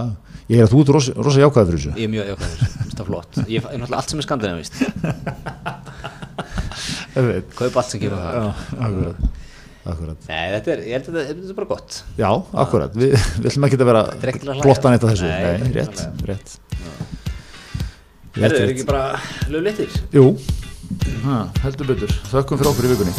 Ég 0.51 0.57
er 0.61 0.65
að 0.67 0.73
þú 0.73 0.79
ert 0.83 0.91
rosa, 0.97 1.11
rosa 1.19 1.41
jákvæða 1.43 1.67
fyrir 1.69 1.81
þessu. 1.83 1.93
Ég 1.99 2.05
er 2.07 2.11
mjög 2.13 2.27
jákvæður, 2.33 2.59
það 2.93 3.03
er 3.03 3.07
flott. 3.11 3.33
Ég 3.43 3.47
er 3.59 3.63
náttúrulega 3.83 4.01
allt 4.01 4.11
sem 4.13 4.21
er 4.23 4.27
skandinavist. 4.27 4.75
Kaup 7.59 7.75
allt 7.83 7.91
sem 7.93 8.01
gefur 8.03 8.19
það 8.19 8.27
akkurat. 9.83 10.19
Nei, 10.29 10.47
þetta 10.55 10.69
er, 10.77 10.81
ég 10.87 10.93
held 10.95 11.07
að 11.11 11.15
þetta, 11.17 11.27
þetta 11.33 11.51
er 11.51 11.57
bara 11.59 11.71
gott. 11.73 11.91
Já, 12.21 12.31
akkurat, 12.65 12.93
við, 12.95 13.11
við 13.43 13.49
ætlum 13.51 13.67
ekki 13.67 13.79
að 13.81 13.89
vera 13.91 14.03
er 14.15 14.19
blottan 14.63 14.95
eitt 14.95 15.05
af 15.07 15.11
þessu. 15.11 15.27
Nei, 15.27 15.43
Nei, 15.43 15.59
rétt, 15.75 15.99
rétt. 16.31 16.49
Er 18.33 18.39
það 18.47 18.55
rétt. 18.55 18.71
ekki 18.71 18.87
bara 18.89 19.05
lögleitir? 19.51 19.91
Jú, 20.15 20.27
ha, 21.27 21.37
heldur 21.67 21.87
betur. 21.91 22.11
Þökkum 22.31 22.57
fyrir 22.63 22.71
okkur 22.73 22.87
í 22.87 22.89
vikunni 22.95 23.15